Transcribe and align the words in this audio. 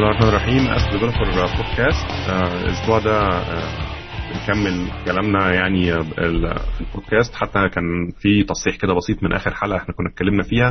بسم 0.00 0.06
الله 0.08 0.18
الرحمن 0.18 0.28
الرحيم. 0.28 0.66
Ask 0.68 0.82
Developer 0.92 1.46
Podcast 1.56 2.06
الأسبوع 2.64 2.98
ده 2.98 3.20
آه، 3.28 3.86
بنكمل 4.32 4.90
كلامنا 5.04 5.54
يعني 5.54 5.94
ال- 5.98 6.58
في 6.58 6.80
البودكاست. 6.80 7.34
حتى 7.34 7.68
كان 7.68 7.84
في 8.18 8.42
تصحيح 8.44 8.76
كده 8.76 8.94
بسيط 8.94 9.22
من 9.22 9.32
آخر 9.32 9.54
حلقة 9.54 9.76
إحنا 9.76 9.94
كنا 9.94 10.08
اتكلمنا 10.08 10.42
فيها. 10.42 10.68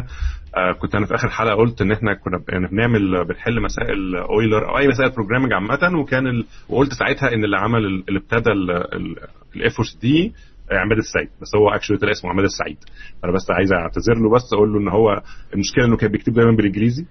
آه، 0.57 0.71
كنت 0.81 0.95
أنا 0.95 1.05
في 1.05 1.15
آخر 1.15 1.29
حلقة 1.29 1.55
قلت 1.55 1.81
إن 1.81 1.91
إحنا 1.91 2.13
كنا 2.13 2.41
يعني 2.49 2.67
بنعمل 2.67 3.25
بنحل 3.27 3.61
مسائل 3.61 4.15
اويلر 4.15 4.69
أو 4.69 4.77
أي 4.77 4.87
مسائل 4.87 5.09
programming 5.11 5.53
عامة. 5.53 5.99
وكان 5.99 6.27
ال... 6.27 6.45
وقلت 6.69 6.93
ساعتها 6.93 7.33
إن 7.33 7.43
اللي 7.43 7.57
عمل 7.57 7.85
ال- 7.85 8.03
اللي 8.09 8.19
ابتدى 8.19 8.51
ال 9.55 9.61
effort 9.61 9.97
دي 10.01 10.33
عماد 10.71 10.97
السعيد. 10.97 11.29
بس 11.41 11.55
هو 11.55 11.69
actually 11.69 11.99
طلع 11.99 12.11
اسمه 12.11 12.31
عماد 12.31 12.45
السعيد. 12.45 12.77
أنا 13.23 13.31
بس 13.33 13.51
عايز 13.51 13.73
أعتذر 13.73 14.15
له 14.23 14.35
بس 14.35 14.53
أقول 14.53 14.73
له 14.73 14.79
إن 14.79 14.87
هو 14.89 15.21
المشكلة 15.53 15.85
إنه 15.85 15.97
كان 15.97 16.11
بيكتب 16.11 16.33
دايما 16.33 16.55
بالإنجليزي. 16.55 17.05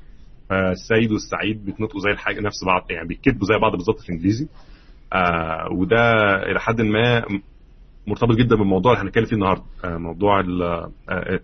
السيد 0.53 1.13
والسعيد 1.13 1.65
بيتنطقوا 1.65 2.01
زي 2.01 2.11
الحاجة 2.11 2.41
نفس 2.41 2.65
بعض 2.67 2.87
يعني 2.91 3.09
بيتكتبوا 3.09 3.47
زي 3.47 3.59
بعض 3.59 3.73
بالظبط 3.73 3.99
في 4.01 4.09
الإنجليزي. 4.09 4.49
آه 5.13 5.69
وده 5.73 6.03
إلى 6.51 6.61
حد 6.61 6.81
ما 6.81 7.25
مرتبط 8.07 8.37
جدا 8.37 8.57
بالموضوع 8.57 8.93
اللي 8.93 9.05
هنتكلم 9.05 9.25
فيه 9.25 9.37
النهارده. 9.37 9.65
آه 9.85 9.97
موضوع 9.97 10.41
ال- 10.41 10.63
آه 10.63 10.91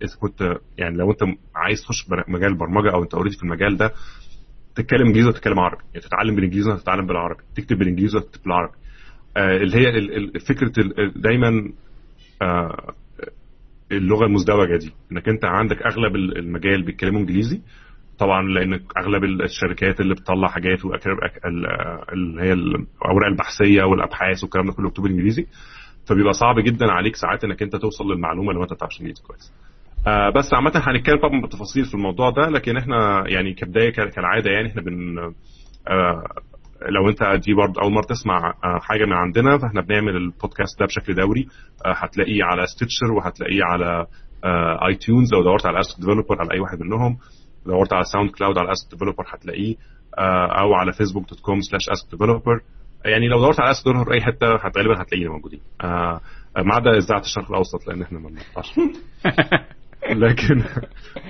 إذا 0.02 0.16
كنت 0.20 0.56
يعني 0.78 0.96
لو 0.96 1.10
أنت 1.10 1.22
عايز 1.54 1.82
تخش 1.82 2.06
مجال 2.28 2.50
البرمجه 2.52 2.92
أو 2.94 3.02
أنت 3.02 3.14
اوريدي 3.14 3.36
في 3.36 3.42
المجال 3.42 3.77
ده 3.77 3.92
تتكلم 4.74 5.06
إنجليزي 5.06 5.28
وتتكلم 5.28 5.58
عربي. 5.60 5.82
يعني 5.94 6.06
تتعلم 6.06 6.34
بالإنجليزي 6.34 6.70
وتتعلم 6.70 7.06
بالعربي. 7.06 7.42
تكتب 7.56 7.78
بالإنجليزي 7.78 8.16
وتكتب 8.18 8.42
بالعربي. 8.42 8.72
آه 9.36 9.56
اللي 9.56 9.77
هي 9.77 9.91
فكرة 10.41 10.72
دايما 11.16 11.72
آه 12.42 12.94
اللغة 13.92 14.27
المزدوجة 14.27 14.77
دي. 14.77 14.92
إنك 15.12 15.28
أنت 15.28 15.44
عندك 15.44 15.82
أغلب 15.82 16.16
ال- 16.16 16.38
المجال 16.38 16.82
بيتكلموا 16.82 17.20
إنجليزي. 17.20 17.60
طبعا 18.18 18.42
لأن 18.42 18.80
أغلب 18.98 19.24
الشركات 19.24 20.00
اللي 20.00 20.14
بتطلع 20.14 20.48
حاجات 20.48 20.78
اللي 22.12 22.42
هي 22.42 22.52
الأوراق 22.52 23.26
البحثية 23.28 23.82
والأبحاث 23.82 24.42
والكلام 24.42 24.66
ده 24.66 24.72
كله 24.72 24.86
مكتوب 24.88 25.04
بالإنجليزي 25.04 25.46
فبيبقى 26.06 26.32
صعب 26.32 26.60
جدا 26.60 26.92
عليك 26.92 27.16
ساعات 27.16 27.44
إنك 27.44 27.62
أنت 27.62 27.76
توصل 27.76 28.04
للمعلومة 28.12 28.52
لو 28.52 28.62
أنت 28.62 28.70
ما 28.70 28.76
بتعرفش 28.76 29.00
إنجليزي 29.00 29.22
كويس. 29.22 29.52
آه 30.06 30.30
بس 30.30 30.54
عامة 30.54 30.72
هنتكلم 30.74 31.18
طبعا 31.18 31.40
بالتفاصيل 31.40 31.84
في 31.84 31.94
الموضوع 31.94 32.30
ده 32.30 32.48
لكن 32.48 32.76
إحنا 32.76 33.24
يعني 33.28 33.54
كبداية 33.54 33.90
ك- 33.90 34.08
كالعادة 34.14 34.50
يعني 34.50 34.68
إحنا 34.68 34.82
بن 34.82 35.18
آه 35.88 36.24
لو 36.88 37.08
أنت 37.08 37.40
دي 37.46 37.54
برضه 37.54 37.82
أول 37.82 37.92
مرة 37.92 38.04
تسمع 38.04 38.50
آه 38.64 38.78
حاجة 38.82 39.04
من 39.04 39.12
عندنا 39.12 39.58
فإحنا 39.58 39.80
بنعمل 39.80 40.16
البودكاست 40.16 40.80
ده 40.80 40.86
بشكل 40.86 41.14
دوري 41.14 41.48
آه 41.86 41.92
هتلاقيه 41.92 42.44
على 42.44 42.66
Stitcher 42.66 43.12
وهتلاقيه 43.12 43.64
على 43.64 44.06
آه 44.44 44.86
iTunes 44.88 45.34
لو 45.34 45.42
دورت 45.42 45.66
على 45.66 45.80
Ask 45.80 46.00
Developer 46.00 46.41
على 46.40 46.52
أي 46.54 46.60
واحد 46.60 46.80
منهم. 46.82 47.16
دورت 47.66 47.92
على 47.92 48.04
SoundCloud 48.05 48.58
على 48.58 48.72
Ask 48.72 48.91
Developer 48.91 49.24
هتلاقيه 49.28 49.74
آه 50.18 50.60
أو 50.60 50.74
على 50.74 50.92
Facebook 50.92 51.28
dot 51.28 51.41
com 51.41 51.60
slash 51.60 51.88
Ask 51.88 52.10
Developer 52.10 52.60
يعني 53.04 53.28
لو 53.28 53.40
دورت 53.40 53.60
على 53.60 53.70
Ask 53.70 53.84
Developer 53.86 54.12
أي 54.12 54.20
حتة 54.20 54.46
غالبا 54.46 55.02
هتلاقينا 55.02 55.30
موجودين. 55.30 55.60
آه 55.80 56.20
ما 56.56 56.74
عدا 56.74 56.90
إذاعة 56.96 57.20
الشرق 57.20 57.50
الأوسط 57.50 57.86
لأن 57.86 58.02
إحنا 58.02 58.18
ما 58.18 58.28
بنقطعش. 58.28 58.74
لكن 60.10 60.62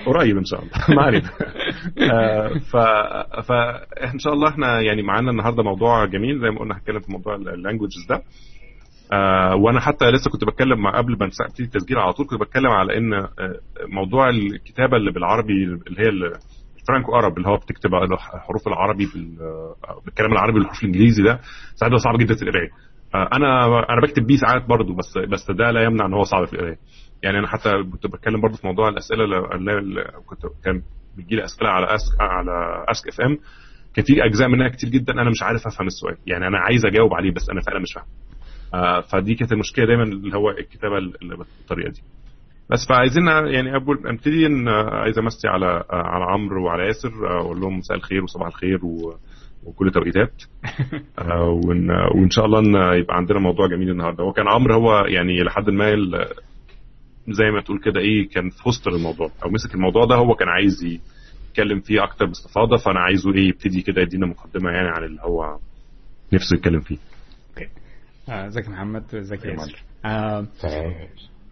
قريب 0.06 0.36
إن 0.38 0.44
شاء 0.44 0.62
الله. 0.62 0.96
ما 0.96 1.02
علينا. 1.02 1.30
آه، 2.12 2.48
ف 2.58 2.76
فان 3.46 4.18
شاء 4.18 4.32
الله 4.32 4.48
إحنا 4.48 4.80
يعني 4.80 5.02
معانا 5.02 5.30
النهارده 5.30 5.62
موضوع 5.62 6.04
جميل 6.04 6.40
زي 6.40 6.50
ما 6.50 6.58
قلنا 6.58 6.74
هنتكلم 6.76 7.00
في 7.00 7.12
موضوع 7.12 7.34
ال 7.34 7.42
languages 7.42 8.06
ده. 8.08 8.22
آه، 9.12 9.54
وأنا 9.54 9.80
حتى 9.80 10.10
لسه 10.10 10.30
كنت 10.30 10.44
بتكلم 10.44 10.82
مع 10.82 10.98
قبل 10.98 11.16
ما 11.20 11.26
نبتدي 11.26 11.62
التسجيل 11.64 11.98
على 11.98 12.12
طول 12.12 12.26
كنت 12.26 12.40
بتكلم 12.40 12.70
على 12.70 12.96
إن 12.98 13.14
آه، 13.14 13.28
موضوع 13.88 14.28
الكتابة 14.28 14.96
اللي 14.96 15.12
بالعربي 15.12 15.52
اللي 15.86 16.00
هي 16.02 16.08
ال- 16.08 16.38
الفرانكو 16.76 17.16
أراب 17.16 17.36
اللي 17.38 17.48
هو 17.48 17.56
بتكتب 17.56 17.94
الحروف 17.94 18.68
العربي 18.68 19.04
آه، 19.40 19.74
بالكلام 20.04 20.32
العربي 20.32 20.58
بالحروف 20.58 20.82
الإنجليزي 20.82 21.22
ده 21.22 21.40
ساعات 21.74 21.94
صعب 21.94 22.18
جدا 22.18 22.34
في 22.34 22.42
القراية. 22.42 22.68
آه، 23.14 23.28
أنا 23.32 23.66
أنا 23.90 24.00
بكتب 24.02 24.26
بيه 24.26 24.36
ساعات 24.36 24.64
برضه 24.68 24.94
بس 24.96 25.18
بس 25.28 25.50
ده 25.50 25.70
لا 25.70 25.82
يمنع 25.84 26.06
إن 26.06 26.14
هو 26.14 26.22
صعب 26.24 26.44
في 26.46 26.52
القراية. 26.52 26.78
يعني 27.22 27.38
أنا 27.38 27.46
حتى 27.48 27.70
كنت 27.92 28.06
بتكلم 28.06 28.40
برضه 28.40 28.56
في 28.56 28.66
موضوع 28.66 28.88
الأسئلة 28.88 29.24
اللي 29.24 30.04
كنت 30.26 30.40
كان 30.64 30.82
بيجي 31.16 31.36
لي 31.36 31.44
أسئلة 31.44 31.70
على 31.70 31.86
Ask 31.94 32.20
على 32.20 32.84
Ask.fm 32.90 33.38
كان 33.94 34.04
في 34.04 34.24
أجزاء 34.24 34.48
منها 34.48 34.68
كتير 34.68 34.90
جدا 34.90 35.12
أنا 35.12 35.30
مش 35.30 35.42
عارف 35.42 35.66
أفهم 35.66 35.86
السؤال. 35.86 36.16
يعني 36.26 36.46
أنا 36.46 36.58
عايز 36.58 36.86
أجاوب 36.86 37.14
عليه 37.14 37.30
بس 37.30 37.50
أنا 37.50 37.60
فعلا 37.60 37.78
مش 37.80 37.92
فاهم. 37.94 38.04
فدي 39.12 39.34
كانت 39.34 39.52
المشكلة 39.52 39.86
دايما 39.86 40.02
اللي 40.02 40.36
هو 40.36 40.50
الكتابة 40.50 40.98
اللي 40.98 41.36
بالطريقة 41.36 41.90
دي. 41.90 42.02
بس 42.70 42.86
فعايزين 42.88 43.26
يعني 43.26 43.76
أبو 43.76 43.92
أبتدي 43.92 44.46
إن 44.46 44.68
آه، 44.68 44.90
عايز 44.94 45.18
أمسي 45.18 45.48
على 45.48 45.66
آه، 45.66 45.84
على 45.90 46.24
عمرو 46.24 46.64
وعلى 46.66 46.86
ياسر 46.86 47.08
آه، 47.30 47.40
أقول 47.40 47.60
لهم 47.60 47.78
مساء 47.78 47.96
الخير 47.96 48.22
وصباح 48.24 48.46
الخير 48.46 48.84
و 48.84 49.14
وكل 49.64 49.90
توقيتات 49.90 50.42
آه، 51.18 51.60
وإن 51.64 51.90
وإن 51.90 52.30
شاء 52.30 52.44
الله 52.46 52.58
إن 52.58 52.98
يبقى 52.98 53.16
عندنا 53.16 53.38
موضوع 53.38 53.66
جميل 53.66 53.90
النهارده. 53.90 54.24
هو 54.24 54.32
كان 54.32 54.48
عمرو 54.48 54.74
هو 54.74 55.04
يعني 55.06 55.42
لحد 55.42 55.70
ما 55.70 55.92
ال- 55.92 56.26
زي 57.28 57.50
ما 57.50 57.60
تقول 57.60 57.78
كده 57.78 58.00
إيه 58.00 58.28
كان 58.28 58.50
في 58.50 58.68
وسط 58.68 58.88
الموضوع 58.88 59.30
أو 59.44 59.50
مسك 59.50 59.74
الموضوع 59.74 60.04
ده. 60.04 60.14
هو 60.14 60.34
كان 60.34 60.48
عايز 60.48 60.84
يتكلم 61.50 61.80
فيه 61.80 62.04
أكتر 62.04 62.26
باستفاضة 62.26 62.76
فأنا 62.76 63.00
عايزه 63.00 63.34
إيه 63.34 63.48
يبتدي 63.48 63.82
كده 63.82 64.02
يدينا 64.02 64.26
مقدمة 64.26 64.70
يعني 64.70 64.88
عن 64.88 65.04
اللي 65.04 65.20
هو 65.22 65.58
نفسه 66.32 66.56
يتكلم 66.56 66.80
فيه. 66.80 66.96
آه، 68.28 68.46
ازيك 68.46 68.64
يا 68.64 68.70
محمد 68.70 69.14
ازيك 69.14 69.44
يا 69.44 69.50
يا 69.50 69.54
ياسر 69.54 69.82
آه، 70.04 70.46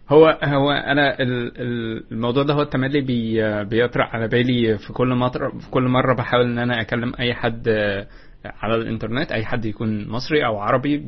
هو 0.09 0.37
هو 0.43 0.71
أنا 0.71 1.19
ال- 1.19 1.61
ال- 1.61 2.03
الموضوع 2.11 2.43
ده 2.43 2.53
هو 2.53 2.61
التملي 2.61 3.01
بي 3.01 3.63
بيطرح 3.63 4.15
على 4.15 4.27
بالي 4.27 4.77
في 4.77 4.93
كل 4.93 5.07
مره 5.15 5.49
في 5.59 5.69
كل 5.71 5.83
مرة 5.83 6.15
بحاول 6.15 6.45
إن 6.45 6.59
أنا 6.59 6.81
أكلم 6.81 7.13
أي 7.19 7.33
حد 7.33 7.67
آه، 7.67 8.07
على 8.45 8.75
الإنترنت 8.75 9.31
أي 9.31 9.45
حد 9.45 9.65
يكون 9.65 10.07
مصري 10.09 10.45
أو 10.45 10.57
عربي. 10.59 11.05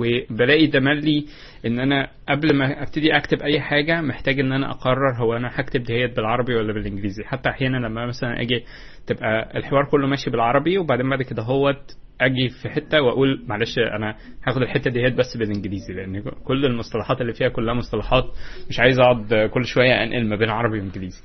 وبلاقي 0.00 0.66
تملي 0.66 1.26
إن 1.66 1.80
أنا 1.80 2.08
قبل 2.28 2.56
ما 2.56 2.82
أبتدي 2.82 3.16
أكتب 3.16 3.42
أي 3.42 3.60
حاجة 3.60 4.00
محتاج 4.00 4.40
إن 4.40 4.52
أنا 4.52 4.70
أقرر 4.70 5.14
هو 5.16 5.36
أنا 5.36 5.50
هكتب 5.54 5.82
ديت 5.82 6.16
بالعربي 6.16 6.54
ولا 6.54 6.72
بالإنجليزي. 6.72 7.24
حتى 7.24 7.48
أحيانا 7.48 7.76
لما 7.76 8.06
مثلا 8.06 8.40
أجي 8.40 8.64
تبقى 9.06 9.58
الحوار 9.58 9.84
كله 9.90 10.06
ماشي 10.08 10.30
بالعربي 10.30 10.78
وبعدين 10.78 11.10
بعد 11.10 11.22
كده 11.22 11.42
هوت 11.42 11.96
أجي 12.20 12.48
في 12.48 12.68
حتة 12.68 13.02
وأقول 13.02 13.42
معلش 13.46 13.78
أنا 13.78 14.16
هاخد 14.46 14.62
الحتة 14.62 14.90
ديت 14.90 15.14
بس 15.14 15.36
بالإنجليزي 15.36 15.94
لأن 15.94 16.20
كل 16.44 16.66
المصطلحات 16.66 17.20
اللي 17.20 17.32
فيها 17.32 17.48
كلها 17.48 17.74
مصطلحات 17.74 18.24
مش 18.68 18.80
عايز 18.80 18.98
أقعد 19.00 19.50
كل 19.54 19.64
شوية 19.64 20.04
أنقل 20.04 20.26
ما 20.26 20.36
بين 20.36 20.48
عربي 20.50 20.78
وإنجليزي. 20.78 21.22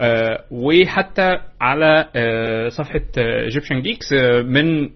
آه، 0.00 0.44
وحتى 0.50 1.38
على 1.60 2.08
آه، 2.16 2.68
صفحة 2.68 3.00
Egyptian 3.18 3.80
Geeks 3.82 4.12
من 4.44 4.90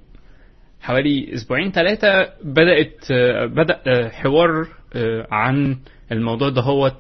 حوالي 0.81 1.34
أسبوعين 1.34 1.71
ثلاثة 1.72 2.33
بدأت 2.45 3.10
آه، 3.10 3.47
بدأ 3.47 3.81
آه، 3.87 4.09
حوار 4.09 4.66
آه، 4.97 5.27
عن 5.31 5.77
الموضوع 6.12 6.49
ده 6.49 6.62
هو 6.62 6.93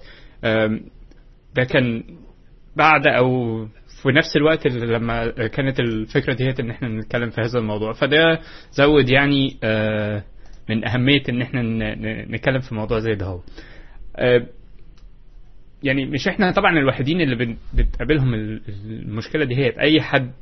ده 1.54 1.64
كان 1.70 2.02
بعد 2.76 3.06
أو 3.06 3.66
في 4.02 4.08
نفس 4.08 4.36
الوقت 4.36 4.66
لما 4.66 5.30
كانت 5.46 5.80
الفكرة 5.80 6.34
ديت 6.34 6.60
إن 6.60 6.70
إحنا 6.70 6.88
نتكلم 6.88 7.30
في 7.30 7.40
هذا 7.40 7.58
الموضوع. 7.58 7.92
فده 7.92 8.40
زود 8.72 9.08
يعني 9.08 9.56
آه، 9.64 10.24
من 10.70 10.88
أهمية 10.88 11.22
إن 11.28 11.42
إحنا 11.42 11.62
نتكلم 12.24 12.58
في 12.60 12.74
موضوع 12.74 12.98
زي 12.98 13.14
ده 13.14 13.26
هو. 13.26 13.40
آه، 14.16 14.46
يعني 15.82 16.06
مش 16.06 16.28
إحنا 16.28 16.50
طبعا 16.50 16.78
الوحيدين 16.78 17.20
اللي 17.20 17.56
بتقابلهم 17.74 18.34
ال- 18.34 18.60
المشكلة 18.90 19.44
دي 19.44 19.56
هي 19.56 19.80
أي 19.80 20.00
حد 20.00 20.32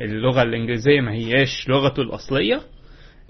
اللغة 0.00 0.42
الإنجليزية 0.42 1.00
ما 1.00 1.12
هياش 1.12 1.68
لغته 1.68 2.02
الأصلية 2.02 2.60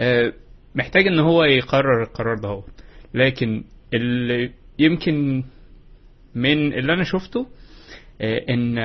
آه، 0.01 0.33
محتاج 0.75 1.07
إن 1.07 1.19
هو 1.19 1.45
يقرر 1.45 2.03
القرار 2.03 2.37
ده 2.39 2.49
هو. 2.49 2.63
لكن 3.15 3.65
اللي 3.95 4.51
يمكن 4.79 5.45
من 6.35 6.73
اللي 6.73 6.93
أنا 6.93 7.05
شفته 7.05 7.47
إن 8.51 8.79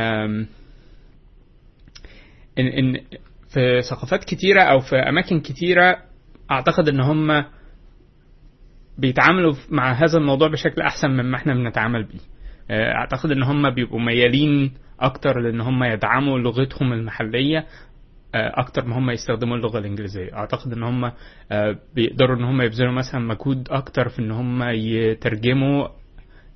ان 2.60 2.68
إن 2.68 3.02
في 3.54 3.82
ثقافات 3.82 4.24
كتيرة 4.24 4.62
أو 4.62 4.80
في 4.80 4.96
أماكن 4.96 5.40
كتيرة 5.40 5.98
أعتقد 6.52 6.88
إن 6.90 7.00
هم 7.00 7.44
بيتعاملوا 8.98 9.54
مع 9.70 9.92
هذا 9.92 10.18
الموضوع 10.18 10.48
بشكل 10.48 10.82
أحسن 10.82 11.10
مما 11.12 11.38
إحنا 11.38 11.54
بنتعامل 11.54 12.04
بيه. 12.04 12.20
آه، 12.72 12.94
أعتقد 12.96 13.32
إن 13.32 13.44
هم 13.44 13.70
بيبقوا 13.70 14.00
ميالين 14.00 14.74
أكتر 15.00 15.40
لإن 15.40 15.62
هم 15.62 15.84
يدعموا 15.84 16.40
لغتهم 16.40 16.94
المحلية 16.94 17.58
آه، 18.36 18.52
أكتر 18.60 18.86
ما 18.86 18.98
هم 18.98 19.10
يستخدموا 19.10 19.58
اللغة 19.58 19.80
الإنجليزية. 19.80 20.34
أعتقد 20.34 20.74
إن 20.74 20.84
هم 20.84 21.12
آه، 21.52 21.76
بيقدروا 21.96 22.38
إن 22.38 22.44
هم 22.44 22.62
يبذلوا 22.62 22.92
مثلا 22.92 23.22
مجهود 23.22 23.68
أكتر 23.72 24.10
في 24.10 24.20
إن 24.20 24.32
هم 24.32 24.64
يترجموا 24.64 25.88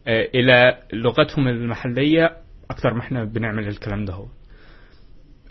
إلى 0.08 0.78
لغتهم 0.94 1.48
المحلية 1.48 2.38
أكتر 2.72 2.94
ما 2.94 3.00
إحنا 3.00 3.24
بنعمل 3.24 3.68
الكلام 3.68 4.06
ده 4.06 4.14
هو. 4.14 4.26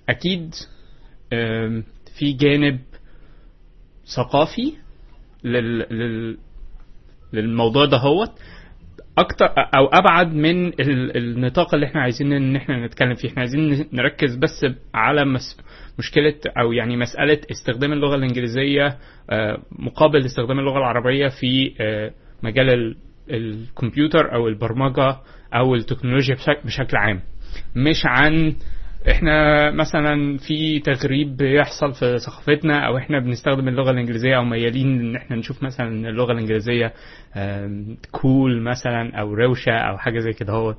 أكيد 0.08 0.54
آم، 1.32 1.84
في 2.18 2.32
جانب 2.32 2.78
ثقافي 4.16 4.72
لل... 5.44 5.78
لل... 5.78 6.38
للموضوع 7.32 7.84
ده 7.84 7.96
هو 7.96 8.24
أكتر 9.18 9.46
أو 9.76 9.86
أبعد 9.86 10.32
من 10.34 10.72
النطاق 11.16 11.74
اللي 11.74 11.86
إحنا 11.86 12.00
عايزين 12.00 12.32
إن 12.32 12.56
إحنا 12.56 12.86
نتكلم 12.86 13.14
فيه. 13.14 13.28
إحنا 13.28 13.40
عايزين 13.40 13.86
نركز 13.92 14.36
بس 14.36 14.66
على 14.94 15.24
مس 15.24 15.56
مشكلة 15.98 16.34
أو 16.60 16.72
يعني 16.72 16.96
مسألة 16.96 17.40
استخدام 17.50 17.92
اللغة 17.92 18.14
الإنجليزية 18.16 18.98
مقابل 19.78 20.24
استخدام 20.24 20.58
اللغة 20.58 20.78
العربية 20.78 21.28
في 21.28 21.72
مجال 22.42 22.96
الكمبيوتر 23.30 24.34
أو 24.34 24.48
البرمجة 24.48 25.16
أو 25.54 25.74
التكنولوجيا 25.74 26.36
بشكل 26.64 26.96
عام. 26.96 27.20
مش 27.76 28.02
عن 28.06 28.54
إحنا 29.10 29.70
مثلا 29.70 30.38
في 30.38 30.78
تغريب 30.80 31.36
بيحصل 31.36 31.92
في 31.94 32.18
ثقافتنا 32.18 32.86
أو 32.86 32.96
إحنا 32.98 33.18
بنستخدم 33.20 33.68
اللغة 33.68 33.90
الإنجليزية 33.90 34.36
أو 34.36 34.44
ميالين 34.44 35.00
إن 35.00 35.16
إحنا 35.16 35.36
نشوف 35.36 35.62
مثلا 35.62 36.08
اللغة 36.08 36.32
الإنجليزية 36.32 36.92
كول 38.12 38.62
مثلا 38.62 39.20
أو 39.20 39.34
روشة 39.34 39.72
أو 39.72 39.98
حاجة 39.98 40.18
زي 40.18 40.32
كده 40.32 40.52
هو 40.52 40.74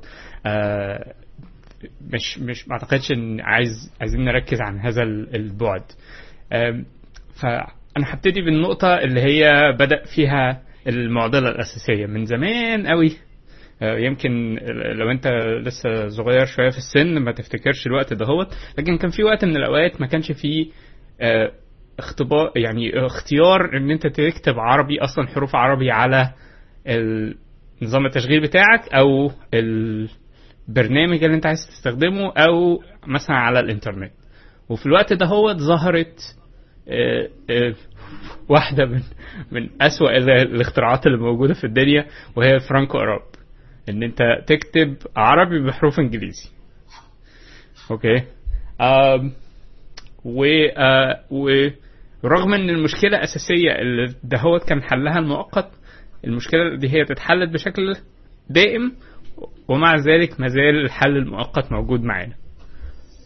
مش 2.13 2.39
مش 2.39 2.67
ما 2.67 2.73
أعتقدش 2.73 3.11
إن 3.11 3.41
عايز 3.41 3.93
عايزين 4.01 4.25
نركز 4.25 4.61
عن 4.61 4.79
هذا 4.79 5.03
البعد. 5.03 5.83
فأنا 7.41 8.13
هبتدي 8.13 8.41
بالنقطة 8.41 8.93
اللي 8.99 9.21
هي 9.21 9.71
بدأ 9.79 10.03
فيها 10.15 10.61
المعضلة 10.87 11.49
الأساسية. 11.49 12.05
من 12.05 12.25
زمان 12.25 12.87
قوي 12.87 13.11
يمكن 13.81 14.59
لو 14.95 15.11
انت 15.11 15.27
لسه 15.65 16.07
صغير 16.09 16.45
شوية 16.45 16.69
في 16.69 16.77
السن 16.77 17.17
ما 17.19 17.31
تفتكرش 17.31 17.87
الوقت 17.87 18.13
دهوت 18.13 18.47
لكن 18.77 18.97
كان 18.97 19.09
في 19.11 19.23
وقت 19.23 19.45
من 19.45 19.55
الأوقات 19.57 20.01
ما 20.01 20.07
كانش 20.07 20.31
فيه 20.31 20.65
اختبار 21.99 22.51
يعني 22.55 23.05
اختيار 23.05 23.77
إن 23.77 23.91
انت 23.91 24.07
تكتب 24.07 24.59
عربي 24.59 24.99
أصلا 25.01 25.27
حروف 25.27 25.55
عربي 25.55 25.91
على 25.91 26.29
نظام 27.81 28.05
التشغيل 28.05 28.41
بتاعك 28.41 28.93
أو 28.93 29.31
البرنامج 29.53 31.23
اللي 31.23 31.35
انت 31.35 31.45
عايز 31.45 31.59
تستخدمه 31.67 32.33
أو 32.37 32.81
مثلا 33.07 33.35
على 33.35 33.59
الإنترنت. 33.59 34.11
وفي 34.69 34.85
الوقت 34.85 35.13
ده 35.13 35.25
هو 35.25 35.53
ظهرت 35.53 36.19
واحدة 38.49 38.85
من 38.85 39.01
من 39.51 39.69
أسوأ 39.81 40.17
الاختراعات 40.17 41.07
اللي 41.07 41.17
موجودة 41.17 41.53
في 41.53 41.63
الدنيا 41.63 42.05
وهي 42.35 42.59
فرانكو 42.59 42.97
أراب. 42.97 43.21
إن 43.89 44.03
أنت 44.03 44.19
تكتب 44.47 44.95
عربي 45.17 45.59
بحروف 45.59 45.99
إنجليزي 45.99 46.49
okay 47.91 48.23
آم 48.81 49.31
و 50.25 50.45
آه 50.77 51.23
ورغم 52.23 52.53
إن 52.53 52.69
المشكلة 52.69 53.17
الاساسيه 53.17 53.71
اللي 53.71 54.13
دهوت 54.23 54.63
كان 54.69 54.81
حلها 54.83 55.19
المؤقت 55.19 55.71
المشكلة 56.25 56.75
دي 56.75 56.89
هي 56.89 57.05
تتحلت 57.05 57.53
بشكل 57.53 57.93
دائم 58.49 58.91
ومع 59.67 59.95
ذلك 59.95 60.39
ما 60.39 60.47
زال 60.47 60.75
الحل 60.85 61.17
المؤقت 61.17 61.71
موجود 61.71 62.01
معانا 62.03 62.33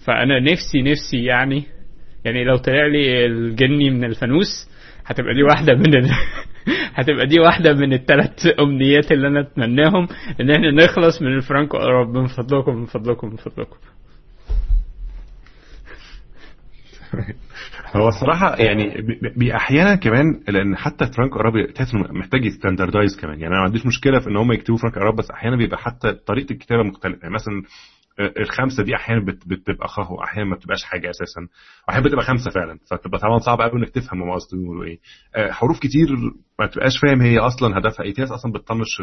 فأنا 0.06 0.40
نفسي 0.40 0.82
نفسي 0.82 1.24
يعني 1.26 1.64
يعني 2.26 2.44
لو 2.44 2.56
طلع 2.58 2.86
لي 2.88 3.26
الجني 3.26 3.90
من 3.90 4.04
الفانوس 4.04 4.70
هتبقى 5.06 5.34
دي 5.34 5.44
واحدة 5.44 5.74
من. 5.76 6.10
هتبقى 6.96 7.26
دي 7.26 7.40
واحدة 7.40 7.74
من 7.74 7.94
الثلاث 7.94 8.48
أمنيات 8.60 9.12
اللي 9.12 9.28
أنا 9.28 9.40
أتمناهم 9.40 10.08
إن 10.42 10.52
إحنا 10.52 10.72
نخلص 10.72 11.22
من 11.22 11.28
الفرانكو. 11.28 11.78
أراب 11.78 12.18
من 12.18 12.28
فضلكم 12.28 12.76
من 12.76 12.86
فضلكم 12.86 13.28
من 13.30 13.36
فضلكم. 13.36 13.78
هو 17.96 18.08
الصراحة 18.08 18.56
يعني 18.56 19.02
بي 19.38 19.56
أحيانا 19.56 19.96
كمان 19.96 20.42
لأن 20.48 20.76
حتى 20.78 21.06
فرانكو 21.06 21.38
أراب 21.38 21.74
تحس 21.74 21.94
إنه 21.94 22.04
محتاج 22.12 22.46
ي 22.46 22.52
standardize 22.52 23.20
كمان. 23.22 23.40
يعني 23.40 23.48
أنا 23.48 23.60
ما 23.60 23.66
عنديش 23.66 23.86
مشكلة 23.86 24.20
في 24.20 24.30
إن 24.30 24.38
هم 24.38 24.52
يكتبوا 24.52 24.78
فرانكو 24.78 24.98
أراب 24.98 25.16
بس 25.16 25.32
أحيانا 25.32 25.56
بيبقى 25.56 25.78
حتى 25.78 26.14
طريقة 26.14 26.54
الكتابة 26.54 26.84
مختلفة. 26.84 27.20
يعني 27.22 27.34
مثلا 27.34 27.64
الخمسة 28.38 28.84
دي 28.84 28.96
أحيانا 28.96 29.26
بتبقى 29.46 29.88
خ 29.88 30.12
واحيانا 30.12 30.50
ما 30.50 30.56
بتبقاش 30.56 30.84
حاجة 30.84 31.10
أساسا. 31.10 31.48
واحيانا 31.88 32.08
بتبقى 32.08 32.26
خمسة 32.26 32.52
فعلا. 32.52 32.80
فتبقى 32.92 33.20
طبعا 33.20 33.38
صعب 33.38 33.62
قوي 33.62 33.72
انك 33.80 33.90
تفهم 33.90 34.22
هم 34.24 34.32
قصدهم 34.32 34.64
يقولوا 34.64 34.84
إيه. 34.86 35.00
حروف 35.52 35.80
كتير 35.80 36.08
ما 36.60 36.68
تبقاش 36.68 36.98
فاهم 37.00 37.22
هي 37.22 37.40
أصلا 37.40 37.78
هدفها 37.78 38.06
إيه. 38.06 38.14
في 38.14 38.22
ناس 38.22 38.32
أصلا 38.32 38.52
بتطنش 38.52 39.02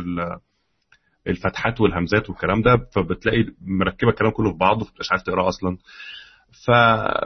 الفتحات 1.27 1.81
والهمزات 1.81 2.31
والكلام 2.31 2.63
ده 2.63 2.77
فبتلاقي 2.95 3.45
مركبة 3.61 4.11
الكلام 4.11 4.31
كله 4.33 4.53
في 4.53 4.59
بعضه 4.59 4.85
فبتبقاش 4.85 5.11
عارف 5.13 5.23
تقراه 5.23 5.49
أصلا. 5.49 5.77
ف... 6.67 6.71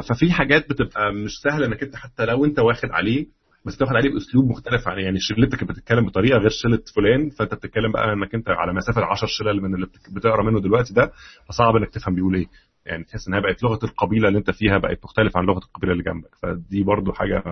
ففي 0.08 0.32
حاجات 0.32 0.68
بتبقى 0.70 1.12
مش 1.12 1.30
سهلة 1.42 1.66
إنك 1.66 1.82
أنت 1.82 1.96
حتى 1.96 2.24
لو 2.24 2.44
أنت 2.44 2.58
واخد 2.58 2.90
عليه 2.90 3.26
بس 3.66 3.76
تاخد 3.76 3.92
عليه 3.96 4.10
بأسلوب 4.12 4.44
مختلف 4.50 4.88
عن 4.88 4.98
يعني 4.98 5.18
شلتك 5.20 5.64
بتتكلم 5.64 6.06
بطريقة 6.06 6.38
غير 6.38 6.50
شلة 6.50 6.82
فلان 6.96 7.30
فانت 7.30 7.54
بتتكلم 7.54 7.92
بقى 7.92 8.12
انك 8.12 8.34
انت 8.34 8.48
على 8.48 8.72
مسافه 8.72 9.04
10 9.04 9.28
شلل 9.30 9.62
من 9.62 9.74
اللي 9.74 9.86
بتقرأ 10.16 10.42
منه 10.42 10.60
دلوقتي 10.60 10.94
ده 10.94 11.12
فصعب 11.48 11.76
انك 11.76 11.90
تفهم 11.90 12.14
بيقول 12.14 12.34
إيه. 12.34 12.46
يعني 12.86 13.04
تحس 13.04 13.28
انها 13.28 13.40
بقت 13.40 13.62
لغة 13.62 13.78
القبيلة 13.84 14.28
اللي 14.28 14.38
انت 14.38 14.50
فيها 14.50 14.78
بقت 14.78 15.04
مختلفة 15.04 15.38
عن 15.38 15.44
لغة 15.46 15.58
القبيلة 15.64 15.92
اللي 15.92 16.04
جنبك. 16.04 16.34
فدي 16.42 16.82
برضو 16.82 17.12
حاجة 17.12 17.42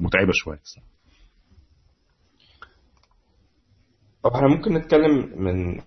متعبة 0.00 0.30
شوية 0.32 0.60
طب 4.22 4.30
إحنا 4.34 4.48
ممكن 4.48 4.74
نتكلم 4.74 5.42
من 5.42 5.80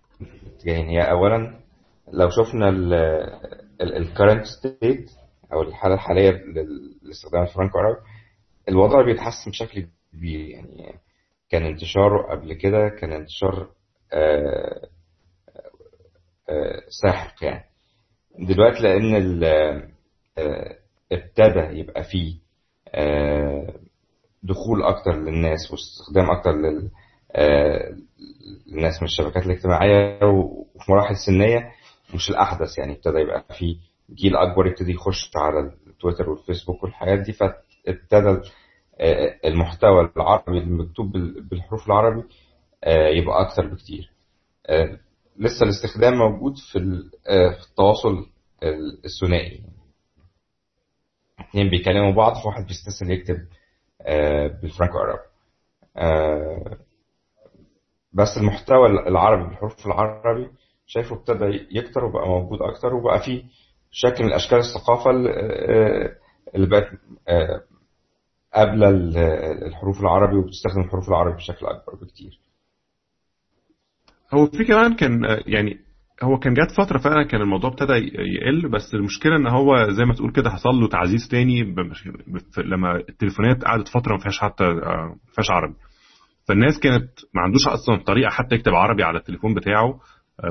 هي 0.65 1.01
اولا 1.11 1.59
لو 2.13 2.29
شفنا 2.29 2.69
ال 3.81 3.89
current 3.89 4.45
state 4.45 5.11
أو 5.53 5.61
الحالة 5.61 5.93
الحالية 5.95 6.31
لاستخدام 7.03 7.41
الفرانكو 7.43 7.77
عربي 7.79 7.99
الوضع 8.71 9.01
بيتحسن 9.05 9.51
بشكل 9.51 9.87
كبير 10.13 10.39
يعني 10.49 10.93
كان 11.49 11.65
انتشاره 11.65 12.31
قبل 12.31 12.53
كده 12.53 12.89
كان 12.89 13.11
انتشار 13.13 13.69
آآ 14.13 14.87
آآ 16.49 16.81
ساحق 17.03 17.43
يعني. 17.43 17.63
دلوقتي 18.39 18.79
لأن 18.83 19.15
ابتدى 21.11 21.79
يبقى 21.79 22.03
فيه 22.03 22.35
دخول 24.43 24.83
أكتر 24.83 25.15
للناس 25.15 25.71
واستخدام 25.71 26.31
أكتر 26.31 26.51
لل 26.51 26.89
للناس 28.67 29.01
من 29.01 29.07
الشبكات 29.07 29.45
الاجتماعية 29.45 30.19
وفي 30.25 30.91
مراحل 30.91 31.15
سنية 31.17 31.71
مش 32.13 32.29
الأحدث 32.29 32.77
يعني 32.77 32.93
ابتدى 32.93 33.17
يبقى 33.19 33.45
في 33.59 33.77
جيل 34.13 34.35
أكبر 34.35 34.67
يبتدي 34.67 34.91
يخش 34.91 35.31
على 35.35 35.59
التويتر 35.87 36.29
والفيسبوك 36.29 36.83
والحاجات 36.83 37.19
دي 37.19 37.33
فابتدى 37.33 38.39
المحتوى 39.45 40.11
العربي 40.17 40.57
المكتوب 40.57 41.11
بالحروف 41.49 41.87
العربي 41.87 42.23
يبقى 42.87 43.41
أكتر 43.41 43.67
بكتير. 43.67 44.11
لسه 45.37 45.63
الاستخدام 45.63 46.13
موجود 46.17 46.53
في 46.71 46.77
التواصل 47.29 48.25
الثنائي. 49.05 49.63
اتنين 51.39 51.69
بيكلموا 51.69 52.11
بعض 52.11 52.33
فواحد 52.43 52.67
بيستسهل 52.67 53.11
يكتب 53.11 53.47
بالفرانكو 54.61 54.97
عرب 54.97 55.19
بس 58.13 58.37
المحتوى 58.37 58.87
العربي 58.87 59.43
بالحروف 59.49 59.85
العربي 59.87 60.49
شايفه 60.85 61.15
ابتدى 61.15 61.67
يكتر 61.71 62.05
وبقى 62.05 62.27
موجود 62.27 62.61
أكتر 62.61 62.93
وبقى 62.93 63.19
فيه 63.19 63.43
شكل 63.91 64.23
من 64.23 64.33
أشكال 64.33 64.57
الثقافة 64.57 65.11
اللي 66.55 66.67
بقت 66.67 66.89
قبل 68.55 68.83
الحروف 69.67 70.01
العربي 70.01 70.35
وبتستخدم 70.35 70.81
الحروف 70.81 71.09
العربي 71.09 71.35
بشكل 71.35 71.65
أكبر 71.65 71.95
بكتير. 72.01 72.39
هو 74.33 74.45
في 74.45 74.65
كمان 74.65 74.95
كان 74.95 75.21
يعني 75.45 75.79
هو 76.23 76.37
كان 76.39 76.53
جات 76.53 76.71
فترة 76.77 76.97
فعلا 76.97 77.23
كان 77.27 77.41
الموضوع 77.41 77.69
ابتدى 77.69 77.93
يقل 77.93 78.69
بس 78.69 78.93
المشكلة 78.93 79.35
إن 79.35 79.47
هو 79.47 79.91
زي 79.91 80.05
ما 80.05 80.13
تقول 80.13 80.31
كده 80.31 80.49
حصل 80.49 80.69
له 80.69 80.87
تعزيز 80.87 81.27
تاني 81.31 81.75
لما 82.57 82.95
التليفونات 83.09 83.63
قعدت 83.63 83.87
فترة 83.87 84.13
ما 84.13 84.19
فيهاش 84.19 84.39
حتى 84.39 84.63
ما 84.63 85.15
فيهاش 85.33 85.51
عربي. 85.51 85.75
فالناس 86.47 86.79
كانت 86.79 87.09
ما 87.35 87.41
عندوش 87.41 87.67
أصلا 87.67 88.03
طريقة 88.03 88.29
حتى 88.29 88.55
يكتب 88.55 88.73
عربي 88.73 89.03
على 89.03 89.19
التليفون 89.19 89.53
بتاعه 89.53 89.99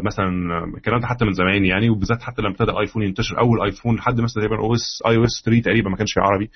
مثلا 0.04 0.28
الكلام 0.76 1.00
ده 1.00 1.06
حتى 1.06 1.24
من 1.24 1.32
زمان 1.32 1.64
يعني 1.64 1.90
وبالذات 1.90 2.22
حتى 2.22 2.42
لما 2.42 2.50
ابتدى 2.50 2.70
ال 2.70 2.75
iPhone 2.75 3.02
ينتشر 3.02 3.38
أول 3.40 3.62
iPhone 3.62 3.96
لحد 3.96 4.20
مثلا 4.20 4.42
تقريبا 4.44 4.58
أو 4.64 4.74
iOS 4.74 5.42
3 5.44 5.62
تقريبا 5.62 5.90
ما 5.90 5.96
كانش 5.96 6.12
فيه 6.14 6.22
عربي. 6.22 6.50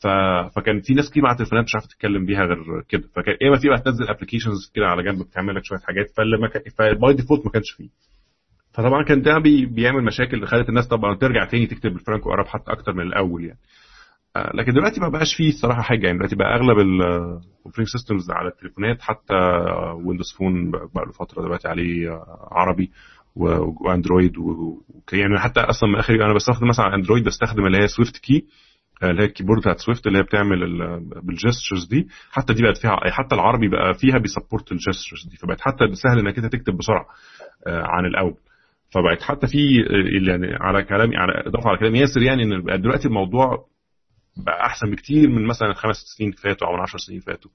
ف... 0.00 0.06
فكان 0.56 0.80
في 0.80 0.94
ناس 0.94 1.10
كتير 1.10 1.22
مع 1.22 1.32
التليفونات 1.32 1.64
مش 1.64 1.74
عارفة 1.74 1.88
تتكلم 1.88 2.26
بيها 2.26 2.44
غير 2.44 2.82
كده. 2.88 3.08
فكان 3.16 3.36
اما 3.48 3.58
في 3.58 3.68
بقى 3.68 3.80
تنزل 3.80 4.08
applications 4.08 4.70
كده 4.74 4.86
على 4.86 5.02
جنب 5.02 5.22
بتعمل 5.22 5.54
لك 5.54 5.64
شوية 5.64 5.78
حاجات 5.78 6.10
فلما 6.16 6.48
كان 6.48 6.62
ف 6.78 6.90
by 6.90 7.14
default 7.14 7.44
ما 7.46 7.50
كانش 7.52 7.70
فيه. 7.76 7.88
فطبعا 8.72 9.04
كان 9.04 9.22
ده 9.22 9.38
بي... 9.38 9.66
بيعمل 9.66 10.04
مشاكل 10.04 10.46
خلت 10.46 10.68
الناس 10.68 10.88
طبعا 10.88 11.14
ترجع 11.16 11.44
تاني 11.44 11.66
تكتب 11.66 11.90
بالفرانكو 11.92 12.32
اراب 12.32 12.46
حتى 12.46 12.72
أكتر 12.72 12.92
من 12.92 13.02
الأول 13.06 13.44
يعني. 13.44 13.58
آه 14.36 14.50
لكن 14.54 14.72
دلوقتي 14.72 15.00
ما 15.00 15.08
بقاش 15.08 15.34
فيه 15.36 15.48
الصراحة 15.48 15.82
حاجة 15.82 16.06
يعني. 16.06 16.18
دلوقتي 16.18 16.36
بقى 16.36 16.54
أغلب 16.54 16.78
ال 16.78 16.89
operating 16.89 17.88
systems 17.88 18.30
على 18.30 18.48
التليفونات 18.48 19.02
حتى 19.02 19.34
Windows 20.04 20.32
Phone 20.38 20.70
بقى 20.70 21.04
له 21.06 21.12
فترة 21.12 21.42
دلوقتي 21.42 21.68
عليه 21.68 22.10
عربي 22.50 22.90
و 23.36 23.49
Android 23.49 24.38
و... 24.38 24.80
يعني 25.12 25.38
حتى 25.38 25.60
أصلا 25.60 25.88
من 25.88 25.96
اخر 25.98 26.14
أنا 26.14 26.34
بستخدم 26.34 26.68
مثلا 26.68 26.94
Android 26.94 27.24
بستخدم 27.24 27.66
اللي 27.66 27.78
هي 27.82 27.88
SwiftKey 27.88 28.44
اللي 29.02 29.22
هي 29.22 29.26
ال 29.26 29.30
keyboard 29.30 29.60
بتاعت 29.60 29.78
Swift 29.78 30.06
اللي 30.06 30.18
هي 30.18 30.22
بتعمل 30.22 30.58
بال 31.22 31.35
gestures 31.35 31.86
دي. 31.90 32.08
حتى 32.30 32.52
دي 32.54 32.62
بقت 32.62 32.76
فيها 32.76 32.96
حتى 33.10 33.34
العربي 33.34 33.68
بقى 33.68 33.94
فيها 33.94 34.18
بي 34.18 34.30
support 34.30 34.72
ال 34.72 34.78
gestures 34.78 35.26
دي. 35.30 35.36
فبقت 35.36 35.60
حتى 35.60 35.94
سهل 35.94 36.18
إنك 36.18 36.38
أنت 36.38 36.52
تكتب 36.52 36.76
بسرعة 36.76 37.06
عن 37.66 38.04
الأول. 38.06 38.34
فبقت 38.90 39.22
حتى 39.22 39.46
في 39.46 39.58
يعني 40.28 40.54
على 40.60 40.82
كلامي 40.84 41.16
على 41.16 41.32
إضافة 41.46 41.68
على 41.68 41.78
كلام 41.78 41.94
ياسر 41.94 42.22
يعني 42.22 42.42
إن 42.42 42.80
دلوقتي 42.82 43.08
الموضوع 43.08 43.66
بقى 44.46 44.66
أحسن 44.66 44.90
بكتير 44.90 45.28
من 45.28 45.46
مثلا 45.46 45.70
الخمس 45.70 45.96
سنين 45.96 46.30
فاتوا 46.32 46.68
أو 46.68 46.74
العشر 46.74 46.98
سنين 46.98 47.20
فاتوا. 47.20 47.50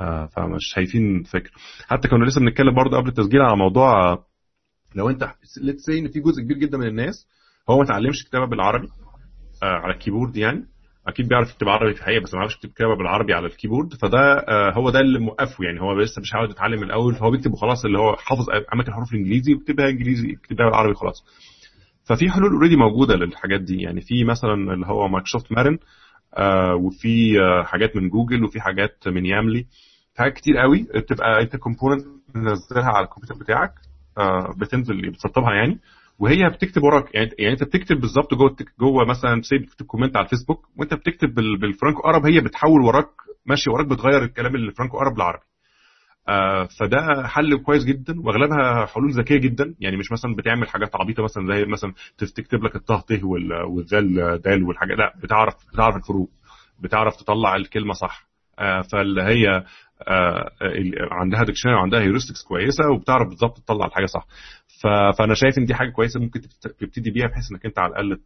آه 0.00 0.26
فمش 0.26 0.60
شايفين 0.74 1.22
فكرة. 1.22 1.50
حتى 1.88 2.08
كنا 2.08 2.24
لسه 2.24 2.40
بنتكلم 2.40 2.74
برضه 2.74 2.96
قبل 2.96 3.08
التسجيل 3.08 3.40
على 3.40 3.56
موضوع 3.56 4.18
لو 4.94 5.10
أنت 5.10 5.30
let's 5.62 5.78
say 5.78 5.88
إن 5.88 6.08
في 6.08 6.20
جزء 6.20 6.42
كبير 6.42 6.56
جدا 6.58 6.78
من 6.78 6.86
الناس 6.86 7.26
هو 7.70 7.76
ما 7.76 7.84
اتعلمش 7.84 8.24
كتابة 8.24 8.46
بالعربي 8.46 8.88
آه 9.62 9.66
على 9.66 9.94
ال 9.94 9.99
keyboard 9.99 10.36
يعني. 10.36 10.64
أكيد 11.08 11.28
بيعرف 11.28 11.50
يكتب 11.50 11.68
عربي 11.68 11.94
في 11.94 12.00
الحقيقة 12.00 12.22
بس 12.22 12.34
ما 12.34 12.38
بيعرفش 12.38 12.54
يكتب 12.56 12.70
كتابة 12.70 12.96
بالعربي 12.96 13.34
على 13.34 13.46
ال 13.46 13.51
keyboard 13.51 13.94
فده 13.94 14.18
آه 14.48 14.72
هو 14.72 14.90
ده 14.90 15.00
اللي 15.00 15.18
موقفه 15.18 15.64
يعني 15.64 15.80
هو 15.80 15.92
لسه 16.00 16.20
مش 16.20 16.34
عاوز 16.34 16.50
يتعلم 16.50 16.76
من 16.80 16.86
الأول 16.86 17.14
فهو 17.14 17.30
بيكتب 17.30 17.52
وخلاص 17.52 17.84
اللي 17.84 17.98
هو 17.98 18.16
حافظ 18.16 18.50
أماكن 18.74 18.88
الحروف 18.90 19.12
الإنجليزي 19.12 19.54
ويكتبها 19.54 19.88
إنجليزي 19.88 20.28
يكتبها 20.28 20.66
بالعربي 20.66 20.94
خلاص. 20.94 21.24
ففي 22.04 22.30
حلول 22.30 22.52
already 22.52 22.76
موجودة 22.76 23.14
للحاجات 23.16 23.60
دي 23.60 23.82
يعني 23.82 24.00
في 24.00 24.24
مثلا 24.24 24.54
اللي 24.74 24.86
هو 24.86 25.08
Microsoft 25.08 25.52
Maren 25.52 25.78
آه 26.36 26.74
وفي 26.74 27.40
آه 27.40 27.62
حاجات 27.62 27.96
من 27.96 28.08
جوجل 28.08 28.44
وفي 28.44 28.60
حاجات 28.60 29.08
من 29.08 29.26
Yamli 29.26 29.66
حاجات 30.18 30.32
كتير 30.32 30.56
قوي 30.58 30.86
بتبقى 30.94 31.42
انت 31.42 31.56
component 31.56 32.04
منزلها 32.34 32.88
على 32.90 33.04
الكمبيوتر 33.04 33.34
بتاعك 33.44 33.72
آه 34.18 34.54
بتنزل 34.58 35.10
بتسطبها 35.10 35.54
يعني. 35.54 35.80
وهي 36.20 36.48
بتكتب 36.48 36.82
وراك. 36.82 37.14
يعني 37.14 37.30
يعني 37.38 37.52
انت 37.52 37.64
بتكتب 37.64 38.00
بالظبط 38.00 38.34
جوه 38.34 38.56
جوه 38.80 39.04
مثلا 39.04 39.42
say 39.42 39.58
بتكتب 39.58 39.86
comment 39.86 40.16
على 40.16 40.24
الفيسبوك 40.24 40.68
وانت 40.76 40.94
بتكتب 40.94 41.34
بالفرانكو 41.34 42.00
أراب 42.00 42.26
هي 42.26 42.40
بتحول 42.40 42.80
وراك 42.80 43.08
ماشي 43.46 43.70
وراك 43.70 43.86
بتغير 43.86 44.22
الكلام 44.22 44.54
اللي 44.54 44.72
فرانكو 44.72 44.98
أراب 44.98 45.18
لعربي 45.18 45.42
آه 46.28 46.64
فده 46.80 47.26
حل 47.28 47.56
كويس 47.62 47.84
جدا 47.84 48.20
وأغلبها 48.20 48.86
حلول 48.86 49.12
ذكية 49.12 49.36
جدا. 49.38 49.74
يعني 49.80 49.96
مش 49.96 50.12
مثلا 50.12 50.34
بتعمل 50.36 50.68
حاجات 50.68 50.96
عبيطة 50.96 51.22
مثلا 51.22 51.46
زي 51.46 51.64
مثلا 51.64 51.92
تكتب 52.18 52.64
لك 52.64 52.76
الطه 52.76 53.00
ت 53.00 53.20
والذال 53.22 54.40
دال 54.42 54.62
والحاجات 54.64 54.98
لا 54.98 55.12
بتعرف 55.22 55.54
بتعرف 55.72 55.96
الفروق 55.96 56.30
بتعرف 56.80 57.16
تطلع 57.16 57.56
الكلمة 57.56 57.92
صح. 57.92 58.29
فاللي 58.92 59.22
هي 59.22 59.64
آه 60.08 60.50
عندها 61.12 61.44
dictionary 61.44 61.74
وعندها 61.74 62.00
heuristics 62.00 62.42
كويسة 62.42 62.90
وبتعرف 62.90 63.28
بالظبط 63.28 63.58
تطلع 63.58 63.86
الحاجة 63.86 64.06
صح. 64.06 64.26
فأنا 65.18 65.34
شايف 65.34 65.58
إن 65.58 65.64
دي 65.64 65.74
حاجة 65.74 65.90
كويسة 65.90 66.20
ممكن 66.20 66.40
تبتدي 66.78 67.10
بيها 67.10 67.26
بحيث 67.26 67.44
إنك 67.52 67.66
أنت 67.66 67.78
على 67.78 67.90
الأقل 67.92 68.20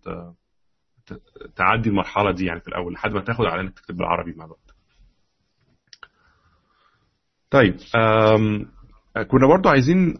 تعدي 1.56 1.88
المرحلة 1.88 2.30
دي 2.32 2.44
يعني 2.44 2.60
في 2.60 2.68
الأول 2.68 2.92
لحد 2.92 3.12
ما 3.12 3.20
تاخد 3.20 3.44
على 3.44 3.60
إنك 3.60 3.72
تكتب 3.74 3.96
بالعربي 3.96 4.34
مع 4.36 4.44
الوقت. 4.44 4.74
طيب 7.50 7.76
كنا 9.30 9.46
برضو 9.48 9.68
عايزين 9.68 10.14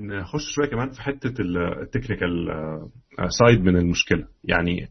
نخش 0.00 0.54
شوية 0.54 0.68
كمان 0.68 0.90
في 0.90 1.02
حتة 1.02 1.34
ال 1.82 1.89
technical 1.89 2.48
side 3.28 3.64
من 3.64 3.76
المشكلة. 3.76 4.28
يعني 4.44 4.88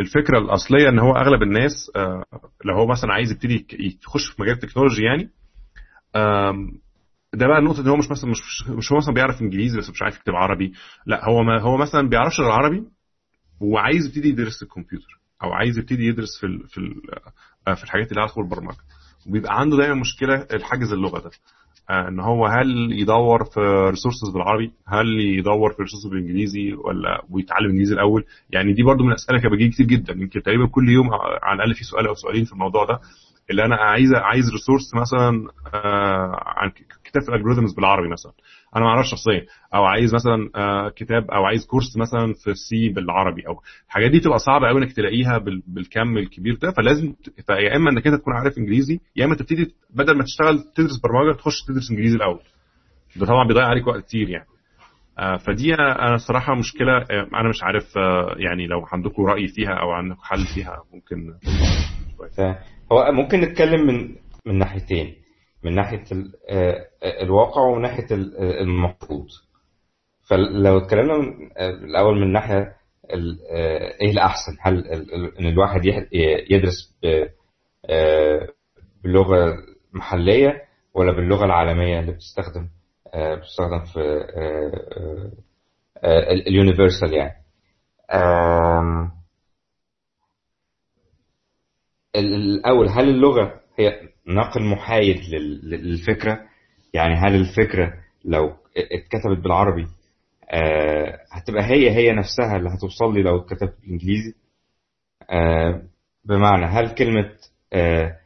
الفكرة 0.00 0.38
الأصلية 0.38 0.88
إن 0.88 0.98
هو 0.98 1.12
أغلب 1.16 1.42
الناس 1.42 1.90
لو 2.64 2.74
هو 2.74 2.86
مثلا 2.86 3.12
عايز 3.12 3.30
يبتدي 3.32 3.66
يخش 4.04 4.26
في 4.30 4.42
مجال 4.42 4.54
ال 4.54 4.58
technology 4.58 5.02
يعني 5.02 5.30
ده 7.34 7.46
بقى 7.46 7.58
النقطه 7.58 7.80
إن 7.80 7.88
هو 7.88 7.96
مش 7.96 8.10
مثلا 8.10 8.30
مش 8.30 8.68
مش 8.68 8.92
هو 8.92 8.98
مثلا 8.98 9.14
بيعرف 9.14 9.42
إنجليزي 9.42 9.78
بس 9.78 9.90
مش 9.90 10.02
عارف 10.02 10.16
يكتب 10.16 10.34
عربي 10.34 10.72
لا 11.06 11.24
هو 11.28 11.42
ما 11.42 11.60
هو 11.60 11.76
مثلا 11.76 12.08
بيعرفش 12.08 12.40
غير 12.40 12.50
عربي 12.50 12.84
وعايز 13.60 14.06
يبتدي 14.06 14.28
يدرس 14.28 14.62
الكمبيوتر 14.62 15.20
أو 15.44 15.52
عايز 15.52 15.78
يبتدي 15.78 16.04
يدرس 16.06 16.40
في 16.40 16.46
ال 16.46 16.68
في 16.68 16.78
ال 16.78 16.94
في 17.76 17.84
الحاجات 17.84 18.10
اللي 18.12 18.22
هتدخل 18.24 18.40
البرمجه 18.40 18.76
وبيبقى 19.26 19.60
عنده 19.60 19.76
دايما 19.76 19.94
مشكلة 19.94 20.46
الحاجز 20.52 20.92
اللغة 20.92 21.18
ده. 21.20 21.30
إن 21.90 22.20
هو 22.20 22.46
هل 22.46 22.92
يدور 22.92 23.44
في 23.44 23.60
resources 23.90 24.30
بالعربي؟ 24.34 24.70
هل 24.86 25.20
يدور 25.20 25.72
في 25.72 25.82
resources 25.82 26.06
بالإنجليزي 26.06 26.72
ولا 26.72 27.22
ويتعلم 27.30 27.70
إنجليزي 27.70 27.94
الأول؟ 27.94 28.24
يعني 28.50 28.72
دي 28.72 28.82
برضو 28.82 29.04
من 29.04 29.10
الأسئلة 29.10 29.38
كانت 29.40 29.52
بتجي 29.54 29.68
كتير 29.68 29.86
جدا. 29.86 30.12
يمكن 30.12 30.42
تقريبا 30.42 30.66
كل 30.66 30.88
يوم 30.88 31.08
على 31.42 31.56
الأقل 31.56 31.74
في 31.74 31.84
سؤال 31.84 32.06
أو 32.06 32.14
سؤالين 32.14 32.44
في 32.44 32.52
الموضوع 32.52 32.84
ده. 32.84 33.00
اللي 33.50 33.64
أنا 33.64 33.76
عايز 33.76 34.14
عايز 34.14 34.44
resource 34.52 34.94
مثلا 34.94 35.48
عن 36.46 36.70
كتاب 37.04 37.22
في 37.22 37.28
ال 37.28 37.32
algorithms 37.32 37.74
بالعربي 37.74 38.08
مثلا. 38.08 38.32
أنا 38.76 38.84
ما 38.84 38.90
أعرفش 38.90 39.10
شخصيا. 39.10 39.46
أو 39.74 39.84
عايز 39.84 40.14
مثلا 40.14 40.50
كتاب 40.96 41.30
أو 41.30 41.44
عايز 41.44 41.66
course 41.66 41.96
مثلا 41.96 42.34
في 42.44 42.50
ال 42.50 42.69
C 42.69 42.88
بالعربي. 42.88 43.46
أو 43.46 43.60
الحاجات 43.86 44.10
دي 44.10 44.20
تبقى 44.20 44.38
صعبة 44.38 44.68
قوي 44.68 44.82
إنك 44.82 44.92
تلاقيها 44.92 45.38
بالكم 45.66 46.18
الكبير 46.18 46.54
ده. 46.62 46.70
فلازم 46.70 47.14
يا 47.50 47.76
إما 47.76 47.90
إنك 47.90 48.06
أنت 48.06 48.20
تكون 48.20 48.34
عارف 48.34 48.58
إنجليزي 48.58 49.00
يا 49.16 49.24
إما 49.24 49.34
تبتدي 49.34 49.74
بدل 49.94 50.16
ما 50.18 50.24
تشتغل 50.24 50.58
تدرس 50.74 51.00
برمجة 51.02 51.36
تخش 51.36 51.62
تدرس 51.68 51.90
إنجليزي 51.90 52.16
الأول. 52.16 52.40
ده 53.16 53.26
طبعا 53.26 53.48
بيضيع 53.48 53.64
عليك 53.64 53.86
وقت 53.86 54.04
كتير 54.04 54.28
يعني. 54.28 54.46
فدي 55.38 55.74
أنا 55.74 56.14
الصراحة 56.14 56.54
مشكلة 56.54 56.96
أنا 57.10 57.48
مش 57.48 57.62
عارف 57.62 57.96
يعني 58.36 58.66
لو 58.66 58.86
عندكم 58.92 59.26
رأي 59.26 59.48
فيها 59.48 59.72
أو 59.74 59.90
عندكم 59.90 60.20
حل 60.22 60.46
فيها 60.54 60.82
ممكن. 60.94 61.34
هو 62.92 63.12
ممكن 63.12 63.40
نتكلم 63.40 63.86
من 63.86 64.16
من 64.46 64.58
ناحيتين. 64.58 65.14
من 65.64 65.74
ناحية 65.74 66.04
الواقع 67.22 67.62
ومن 67.62 67.82
ناحية 67.82 68.06
المفروض. 68.60 69.26
فلو 70.30 70.78
اتكلمنا 70.78 71.16
الأول 71.60 72.20
من 72.20 72.32
ناحية 72.32 72.76
إيه 74.00 74.10
الأحسن؟ 74.10 74.56
هل 74.60 74.84
إن 75.40 75.46
الواحد 75.46 75.80
يدرس 76.50 76.98
باللغة 79.04 79.56
محليه 79.92 80.62
ولا 80.94 81.12
باللغة 81.12 81.44
العالمية 81.44 82.00
اللي 82.00 82.12
بتستخدم 82.12 82.68
بتستخدم 83.16 83.84
في 83.84 84.24
اليونيفرسال 86.46 87.14
يعني. 87.14 87.34
الأول 92.16 92.88
هل 92.88 93.08
اللغة 93.08 93.60
هي 93.78 94.00
نقل 94.26 94.62
محايد 94.64 95.20
للفكرة؟ 95.64 96.40
يعني 96.94 97.14
هل 97.14 97.34
الفكرة 97.34 97.94
لو 98.24 98.52
اتكتبت 98.76 99.38
بالعربي 99.42 99.86
آه 100.50 101.18
هتبقى 101.32 101.62
هي 101.64 101.90
هي 101.90 102.12
نفسها 102.12 102.56
اللي 102.56 102.68
هتوصل 102.68 103.14
لي 103.14 103.22
لو 103.22 103.36
اتكتبت 103.38 103.74
بالإنجليزي؟ 103.80 104.34
آه 105.30 105.82
بمعنى 106.24 106.64
هل 106.66 106.94
كلمة 106.94 107.30
آه 107.72 108.18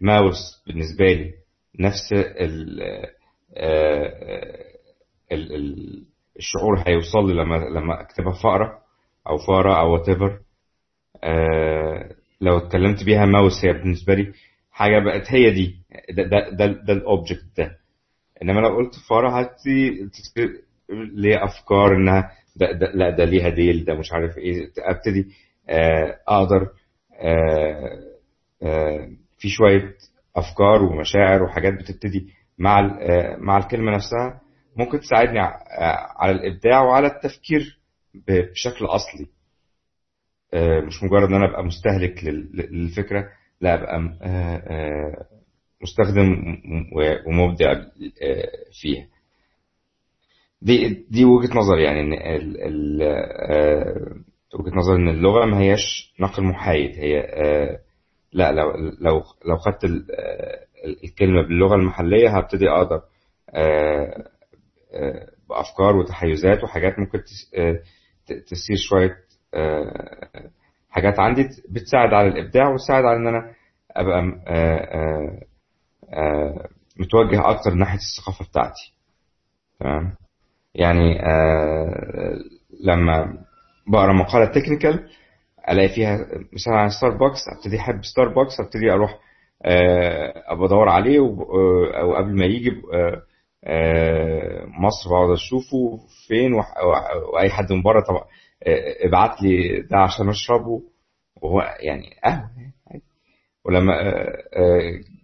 ماوس 0.00 0.62
بالنسبة 0.66 1.04
لي 1.04 1.34
نفس 1.80 2.12
ال 2.12 2.80
ال 5.32 6.06
الشعور 6.36 6.78
هيوصل 6.86 7.28
لي 7.28 7.34
لما 7.34 7.54
لما 7.56 8.00
أكتبها 8.00 8.32
فقرة 8.42 8.78
أو 9.28 9.36
فاره 9.38 9.80
أو 9.80 9.92
whatever 9.92 10.40
لو 12.40 12.58
اتكلمت 12.58 13.04
بيها 13.04 13.26
ماوس 13.26 13.64
هي 13.64 13.72
بالنسبة 13.72 14.14
لي 14.14 14.32
حاجة 14.72 14.98
بقت 15.04 15.32
هي 15.32 15.50
دي 15.50 15.76
ده 16.10 16.22
ده 16.22 16.50
ده, 16.50 16.66
ده 16.66 16.92
ال 16.92 16.99
object 16.99 17.44
ده. 17.58 17.76
إنما 18.42 18.60
لو 18.60 18.76
قلت 18.76 18.94
فارة 19.08 19.38
هتديله 19.40 21.44
أفكار 21.44 21.96
إنها 21.96 22.32
ده, 22.56 22.72
ده 22.72 22.90
لا 22.94 23.10
ده 23.10 23.24
ليها 23.24 23.48
ديل 23.48 23.84
ده 23.84 23.94
مش 23.94 24.12
عارف 24.12 24.38
إيه 24.38 24.70
أبتدي 24.78 25.26
آه 25.68 26.18
أقدر 26.28 26.68
آه 27.20 28.00
آه 28.62 29.08
في 29.38 29.48
شوية 29.48 29.94
أفكار 30.36 30.82
ومشاعر 30.82 31.42
وحاجات 31.42 31.72
بتبتدي 31.72 32.28
مع 32.58 32.98
مع 33.38 33.58
الكلمة 33.58 33.92
نفسها 33.94 34.40
ممكن 34.76 35.00
تساعدني 35.00 35.38
على 36.18 36.32
الإبداع 36.32 36.82
وعلى 36.82 37.06
التفكير 37.06 37.78
بشكل 38.28 38.84
أصلي. 38.84 39.26
مش 40.86 41.02
مجرد 41.02 41.28
إن 41.28 41.34
أنا 41.34 41.48
أبقى 41.50 41.64
مستهلك 41.64 42.24
للفكرة 42.54 43.28
لا 43.60 43.74
أبقى 43.74 44.00
مستخدم 45.82 46.36
ومبدع 47.26 47.74
فيها. 48.80 49.06
دي 50.62 51.06
دي 51.10 51.24
وجهة 51.24 51.54
نظر 51.58 51.78
يعني 51.78 52.00
إن 52.00 52.12
وجهة 54.54 54.74
نظر 54.76 54.96
إن 54.96 55.08
اللغة 55.08 55.46
ما 55.46 55.58
هياش 55.60 56.14
نقل 56.20 56.42
محايد. 56.42 56.90
هي 56.90 57.20
لا 58.32 58.52
لو 58.52 58.70
لو 59.00 59.22
لو 59.44 59.56
خدت 59.56 59.84
الكلمة 61.04 61.42
باللغة 61.42 61.74
المحلية 61.74 62.28
هبتدي 62.36 62.68
أقدر 62.70 63.00
بأفكار 65.48 65.96
وتحيزات 65.96 66.64
وحاجات 66.64 66.98
ممكن 66.98 67.18
تثير 68.26 68.76
شوية 68.76 69.16
حاجات 70.90 71.18
عندي 71.20 71.48
بتساعد 71.70 72.14
على 72.14 72.28
الإبداع 72.28 72.68
وتساعد 72.68 73.04
على 73.04 73.16
إن 73.16 73.26
أنا 73.26 73.52
أبقى 73.96 74.22
متوجه 77.00 77.50
أكتر 77.50 77.70
ناحية 77.74 77.98
الثقافة 77.98 78.44
بتاعتي. 78.50 78.92
تمام؟ 79.80 80.14
يعني 80.74 81.18
لما 82.84 83.38
بقرأ 83.88 84.12
مقالة 84.12 84.46
technical 84.46 85.08
ألاقي 85.70 85.88
فيها 85.88 86.18
مثلا 86.52 86.74
على 86.74 86.90
ستاربكس 86.90 87.38
أبتدي 87.56 87.78
أحب 87.80 88.04
ستاربكس 88.04 88.60
أبتدي 88.60 88.92
أروح 88.92 89.18
أبقى 90.48 90.66
أدور 90.66 90.88
عليه 90.88 91.18
أو 92.00 92.14
قبل 92.16 92.36
ما 92.38 92.44
يجي 92.44 92.70
مصر 94.80 95.10
بقعد 95.10 95.30
أشوفه 95.30 95.98
فين 96.28 96.52
وأي 97.32 97.50
حد 97.50 97.72
من 97.72 97.82
بره 97.82 98.00
طبعا. 98.00 98.24
ابعت 99.04 99.42
لي 99.42 99.80
ده 99.82 99.96
عشان 99.98 100.28
اشربه 100.28 100.82
وهو 101.42 101.60
يعني 101.80 102.16
قهوة 102.24 102.50
ولما 103.64 103.92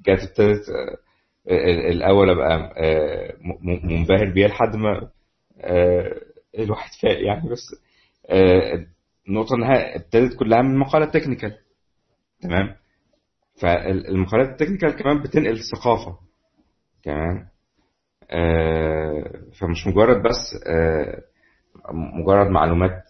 جت 0.06 0.20
ابتدت 0.28 0.64
الأول 1.90 2.30
أبقى 2.30 2.72
منبهر 3.84 4.30
بيها 4.34 4.48
لحد 4.48 4.76
ما 4.76 5.10
الواحد 6.58 6.90
فاق 7.02 7.22
يعني 7.26 7.48
بس 7.50 7.62
النقطة 9.28 9.54
إنها 9.56 9.96
ابتدت 9.96 10.38
كلها 10.38 10.62
من 10.62 10.78
مقالة 10.78 11.06
تكنيكال 11.06 11.58
تمام؟ 12.40 12.76
فالمقالات 13.60 14.48
ال 14.48 14.52
technical 14.52 14.90
كمان 14.90 15.22
بتنقل 15.22 15.58
ثقافة 15.72 16.18
كمان 17.02 17.46
فمش 19.60 19.86
مجرد 19.86 20.22
بس 20.22 20.38
مجرد 21.92 22.46
معلومات 22.50 23.02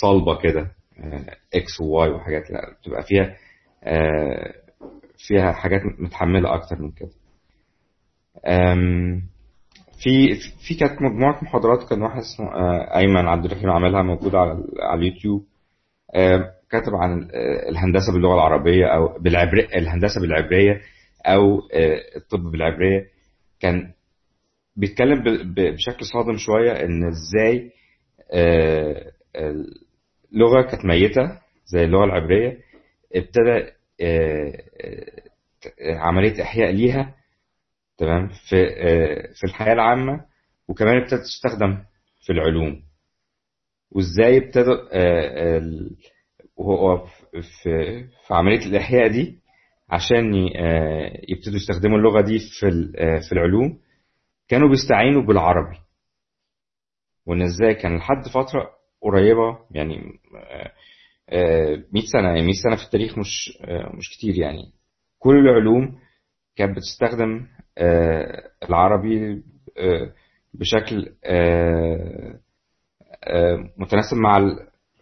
صلبة 0.00 0.38
كده 0.42 0.70
X 1.54 1.80
و 1.80 1.95
Y 1.95 2.10
وحاجات 2.10 2.50
لا 2.50 2.60
بتبقى 2.80 3.02
فيها 3.02 3.36
فيها 5.26 5.52
حاجات 5.52 5.80
متحملة 5.98 6.54
أكتر 6.54 6.82
من 6.82 6.90
كده. 6.90 7.10
في 10.02 10.34
في 10.68 10.74
كانت 10.74 11.02
مجموعة 11.02 11.44
محاضرات 11.44 11.88
كان 11.88 12.02
واحد 12.02 12.18
اسمه 12.18 12.50
أيمن 12.96 13.28
عبد 13.28 13.44
الرحيم 13.44 13.70
عاملها 13.70 14.02
موجودة 14.02 14.38
على 14.38 14.64
على 14.82 15.00
اليوتيوب. 15.00 15.44
كاتب 16.70 16.94
عن 16.94 17.28
الهندسة 17.68 18.12
باللغة 18.12 18.34
العربية 18.34 18.86
أو 18.86 19.18
بالعبرية 19.18 19.64
الهندسة 19.64 20.20
بالعبرية 20.20 20.80
أو 21.26 21.60
الطب 22.16 22.42
بالعبرية. 22.50 23.06
كان 23.60 23.92
بيتكلم 24.80 25.22
بشكل 25.54 26.04
صادم 26.12 26.36
شوية 26.36 26.72
إن 26.72 27.08
إزاي 27.08 27.72
لغة 30.32 30.62
كانت 30.62 30.84
ميتة 30.84 31.38
زي 31.66 31.84
اللغة 31.84 32.04
العبرية 32.04 32.58
ابتدى 33.14 33.66
عملية 35.80 36.42
إحياء 36.42 36.70
ليها 36.70 37.14
تمام 37.98 38.28
في 38.28 38.66
في 39.34 39.44
الحياة 39.44 39.72
العامة 39.72 40.24
وكمان 40.68 40.96
ابتدت 41.02 41.20
تستخدم 41.20 41.78
في 42.26 42.32
العلوم. 42.32 42.82
وإزاي 43.90 44.36
ابتدى 44.38 44.70
وهو 46.56 47.06
في 47.62 48.04
في 48.26 48.34
عملية 48.34 48.66
الإحياء 48.66 49.08
دي 49.08 49.38
عشان 49.90 50.34
يبتدوا 51.28 51.56
يستخدموا 51.56 51.98
اللغة 51.98 52.20
دي 52.20 52.38
في 52.38 52.70
في 53.28 53.32
العلوم. 53.32 53.78
كانوا 54.50 54.68
بيستعينوا 54.68 55.22
بالعربي. 55.22 55.76
وإن 57.26 57.42
إزاي؟ 57.42 57.74
كان 57.74 57.96
لحد 57.96 58.22
فترة 58.34 58.70
قريبة 59.02 59.58
يعني 59.70 59.96
100 61.92 62.02
سنة 62.12 62.28
يعني 62.28 62.42
100 62.42 62.52
سنة 62.64 62.76
في 62.76 62.82
التاريخ 62.84 63.18
مش 63.18 63.58
مش 63.98 64.10
كتير 64.16 64.34
يعني. 64.38 64.72
كل 65.18 65.38
العلوم 65.48 65.98
كانت 66.56 66.76
بتستخدم 66.76 67.46
العربي 68.68 69.42
بشكل 70.54 71.14
متناسب 73.78 74.16
مع 74.16 74.38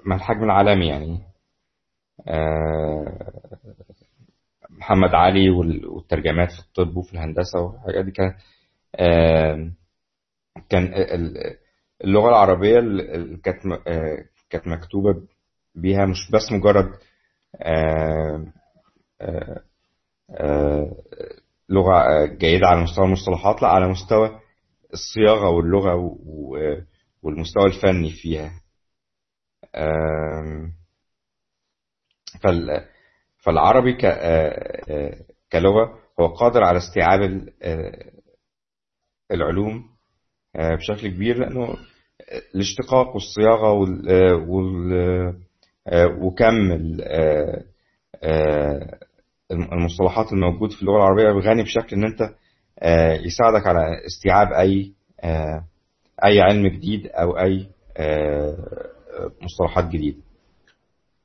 مع 0.06 0.16
الحجم 0.16 0.44
العالمي 0.44 0.88
يعني. 0.88 1.20
محمد 4.70 5.14
علي 5.14 5.50
والترجمات 5.50 6.48
في 6.52 6.58
الطب 6.60 6.96
وفي 6.96 7.12
الهندسة 7.12 7.60
والحاجات 7.60 8.04
دي 8.04 8.10
كانت 8.10 8.34
كان 10.68 10.94
اللغة 12.04 12.28
العربية 12.28 12.78
اللي 12.78 13.36
كانت 13.36 13.60
كانت 14.50 14.66
مكتوبة 14.68 15.22
بيها 15.74 16.06
مش 16.06 16.30
بس 16.32 16.52
مجرد 16.52 16.90
لغة 21.68 22.24
جيدة 22.26 22.66
على 22.66 22.80
مستوى 22.82 23.04
المصطلحات 23.04 23.62
لا 23.62 23.68
على 23.68 23.88
مستوى 23.88 24.40
الصياغة 24.92 25.48
واللغة 25.48 25.94
والمستوى 27.22 27.64
الفني 27.66 28.10
فيها. 28.10 28.50
فالعربي 33.38 33.92
كلغة 35.52 35.98
هو 36.20 36.26
قادر 36.26 36.64
على 36.64 36.78
استيعاب 36.78 37.48
العلوم 39.32 39.84
بشكل 40.54 41.08
كبير 41.08 41.38
لأنه 41.38 41.76
الاشتقاق 42.54 43.14
والصياغة 43.14 43.72
وكم 46.20 46.72
المصطلحات 49.52 50.32
الموجود 50.32 50.70
في 50.72 50.82
اللغة 50.82 50.96
العربية 50.96 51.28
غني 51.50 51.62
بشكل 51.62 51.96
إن 51.96 52.04
أنت 52.04 52.30
يساعدك 53.26 53.66
على 53.66 54.06
استيعاب 54.06 54.52
أي 54.52 54.92
أي 56.24 56.40
علم 56.40 56.66
جديد 56.66 57.06
أو 57.06 57.38
أي 57.38 57.66
مصطلحات 59.42 59.88
جديدة. 59.88 60.18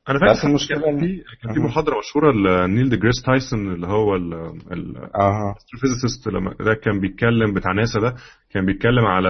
أنا 0.10 0.20
فاكر 0.20 0.32
بس 0.32 0.46
المشكلة 0.46 0.82
كان 0.82 1.00
في 1.00 1.24
كان 1.44 1.54
في 1.54 1.60
محاضرة 1.60 2.00
مشهورة 2.00 2.32
لنيل 2.32 2.90
ديجريس 2.90 3.22
تايسون 3.26 3.74
اللي 3.74 3.88
هو 3.88 4.16
ال 4.16 4.30
astrophysicist 4.30 6.28
لما 6.28 6.54
ده 6.60 6.74
كان 6.74 7.00
بيتكلم 7.00 7.54
بتاع 7.54 7.72
ناسا 7.72 8.00
ده 8.00 8.16
كان 8.52 8.66
بيتكلم 8.66 9.06
على 9.06 9.30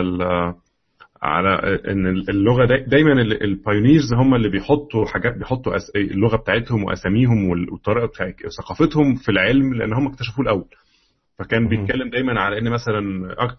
على 1.21 1.79
إن 1.87 2.07
اللغة 2.07 2.65
دايما 2.87 3.11
البايونيرز 3.21 4.13
هم 4.13 4.35
اللي 4.35 4.49
بيحطوا 4.49 5.05
حاجات 5.05 5.37
بيحطوا 5.37 5.73
اللغة 5.95 6.37
بتاعتهم 6.37 6.83
وأساميهم 6.83 7.49
والطريقة 7.49 8.09
ثقافتهم 8.61 9.15
في 9.15 9.29
العلم 9.29 9.73
لأن 9.73 9.93
هم 9.93 10.07
اكتشفوه 10.07 10.45
الأول. 10.45 10.65
فكان 11.39 11.67
بيتكلم 11.67 12.09
دايما 12.09 12.41
على 12.41 12.57
إن 12.59 12.69
مثلا 12.69 12.99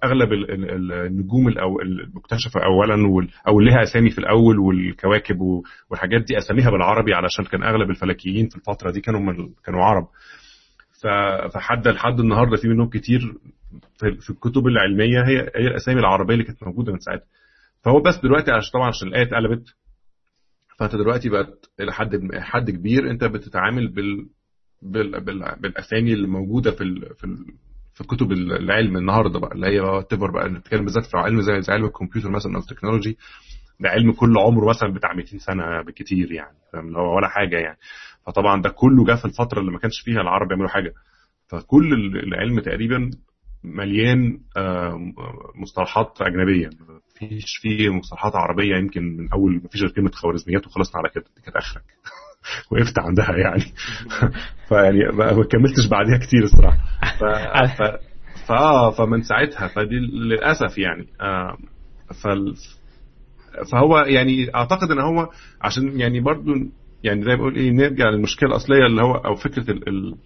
أغلب 0.05 0.33
النجوم 0.33 1.59
أو 1.59 1.81
المكتشفة 1.81 2.61
اولا 2.65 3.27
أو 3.49 3.61
لها 3.61 3.83
أسامي 3.83 4.11
في 4.11 4.19
الأول 4.19 4.59
والكواكب 4.59 5.37
والحاجات 5.91 6.23
دي 6.25 6.39
اساميها 6.39 6.71
بالعربي 6.71 7.15
علشان 7.15 7.45
كان 7.45 7.63
أغلب 7.63 7.91
الفلكيين 7.91 8.49
في 8.49 8.57
الفترة 8.57 8.91
دي 8.91 9.01
كانوا 9.01 9.21
من 9.21 9.49
كانوا 9.65 9.85
عرب. 9.85 10.07
فحد 11.55 11.89
لحد 11.89 12.21
النهارده 12.21 12.57
في 12.57 12.69
منهم 12.69 12.89
كتير 12.89 13.21
في 13.99 14.31
الكتب 14.31 14.67
العلمية 14.67 15.21
هي 15.27 15.39
هي 15.57 15.67
الأسامي 15.67 16.01
العربية 16.01 16.35
اللي 16.35 16.45
كانت 16.45 16.63
موجودة 16.63 16.93
من 16.93 16.99
ساعتها. 16.99 17.27
فهو 17.83 18.01
بس 18.01 18.21
دلوقتي 18.23 18.51
عشان 18.51 18.71
طبعا 18.73 18.89
عشان 18.89 19.09
الآية 19.09 19.23
اتقلبت 19.23 19.75
فأنت 20.79 20.97
دلوقتي 20.97 21.29
بقت 21.29 21.71
إلى 21.81 21.93
حد 21.93 22.11
حد 22.35 22.71
كبير 22.71 23.11
أنت 23.11 23.25
بتتعامل 23.25 23.89
بال 23.89 24.27
بال 24.85 25.21
بال 25.25 25.57
بالأسامي 25.61 26.13
اللي 26.13 26.27
موجودة 26.29 26.71
في 26.71 26.85
في 27.19 27.37
في 27.95 28.05
كتب 28.05 28.33
العلم 28.33 28.97
النهارده 28.97 29.39
بقى 29.41 29.53
اللي 29.55 29.67
هي 29.67 29.81
بقى 29.81 30.33
بقى 30.33 30.49
نتكلم 30.49 30.85
بالذات 30.85 31.05
في 31.07 31.17
علم 31.17 31.41
زي, 31.41 31.73
علم 31.73 31.85
الكمبيوتر 31.85 32.31
مثلا 32.31 32.55
أو 32.55 32.61
التكنولوجي 32.61 33.19
ده 33.81 33.89
علم 33.89 34.13
كل 34.13 34.39
عمره 34.39 34.69
مثلا 34.69 34.93
بتاع 34.95 35.15
200 35.15 35.39
سنة 35.39 35.83
بالكتير 35.83 36.33
يعني 36.33 36.57
فاهم؟ 36.73 36.87
اللي 36.87 36.99
هو 36.99 37.17
ولا 37.17 37.29
حاجة 37.29 37.57
يعني. 37.57 37.79
فطبعا 38.27 38.63
ده 38.63 38.71
كله 38.71 39.05
جه 39.05 39.15
في 39.15 39.25
الفترة 39.25 39.61
اللي 39.61 39.73
ما 39.73 39.79
كانش 39.79 40.01
فيها 40.05 40.21
العرب 40.21 40.51
يعملوا 40.51 40.69
حاجة. 40.69 40.93
فكل 41.49 41.93
العلم 42.17 42.61
تقريبا 42.61 43.11
مليان 43.65 44.39
مصطلحات 45.55 46.19
أجنبية. 46.21 46.71
مفيش 47.17 47.57
فيه 47.63 47.89
مصطلحات 47.91 48.33
عربية 48.37 48.77
يمكن 48.77 49.03
من 49.17 49.33
أول 49.33 49.61
مفيش 49.65 49.83
غير 49.83 49.91
كلمة 49.93 50.11
خوارزميات 50.11 50.67
وخلصنا 50.67 50.97
على 51.01 51.09
كده. 51.15 51.25
دي 51.37 51.43
كانت 51.43 51.57
آخرك. 51.57 51.85
وقفت 52.71 52.99
عندها 52.99 53.37
يعني. 53.37 53.65
فيعني 54.69 54.99
ما 55.13 55.45
كملتش 55.45 55.87
بعديها 55.91 56.19
كتير 56.19 56.43
الصراحة. 56.43 56.79
ف... 57.21 57.25
ف... 57.79 57.83
فاه 58.49 58.91
فمن 58.91 59.23
ساعتها 59.23 59.69
فدي 59.69 59.95
للأسف 59.95 60.79
يعني 60.79 61.07
آه 61.21 61.57
فال... 62.23 62.55
فهو 63.73 63.99
يعني 63.99 64.55
أعتقد 64.55 64.91
إن 64.91 65.01
هو 65.01 65.29
عشان 65.63 66.01
يعني 66.01 66.21
برضو 66.21 66.53
يعني 67.05 67.23
زي 67.23 67.31
ما 67.31 67.37
بقول 67.37 67.57
إيه 67.57 67.71
نرجع 67.71 68.09
للمشكلة 68.09 68.49
الأصلية 68.49 68.87
اللي 68.87 69.03
هو 69.03 69.15
أو 69.15 69.35
فكرة 69.35 69.71
ال... 69.71 69.89
ال... 69.89 70.17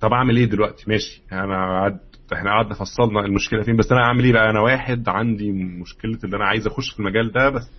طب 0.00 0.12
أعمل 0.12 0.36
إيه 0.36 0.44
دلوقتي؟ 0.44 0.84
ماشي 0.86 1.22
أنا 1.32 1.80
قعد 1.80 1.98
إحنا 2.32 2.50
قعدنا 2.50 2.74
فصلنا 2.74 3.20
المشكلة 3.20 3.62
فين 3.62 3.76
بس 3.76 3.92
أنا 3.92 4.00
أعمل 4.00 4.24
إيه 4.24 4.32
بقى؟ 4.32 4.50
أنا 4.50 4.60
واحد 4.60 5.08
عندي 5.08 5.52
مشكلة 5.52 6.18
إن 6.24 6.34
أنا 6.34 6.44
عايز 6.44 6.66
أخش 6.66 6.90
في 6.92 7.00
المجال 7.00 7.32
ده 7.32 7.48
بس 7.50 7.70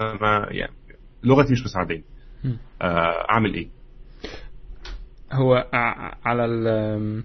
أنا 0.00 0.52
يعني 0.52 0.72
لغتي 1.24 1.52
مش 1.52 1.64
مساعداني. 1.64 2.04
أعمل 3.30 3.54
إيه؟ 3.54 3.68
هو 5.32 5.66
على 6.24 6.44
ال 6.44 7.22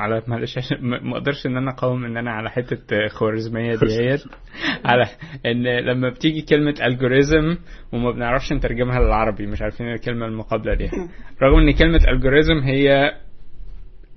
على 0.00 0.22
معلش 0.26 0.58
عشان 0.58 0.78
ما 0.80 1.00
ما 1.00 1.16
أقدرش 1.16 1.46
إن 1.46 1.56
أنا 1.56 1.70
أقاوم 1.70 2.04
إن 2.04 2.16
أنا 2.16 2.30
على 2.30 2.50
حتة 2.50 3.08
خوارزمية 3.08 3.74
ديت. 3.74 4.20
على 4.84 5.06
إن 5.46 5.62
لما 5.62 6.08
بتيجي 6.08 6.42
كلمة 6.42 6.74
الجوريزم 6.82 7.56
وما 7.92 8.10
بنعرفش 8.10 8.52
نترجمها 8.52 9.00
للعربي 9.00 9.46
مش 9.46 9.62
عارفين 9.62 9.92
الكلمة 9.92 10.26
المقابلة 10.26 10.74
ليها. 10.74 11.08
رغم 11.42 11.58
إن 11.58 11.72
كلمة 11.72 12.00
الجوريزم 12.08 12.58
هي 12.58 13.12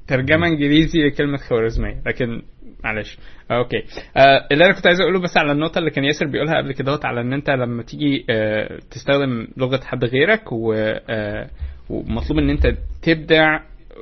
ترجمة 0.08 0.48
إنجليزي 0.48 1.00
لكلمة 1.08 1.38
خوارزمية 1.38 2.02
لكن 2.06 2.42
معلش. 2.84 3.18
آه، 3.52 3.58
أوكي. 3.58 3.78
آه 4.18 4.48
اللي 4.52 4.66
أنا 4.66 4.74
كنت 4.74 4.88
عايز 4.88 5.02
أقوله 5.02 5.20
بس 5.20 5.38
على 5.38 5.52
النقطة 5.52 5.80
اللي 5.80 5.90
كان 5.92 6.04
ياسر 6.04 6.26
بيقولها 6.26 6.58
قبل 6.58 6.72
كده 6.72 7.00
على 7.04 7.22
إن 7.22 7.34
أنت 7.34 7.50
لما 7.50 7.84
تيجي 7.84 8.26
آه 8.30 8.80
تستخدم 8.92 9.48
لغة 9.58 9.80
حد 9.84 10.06
غيرك 10.06 10.52
و 10.52 10.74
آه 11.10 11.50
ومطلوب 11.90 12.40
إن 12.40 12.50
أنت 12.50 12.68
تبدع 13.02 13.60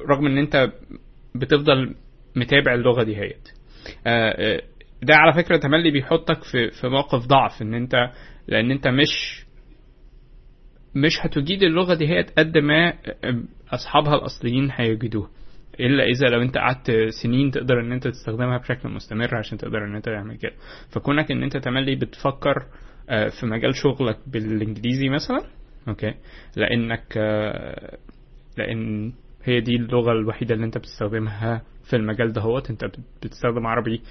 رغم 0.10 0.26
إن 0.26 0.38
أنت 0.38 0.72
بتفضل 1.36 1.96
متابع 2.36 2.74
اللغة 2.74 3.04
دي 3.04 3.18
هيت 3.18 3.50
آه، 4.08 4.54
آه، 4.56 4.62
ده 5.04 5.16
على 5.16 5.34
فكرة 5.44 5.58
تملي 5.58 5.92
بيحطك 5.92 6.44
في 6.44 6.70
في 6.72 6.88
موقف 6.88 7.28
ضعف 7.28 7.62
إن 7.62 7.74
أنت 7.74 7.96
لأن 8.48 8.72
أنت 8.72 8.88
مش 8.88 9.44
مش 10.96 11.14
هتجيد 11.22 11.64
اللغة 11.64 11.94
دي 11.94 12.08
هي 12.08 12.26
قد 12.38 12.58
ما 12.58 12.94
أصحابها 13.70 14.16
الأصليين 14.16 14.70
هيجدوها. 14.72 15.30
إلا 15.80 16.04
إذا 16.04 16.28
لو 16.28 16.42
أنت 16.42 16.58
قعدت 16.58 16.92
سنين 17.24 17.52
تقدر 17.52 17.80
إن 17.80 17.92
أنت 17.92 18.08
تستخدمها 18.08 18.58
بشكل 18.58 18.90
مستمر 18.90 19.36
عشان 19.36 19.58
تقدر 19.58 19.86
إن 19.86 19.96
أنت 19.96 20.06
تعمل 20.06 20.38
كده. 20.38 20.52
فكونك 20.92 21.32
إن 21.32 21.44
أنت 21.44 21.58
تملي 21.58 21.96
بتفكر 21.96 22.66
آه، 23.10 23.30
في 23.40 23.46
مجال 23.46 23.76
شغلك 23.76 24.18
بالإنجليزي 24.28 25.10
مثلا 25.10 25.42
أوكي 25.88 26.14
لأنك 26.56 27.04
آه، 27.18 27.98
لأن 28.58 29.14
هي 29.44 29.60
دي 29.62 29.76
اللغة 29.76 30.12
الوحيدة 30.12 30.56
اللي 30.56 30.66
أنت 30.66 30.78
بتستخدمها 30.78 31.62
في 31.90 31.96
المجال 31.96 32.32
ده 32.34 32.42
هوت 32.42 32.70
أنت 32.70 32.86
بت- 32.86 33.00
بتستخدم 33.24 33.68
عربي 33.68 34.02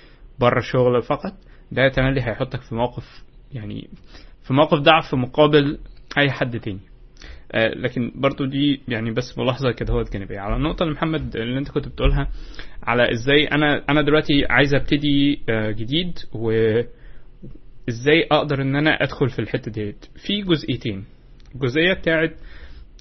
بره 0.41 0.59
الشغل 0.59 1.03
فقط. 1.03 1.33
ده 1.73 1.89
تملي 1.89 2.21
هيحطك 2.21 2.61
في 2.61 2.75
موقف 2.75 3.05
يعني 3.53 3.89
في 4.47 4.53
موقف 4.55 4.79
ضعف 4.79 5.15
مقابل 5.15 5.79
أي 6.19 6.31
حد 6.31 6.61
تاني. 6.61 6.81
لكن 7.55 8.13
برضو 8.15 8.45
دي 8.45 8.81
يعني 8.89 9.11
بس 9.11 9.39
ملاحظة 9.39 9.71
كده 9.73 9.95
هو 9.95 10.03
جانبيه 10.03 10.39
على 10.41 10.57
النقطة 10.57 10.83
اللي 10.83 10.95
محمد 10.95 11.37
اللي 11.37 11.59
انت 11.59 11.71
كنت 11.71 11.89
بتقولها 11.89 12.29
على 12.83 13.13
إزاي 13.13 13.47
أنا 13.47 13.85
أنا 13.89 14.03
دلوقتي 14.03 14.47
عايز 14.51 14.75
ابتدي 14.75 15.41
آه، 15.49 15.71
جديد 15.71 16.19
وازاي 16.33 18.27
أقدر 18.33 18.63
ان 18.63 18.77
أنا 18.77 18.91
ادخل 19.03 19.29
في 19.29 19.39
الحتة 19.39 19.71
ديت. 19.71 20.05
في 20.27 20.43
جزئيتين. 20.43 21.05
الجزئية 21.55 21.93
بتاعت 21.93 22.35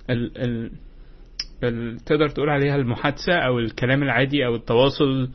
ال 0.10 0.72
ال 1.64 1.98
تقدر 2.06 2.30
تقول 2.30 2.50
عليها 2.50 2.76
المحادثة 2.76 3.34
أو 3.34 3.60
الكلام 3.60 4.04
العادي 4.04 4.46
أو 4.46 4.56
التواصل 4.56 5.30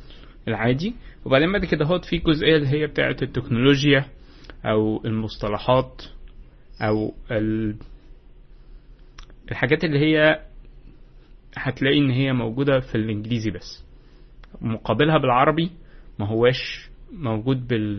العادي. 0.49 0.95
وبعدين 1.25 1.53
بعد 1.53 1.65
كده 1.65 1.85
هوت 1.85 2.05
في 2.05 2.19
جزئية 2.19 2.57
اللي 2.57 2.69
هي 2.69 2.87
بتاعت 2.87 3.23
التكنولوجيا 3.23 4.05
أو 4.65 5.05
المصطلحات 5.05 6.03
أو 6.83 7.15
ال 7.31 7.75
الحاجات 9.51 9.85
اللي 9.85 9.99
هي 9.99 10.41
هتلاقي 11.57 11.99
إن 11.99 12.11
هي 12.11 12.33
موجودة 12.33 12.81
في 12.81 12.95
الإنجليزي 12.95 13.51
بس. 13.51 13.85
مقابلها 14.61 15.19
بالعربي 15.19 15.71
ما 16.19 16.27
هواش 16.27 16.91
موجود 17.13 17.69
بال 17.69 17.97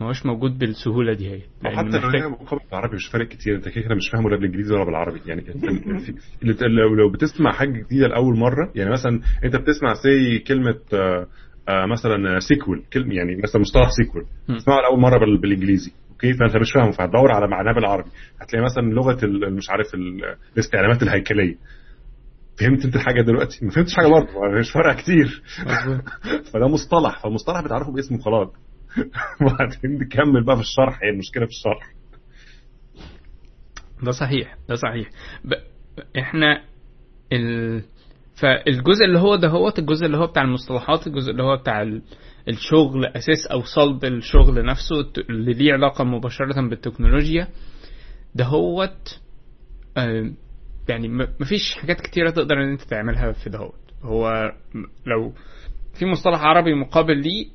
ما 0.00 0.06
هوش 0.06 0.26
موجود 0.26 0.58
بالسهولة 0.58 1.12
دي 1.12 1.30
هي. 1.30 1.40
حتى 1.64 1.88
لو 1.88 1.98
محتاج- 1.98 2.22
هي 2.22 2.28
مقابل 2.28 2.62
بالعربي 2.70 2.96
مش 2.96 3.06
فارق 3.08 3.28
كتير. 3.28 3.56
أنت 3.56 3.68
كده 3.68 3.94
مش 3.94 4.08
فاهمه 4.12 4.30
لا 4.30 4.36
بالانجليزي 4.36 4.74
ولا 4.74 4.84
بالعربي. 4.84 5.20
يعني 5.26 5.44
لو 6.76 6.94
لو 6.94 7.10
بتسمع 7.10 7.52
حاجة 7.52 7.70
جديدة 7.70 8.06
لأول 8.06 8.38
مرة 8.38 8.72
يعني 8.74 8.90
مثلا 8.90 9.20
أنت 9.44 9.56
بتسمع 9.56 9.94
SQL 9.94 10.38
كلمة 10.38 10.78
آه، 10.94 11.26
آه، 11.68 11.86
مثلا 11.86 12.38
SQL 12.40 12.82
كلمة 12.92 13.14
يعني 13.14 13.36
مثلا 13.42 13.60
مصطلح 13.60 13.88
SQL. 13.90 14.24
تسمعه 14.58 14.80
لأول 14.80 15.00
مرة 15.00 15.18
بال- 15.18 15.38
بالإنجليزي. 15.40 15.92
okay؟ 16.24 16.32
فأنت 16.38 16.56
مش 16.56 16.72
فاهمه 16.72 16.90
فهتدور 16.90 17.32
على 17.32 17.48
معناه 17.48 17.72
بالعربي. 17.72 18.10
هتلاقي 18.40 18.64
مثلا 18.64 18.82
لغة 18.82 19.24
ال- 19.24 19.54
مش 19.54 19.70
عارف 19.70 19.94
ال- 19.94 20.36
الاستعلامات 20.54 21.02
الهيكلية. 21.02 21.56
فهمت 22.60 22.84
أنت 22.84 22.96
الحاجة 22.96 23.22
دلوقتي؟ 23.22 23.64
ما 23.64 23.70
فهمتش 23.70 23.94
حاجة 23.94 24.06
برضه 24.06 24.58
مش 24.58 24.70
فارقه 24.72 24.94
كتير. 25.02 25.42
مظبوط. 25.66 26.04
فده 26.52 26.68
مصطلح 26.68 27.22
فالمصطلح 27.22 27.60
بتعرفه 27.60 27.92
باسمه 27.92 28.18
خلاص. 28.18 28.48
وبعدين 29.42 29.98
نكمل 30.00 30.44
بقى 30.44 30.56
في 30.56 30.62
الشرح 30.62 30.98
هي 31.02 31.10
المشكلة 31.10 31.44
في 31.46 31.50
الشرح. 31.50 31.92
ده 34.02 34.10
صحيح 34.10 34.56
ده 34.68 34.74
صحيح. 34.74 35.08
ب... 35.44 35.52
إحنا 36.18 36.62
ال... 37.32 37.82
فالجزء 38.40 39.04
اللي 39.04 39.18
هو 39.18 39.36
ده 39.36 39.48
هو 39.48 39.72
الجزء 39.78 40.06
اللي 40.06 40.16
هو 40.16 40.26
بتاع 40.26 40.42
المصطلحات 40.42 41.06
الجزء 41.06 41.30
اللي 41.30 41.42
هو 41.42 41.56
بتاع 41.56 41.82
ال... 41.82 42.02
الشغل 42.48 43.06
أساس 43.06 43.46
أو 43.46 43.62
صلب 43.62 44.04
الشغل 44.04 44.64
نفسه 44.64 45.12
اللي 45.30 45.52
ليه 45.52 45.72
علاقة 45.72 46.04
مباشرة 46.04 46.68
بالتكنولوجيا. 46.68 47.48
ده 48.34 48.44
هوت 48.44 49.20
آه، 49.96 50.30
يعني 50.88 51.08
مفيش 51.40 51.74
حاجات 51.74 52.00
كتيرة 52.00 52.30
تقدر 52.30 52.54
إن 52.62 52.70
أنت 52.70 52.82
تعملها 52.82 53.32
في 53.32 53.50
دهوت 53.50 53.80
هو 54.02 54.52
لو 55.06 55.32
في 55.98 56.06
مصطلح 56.06 56.40
عربي 56.42 56.74
مقابل 56.74 57.16
ليه 57.16 57.46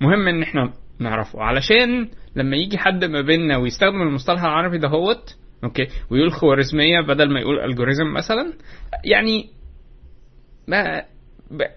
مهم 0.00 0.28
إن 0.28 0.42
إحنا 0.42 0.72
نعرفه. 0.98 1.42
علشان 1.42 2.08
لما 2.36 2.56
يجي 2.56 2.78
حد 2.78 3.04
ما 3.04 3.20
بيننا 3.20 3.56
ويستخدم 3.56 4.02
المصطلح 4.02 4.44
العربي 4.44 4.78
ده 4.78 4.88
هوت 4.88 5.36
أوكي 5.64 5.86
ويقول 6.10 6.32
خوارزمية 6.32 7.00
بدل 7.00 7.32
ما 7.32 7.40
يقول 7.40 7.60
الجوريزم 7.60 8.12
مثلا 8.14 8.52
يعني 9.04 9.57
ما 10.68 11.04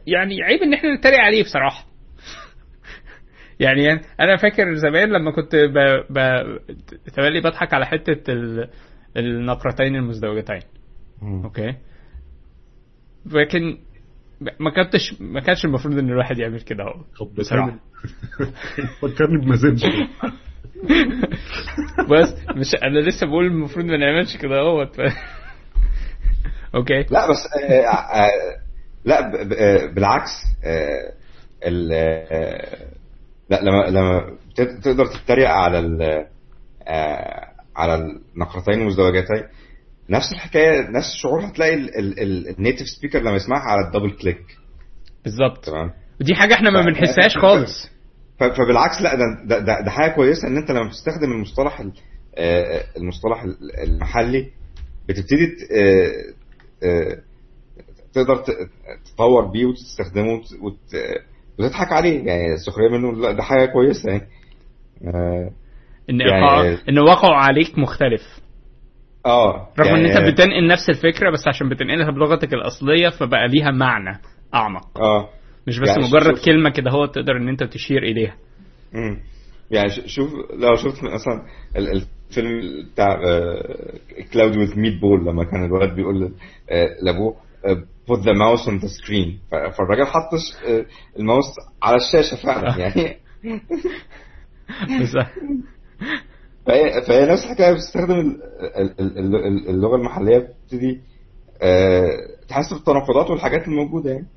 يعني 0.07 0.43
عيب 0.43 0.61
إن 0.61 0.73
إحنا 0.73 0.95
نتريق 0.95 1.19
عليه 1.19 1.43
بصراحة. 1.43 1.85
يعني 3.59 4.01
أنا 4.19 4.35
فاكر 4.37 4.75
زمان 4.75 5.09
لما 5.09 5.31
كنت 5.31 5.55
ب... 5.55 5.77
ب... 6.09 6.17
تملي 7.15 7.41
بضحك 7.41 7.73
على 7.73 7.85
حتة 7.85 8.33
ال... 8.33 8.69
النقرتين 9.17 9.95
المزدوجتين. 9.95 10.61
okay؟ 11.23 11.75
لكن 13.25 13.77
ما 14.59 14.71
كنتش 14.71 15.21
ما 15.21 15.39
كانش 15.39 15.65
المفروض 15.65 15.97
إن 15.97 16.09
الواحد 16.09 16.39
يعمل 16.39 16.61
كده 16.61 16.83
اهو. 16.83 17.03
فكرني 19.01 19.45
بمازنجر 19.45 20.07
بس 22.09 22.35
مش 22.55 22.75
أنا 22.83 22.99
لسه 22.99 23.27
بقول 23.27 23.45
المفروض 23.45 23.85
ما 23.85 23.97
نعملش 23.97 24.37
كده 24.37 24.59
اهوت 24.59 24.95
ف... 24.95 25.01
okay؟ 26.75 27.05
لا 27.11 27.29
بس 27.29 27.47
آه 27.63 27.87
آه 27.89 28.27
لا 29.05 29.21
ب- 29.21 29.49
ب- 29.49 29.53
آه، 29.53 29.85
بالعكس 29.85 30.29
آه 30.63 31.13
ال- 31.65 31.91
آه 32.31 32.87
لا 33.49 33.61
لما 33.61 33.89
لما 33.89 34.37
تقدر 34.55 35.05
تتريق 35.05 35.49
على 35.49 35.79
ال- 35.79 36.27
على 37.75 37.95
النقرتين 37.95 38.73
المزدوجتين 38.81 39.43
نفس 40.09 40.31
الحكاية 40.31 40.81
نفس 40.89 41.13
الشعور 41.13 41.45
هتلاقي 41.45 41.73
ال 41.75 41.91
native 41.91 42.85
speaker 42.89 43.19
لما 43.19 43.35
يسمعها 43.35 43.61
على 43.71 43.87
ال 43.87 43.91
double 43.91 44.11
click. 44.17 44.41
بالظبط. 45.23 45.65
تمام؟ 45.65 45.91
ودي 46.21 46.35
حاجة 46.35 46.53
إحنا 46.53 46.69
ما 46.69 46.81
بنحسهاش 46.81 47.37
خالص. 47.37 47.89
فبالعكس 48.39 49.01
لا 49.01 49.15
ده, 49.15 49.59
ده, 49.59 49.81
ده, 49.81 49.89
حاجة 49.91 50.11
كويسة 50.11 50.47
ان 50.47 50.57
انت 50.57 50.71
لما 50.71 50.87
بتستخدم 50.87 51.31
المصطلح 51.31 51.79
ال- 51.79 51.91
المصطلح 52.97 53.43
ال- 53.43 53.79
المحلي 53.83 54.49
بتبتدي 55.09 55.51
تقدر 58.13 58.43
تطور 59.15 59.45
بيه 59.45 59.65
وتستخدمه 59.65 60.33
وت- 60.33 60.53
وت- 60.61 61.21
وتضحك 61.59 61.91
عليه. 61.91 62.25
يعني 62.25 62.53
السخرية 62.53 62.89
منه 62.89 63.11
لا 63.11 63.31
ده 63.31 63.43
حاجة 63.43 63.65
كويسة 63.65 64.09
يعني. 64.11 64.27
آه، 65.07 65.51
إن 66.09 66.21
يعني- 66.21 66.77
إن 66.89 66.99
وقعه 66.99 67.35
عليك 67.35 67.77
مختلف. 67.79 68.21
آه 69.25 69.67
رغم 69.79 69.95
إن 69.95 70.05
يعني- 70.05 70.19
انت 70.27 70.33
بتنقل 70.33 70.67
نفس 70.67 70.89
الفكرة 70.89 71.31
بس 71.31 71.47
عشان 71.47 71.69
بتنقلها 71.69 72.11
بلغتك 72.11 72.53
الأصلية 72.53 73.09
فبقى 73.09 73.47
ليها 73.47 73.71
معنى 73.71 74.19
أعمق. 74.53 75.01
آه. 75.01 75.29
مش 75.67 75.79
بس 75.79 75.87
يعني 75.87 76.03
مجرد 76.03 76.35
شوف- 76.35 76.45
كلمة 76.45 76.69
كده 76.69 76.91
هو 76.91 77.05
تقدر 77.05 77.37
إن 77.37 77.47
أنت 77.49 77.63
تشير 77.63 78.03
إليها. 78.03 78.35
مم. 78.93 79.19
يعني 79.71 79.89
شوف 79.89 80.29
لو 80.59 80.75
شفت 80.75 81.03
مثلا 81.03 81.45
ال- 81.77 81.87
الفيلم 82.29 82.61
بتاع 82.93 83.19
كلاود 84.33 84.57
وذ 84.57 84.79
ميت 84.79 85.01
بول 85.01 85.25
لما 85.25 85.43
كان 85.43 85.65
الولد 85.65 85.95
بيقول 85.95 86.31
آه، 86.69 86.89
لأبوه 87.01 87.35
put 88.07 88.19
the 88.23 88.33
mouse 88.33 88.67
on 88.67 88.79
the 88.83 88.87
screen. 88.89 89.51
فالراجل 89.51 90.05
حط 90.05 90.33
آه، 90.67 90.85
الماوس 91.19 91.45
على 91.83 91.95
الشاشة 91.97 92.35
فعلا 92.43 92.77
يعني. 92.81 93.17
فهي 96.65 97.01
فهي 97.07 97.25
نفس 97.25 97.43
الحكاية 97.43 97.73
بتستخدم 97.73 98.19
ال- 98.19 98.41
ال- 98.99 98.99
ال- 99.19 99.35
ال- 99.35 99.69
اللغة 99.69 99.95
المحلية 99.95 100.37
بتبتدي 100.37 101.01
آه، 101.61 102.07
تحس 102.49 102.73
بالتناقضات 102.73 103.29
والحاجات 103.29 103.67
الموجودة 103.67 104.11
يعني. 104.11 104.27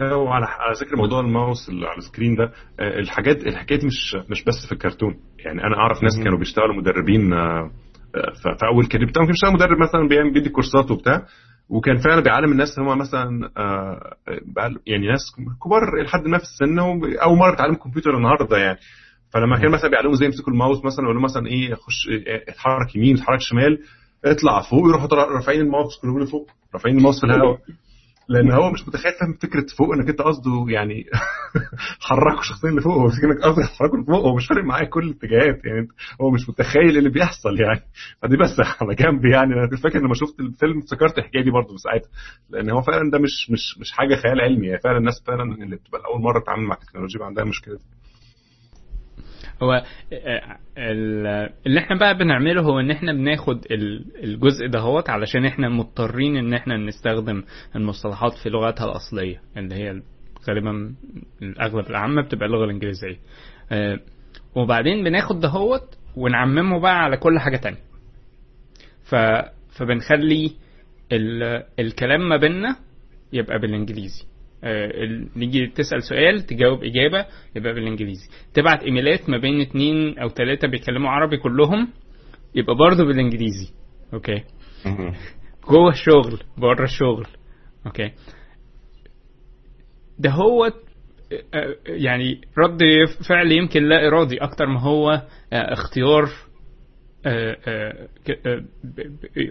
وعلى 0.00 0.44
على 0.46 0.72
ذكر 0.80 0.96
موضوع 0.96 1.20
الماوس 1.20 1.68
اللي 1.68 1.86
على 1.86 1.98
السكرين 1.98 2.36
ده 2.36 2.52
الحاجات 2.80 3.36
الحكاية 3.46 3.78
دي 3.78 3.86
مش 3.86 4.16
مش 4.30 4.44
بس 4.44 4.66
في 4.66 4.72
الكرتون. 4.72 5.20
يعني 5.38 5.60
أنا 5.64 5.76
أعرف 5.76 6.02
ناس. 6.02 6.12
كانوا 6.24 6.38
بيشتغلوا 6.38 6.74
مدربين 6.76 7.32
آه، 7.32 7.70
في 8.42 8.66
اول 8.72 8.86
كده 8.86 9.06
بتاعهم 9.06 9.26
كان 9.26 9.32
بيشتغل 9.32 9.52
مدرب 9.52 9.78
مثلا 9.78 10.08
بيعمل 10.08 10.32
بيدي 10.32 10.48
كورسات 10.48 10.90
وبتاع 10.90 11.26
وكان 11.68 11.96
فعلا 11.96 12.20
بيعلم 12.20 12.52
الناس 12.52 12.78
هم 12.78 12.98
مثلا 12.98 13.50
آه، 13.56 14.16
يعني 14.86 15.06
ناس 15.06 15.20
كبار 15.64 16.02
لحد 16.04 16.26
ما 16.26 16.38
في 16.38 16.44
السن 16.44 16.78
اول 17.22 17.38
مرة 17.38 17.52
يتعلموا 17.52 17.78
كمبيوتر 17.78 18.16
النهارده 18.16 18.56
يعني. 18.56 18.78
فلما 19.30 19.58
كان 19.58 19.70
مثلا 19.70 19.90
بيعلموا 19.90 20.14
إزاي 20.14 20.26
يمسكوا 20.26 20.52
الماوس 20.52 20.84
مثلا 20.84 21.04
يقول 21.04 21.22
مثلا 21.22 21.46
إيه 21.46 21.74
خش 21.74 22.08
اتحرك 22.48 22.96
يمين 22.96 23.16
اتحرك 23.16 23.40
شمال 23.40 23.78
اطلع 24.24 24.60
فوق 24.70 24.88
يروحوا 24.88 25.08
رافعين 25.08 25.60
الماوس 25.60 26.00
كلهم 26.02 26.20
لفوق 26.20 26.50
رافعين 26.74 26.96
الماوس 26.98 27.20
في 27.20 27.26
الهواء. 27.26 27.58
لأن 28.28 28.52
هو 28.52 28.70
مش 28.70 28.88
متخيل 28.88 29.12
فاهم 29.20 29.32
فكرة 29.32 29.66
فوق 29.78 29.92
إنك 29.94 30.08
أنت 30.08 30.22
قصده 30.22 30.66
يعني 30.68 31.04
حركوا 32.08 32.42
شخصين 32.42 32.70
لفوق 32.78 32.94
هو 32.94 33.08
فكرة 33.08 33.32
إنك 33.32 33.42
قصدك 33.42 33.68
تحركوا 33.68 33.98
لفوق 33.98 34.26
هو 34.26 34.36
مش 34.36 34.46
فارق 34.46 34.64
معاه 34.64 34.84
كل 34.84 35.04
الاتجاهات 35.04 35.64
يعني 35.64 35.88
هو 36.20 36.30
مش 36.30 36.48
متخيل 36.48 36.98
اللي 36.98 37.10
بيحصل 37.10 37.60
يعني. 37.60 37.80
فدي 38.22 38.36
بس 38.36 38.60
على 38.80 38.94
جنب 38.94 39.24
يعني. 39.24 39.54
أنا 39.54 39.76
فاكر 39.76 39.98
لما 39.98 40.14
شفت 40.14 40.40
الفيلم 40.40 40.78
افتكرت 40.78 41.18
الحكاية 41.18 41.42
دي 41.42 41.50
برضه 41.50 41.76
ساعتها 41.76 42.08
لأن 42.50 42.70
هو 42.70 42.82
فعلا 42.82 43.10
ده 43.10 43.18
مش 43.18 43.50
مش 43.50 43.78
مش 43.78 43.92
حاجة 43.92 44.14
خيال 44.14 44.40
علمي 44.40 44.72
هي 44.72 44.78
فعلا 44.78 44.98
الناس 44.98 45.22
فعلا 45.26 45.42
اللي 45.42 45.76
بتبقى 45.76 46.00
اول 46.04 46.22
مرة 46.22 46.40
تتعامل 46.40 46.62
مع 46.64 46.74
التكنولوجيا 46.74 47.24
عندها 47.24 47.44
مشكلة 47.44 47.74
دي. 47.74 47.84
هو 49.62 49.72
آه، 50.12 50.58
ال- 50.78 51.50
اللي 51.66 51.80
إحنا 51.80 51.98
بقى 51.98 52.18
بنعمله 52.18 52.62
هو 52.62 52.80
إن 52.80 52.90
إحنا 52.90 53.12
بناخد 53.12 53.64
ال- 53.70 54.04
الجزء 54.24 54.66
دهوت 54.66 55.10
علشان 55.10 55.44
إحنا 55.46 55.68
مضطرين 55.68 56.36
إن 56.36 56.54
إحنا 56.54 56.76
نستخدم 56.76 57.42
المصطلحات 57.76 58.32
في 58.42 58.48
لغتها 58.50 58.84
الأصلية 58.84 59.40
اللي 59.56 59.74
هي 59.74 60.02
غالبا 60.48 60.94
الأغلب 61.42 61.90
العامة 61.90 62.22
بتبقى 62.22 62.46
اللغة 62.46 62.64
الإنجليزية. 62.64 63.16
آه، 63.72 64.00
وبعدين 64.56 65.04
بناخد 65.04 65.40
دهوت 65.40 65.98
ونعممه 66.16 66.80
بقى 66.80 67.04
على 67.04 67.16
كل 67.16 67.38
حاجة 67.38 67.56
تانية. 67.56 67.78
ف 69.04 69.14
فبنخلي 69.78 70.50
ال... 71.12 71.62
الكلام 71.78 72.28
ما 72.28 72.36
بيننا 72.36 72.76
يبقى 73.32 73.58
بالإنجليزي. 73.58 74.22
ال- 74.22 74.33
نيجي 75.36 75.66
تسأل 75.66 76.02
سؤال 76.02 76.40
تجاوب 76.40 76.84
إجابة 76.84 77.26
يبقى 77.56 77.74
بالإنجليزي. 77.74 78.28
تبعت 78.54 78.82
إيميلات 78.82 79.30
ما 79.30 79.38
بين 79.38 79.60
اتنين 79.60 80.18
أو 80.18 80.28
تلاتة 80.28 80.68
بيتكلموا 80.68 81.10
عربي 81.10 81.36
كلهم 81.36 81.88
يبقى 82.54 82.74
برضه 82.76 83.04
بالإنجليزي. 83.04 83.72
okay؟ 84.14 84.42
مهم. 84.86 85.12
جوه 85.70 85.90
الشغل 85.90 86.40
بره 86.58 86.84
الشغل. 86.84 87.26
okay؟ 87.86 88.10
ده 90.18 90.30
هو 90.30 90.64
آه، 91.54 91.76
يعني 91.86 92.40
رد 92.58 92.80
فعل 93.28 93.52
يمكن 93.52 93.82
لا 93.88 94.06
إرادي 94.08 94.36
أكتر 94.38 94.66
ما 94.66 94.80
هو 94.80 95.10
آه، 95.52 95.72
اختيار 95.72 96.28
آه، 97.26 97.56
آه، 97.66 98.08
آه، 98.46 98.64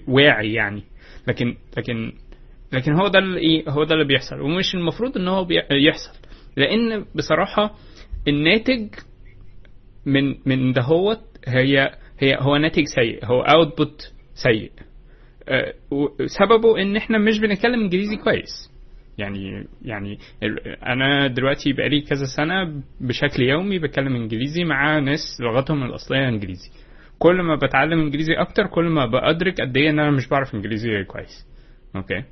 واعي 0.07 0.53
يعني. 0.53 0.83
لكن 1.27 1.55
لكن 1.77 2.13
لكن 2.73 2.93
هو 2.93 3.07
ده 3.07 3.19
إيه 3.19 3.69
هو 3.69 3.83
ده 3.83 3.93
اللي 3.95 4.05
بيحصل. 4.05 4.41
ومش 4.41 4.75
المفروض 4.75 5.17
إن 5.17 5.27
هو 5.27 5.47
يحصل. 5.71 6.11
لأن 6.57 7.05
بصراحة 7.15 7.75
الناتج 8.27 8.87
من 10.05 10.35
من 10.45 10.73
دهوت 10.73 11.21
هي 11.47 11.91
هي 12.19 12.37
هو 12.39 12.57
ناتج 12.57 12.83
سيء. 12.83 13.25
هو 13.25 13.41
اوتبوت 13.41 14.11
سيء. 14.33 14.71
آه، 15.49 15.73
وسببه 15.91 16.81
إن 16.81 16.95
إحنا 16.95 17.17
مش 17.17 17.39
بنتكلم 17.39 17.79
إنجليزي 17.79 18.15
كويس. 18.17 18.71
يعني 19.17 19.67
يعني 19.81 20.17
أنا 20.85 21.27
دلوقتي 21.27 21.73
بقالي 21.73 22.01
كذا 22.01 22.25
سنة 22.37 22.81
بشكل 23.01 23.43
يومي 23.43 23.79
بتكلم 23.79 24.15
إنجليزي 24.15 24.63
مع 24.63 24.99
ناس 24.99 25.19
لغتهم 25.41 25.83
الأصلية 25.83 26.29
إنجليزي. 26.29 26.69
كل 27.19 27.41
ما 27.41 27.55
بتعلم 27.55 27.99
إنجليزي 27.99 28.33
أكتر 28.33 28.67
كل 28.67 28.85
ما 28.85 29.05
بأدرك 29.05 29.61
قد 29.61 29.77
إيه 29.77 29.89
إن 29.89 29.99
أنا 29.99 30.11
مش 30.11 30.27
بعرف 30.27 30.55
إنجليزي 30.55 31.03
كويس. 31.03 31.47
okay؟ 31.95 32.23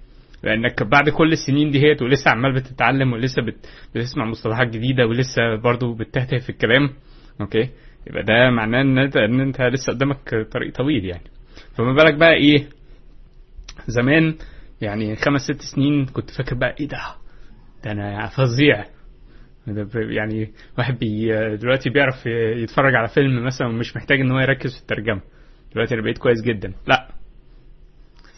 لأنك 0.44 0.84
بعد 0.84 1.10
كل 1.10 1.32
السنين 1.32 1.72
دي 1.72 1.80
هيت 1.84 2.02
ولسه 2.02 2.32
عمال 2.32 2.54
بتتعلم 2.54 3.14
ولسه 3.14 3.42
بت... 3.42 3.56
بتسمع 3.96 4.26
مصطلحات 4.26 4.68
جديدة 4.68 5.08
ولسه 5.08 5.56
برضو 5.64 5.94
بتهته 5.94 6.38
في 6.38 6.50
الكلام. 6.50 6.90
okay؟ 7.42 7.70
يبقى 8.08 8.24
ده 8.24 8.50
معناه 8.50 8.82
إن 8.82 8.98
انت 8.98 9.18
إن 9.18 9.40
أنت 9.40 9.62
لسه 9.62 9.94
قدامك 9.94 10.48
طريق 10.52 10.74
طويل 10.74 11.06
يعني. 11.06 11.24
فما 11.78 11.94
بالك 11.94 12.14
بقى 12.14 12.34
إيه؟ 12.34 12.66
زمان 13.88 14.36
يعني 14.82 15.16
خمس 15.16 15.42
ست 15.42 15.62
سنين 15.62 16.06
كنت 16.06 16.30
فاكر 16.30 16.56
بقى 16.56 16.76
إيه 16.80 16.88
ده؟ 16.88 16.98
ده 17.84 17.92
أنا 17.92 18.28
فظيع. 18.28 18.86
يعني 19.96 20.52
واحد 20.78 21.00
بي 21.00 21.28
دلوقتي 21.58 21.90
بيعرف 21.90 22.26
يتفرج 22.64 22.96
على 22.96 23.08
فيلم 23.08 23.46
مثلا 23.46 23.68
ومش 23.68 23.96
محتاج 23.96 24.20
إن 24.20 24.32
هو 24.32 24.40
يركز 24.40 24.76
في 24.76 24.82
الترجمة. 24.82 25.22
دلوقتي 25.74 25.94
أنا 25.96 26.02
بقيت 26.04 26.18
كويس 26.18 26.42
جدا. 26.42 26.74
لأ. 26.88 27.08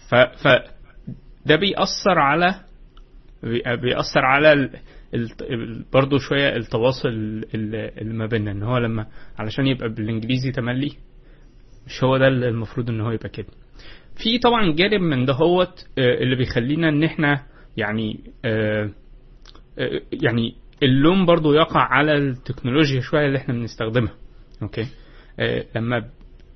ف 0.09 0.15
ف 0.15 0.47
ده 1.45 1.55
بيأثر 1.55 2.19
على 2.19 2.55
بي- 3.43 3.75
بيأثر 3.81 4.25
على 4.25 4.69
برضه 5.93 6.17
شوية 6.17 6.55
التواصل 6.55 7.09
ال- 7.09 7.75
اللي 8.01 8.13
ما 8.13 8.25
بيننا 8.25 8.51
إن 8.51 8.63
هو 8.63 8.77
لما 8.77 9.05
علشان 9.37 9.67
يبقى 9.67 9.89
بالإنجليزي 9.89 10.51
تملي 10.51 10.91
مش 11.87 12.03
هو 12.03 12.17
ده 12.17 12.27
اللي 12.27 12.47
المفروض 12.49 12.89
إن 12.89 13.01
هو 13.01 13.11
يبقى 13.11 13.29
كده. 13.29 13.47
في 14.15 14.39
طبعا 14.39 14.71
جانب 14.75 15.01
من 15.01 15.25
دهوت 15.25 15.85
آه، 15.97 16.23
اللي 16.23 16.35
بيخلينا 16.35 16.89
إن 16.89 17.03
إحنا 17.03 17.43
يعني 17.77 18.19
آه، 18.45 18.89
آه، 19.79 20.01
يعني 20.23 20.55
اللوم 20.83 21.25
برضو 21.25 21.53
يقع 21.53 21.79
على 21.81 22.13
التكنولوجيا 22.17 23.01
شوية 23.01 23.25
اللي 23.25 23.37
إحنا 23.37 23.53
بنستخدمها. 23.53 24.13
أوكي؟ 24.61 24.85
لما 25.75 26.09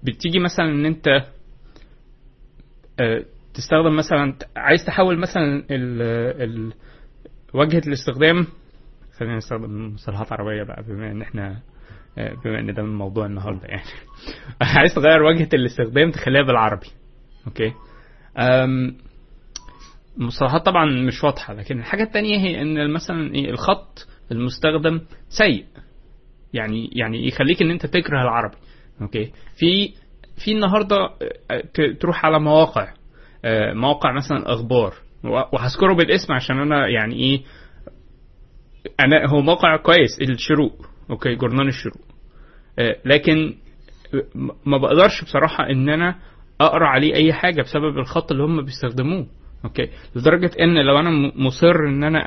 بتيجي 0.04 0.40
مثلا 0.40 0.66
إن 0.66 0.86
أنت 0.86 1.08
تستخدم 3.58 3.96
مثلا 3.96 4.34
عايز 4.56 4.86
تحول 4.86 5.20
مثلا 5.20 5.64
ال 5.72 6.02
ال 6.42 6.74
واجهة 7.54 7.82
الاستخدام 7.88 8.48
خلينا 9.18 9.38
نستخدم 9.38 9.94
مصطلحات 9.94 10.32
عربية 10.32 10.64
بقى 10.64 10.84
بما 10.84 11.12
إن 11.12 11.22
إحنا 11.22 11.60
آه، 12.18 12.34
بما 12.46 12.60
إن 12.60 12.74
ده 12.74 12.84
من 12.84 12.96
موضوع 12.96 13.26
النهارده 13.26 13.68
يعني. 13.68 13.90
عايز 14.78 14.94
تغير 14.94 15.24
واجهة 15.24 15.50
الاستخدام 15.54 16.12
تخليها 16.12 16.42
بالعربي 16.42 16.88
okay؟ 17.48 17.74
المصطلحات 20.18 20.66
طبعا 20.66 20.86
مش 20.86 21.24
واضحة 21.24 21.54
لكن 21.54 21.80
الحاجة 21.80 22.04
التانية 22.04 22.38
هي 22.38 22.62
إن 22.62 22.94
مثلا 22.94 23.36
إيه 23.36 23.50
الخط 23.50 24.08
المستخدم 24.32 25.02
سيء. 25.30 25.66
يعني 26.54 26.90
يعني 26.94 27.28
يخليك 27.28 27.62
إن 27.62 27.72
أنت 27.72 27.86
تكره 27.86 28.22
العربي 28.22 28.58
okay؟ 29.02 29.32
في 29.60 29.94
في 30.44 30.52
النهارده 30.52 30.96
آه، 31.52 31.94
تروح 32.00 32.26
على 32.26 32.40
مواقع. 32.40 32.97
آه، 33.48 33.74
مواقع 33.74 34.12
مثلا 34.12 34.54
أخبار. 34.54 34.94
وهذكره 35.24 35.94
بالاسم 35.94 36.34
عشان 36.34 36.60
أنا 36.60 36.88
يعني 36.88 37.16
إيه 37.16 37.42
أنا 39.00 39.30
هو 39.30 39.42
موقع 39.42 39.78
كويس 39.78 40.22
الشروق. 40.22 40.86
okay 41.10 41.36
جورنال 41.36 41.68
الشروق. 41.68 42.02
آه، 42.80 42.96
لكن 43.06 43.54
ما 44.66 44.78
بقدرش 44.78 45.24
بصراحة 45.24 45.70
إن 45.70 45.90
أنا 45.90 46.16
أقرأ 46.62 46.88
عليه 46.88 47.14
أي 47.14 47.34
حاجة 47.34 47.62
بسبب 47.62 47.98
الخط 47.98 48.32
اللي 48.32 48.44
هم 48.44 48.62
بيستخدموه. 48.62 49.28
okay 49.66 49.90
لدرجة 50.16 50.52
إن 50.60 50.86
لو 50.86 51.00
أنا 51.00 51.32
مصر 51.36 51.76
إن 51.88 52.04
أنا 52.04 52.20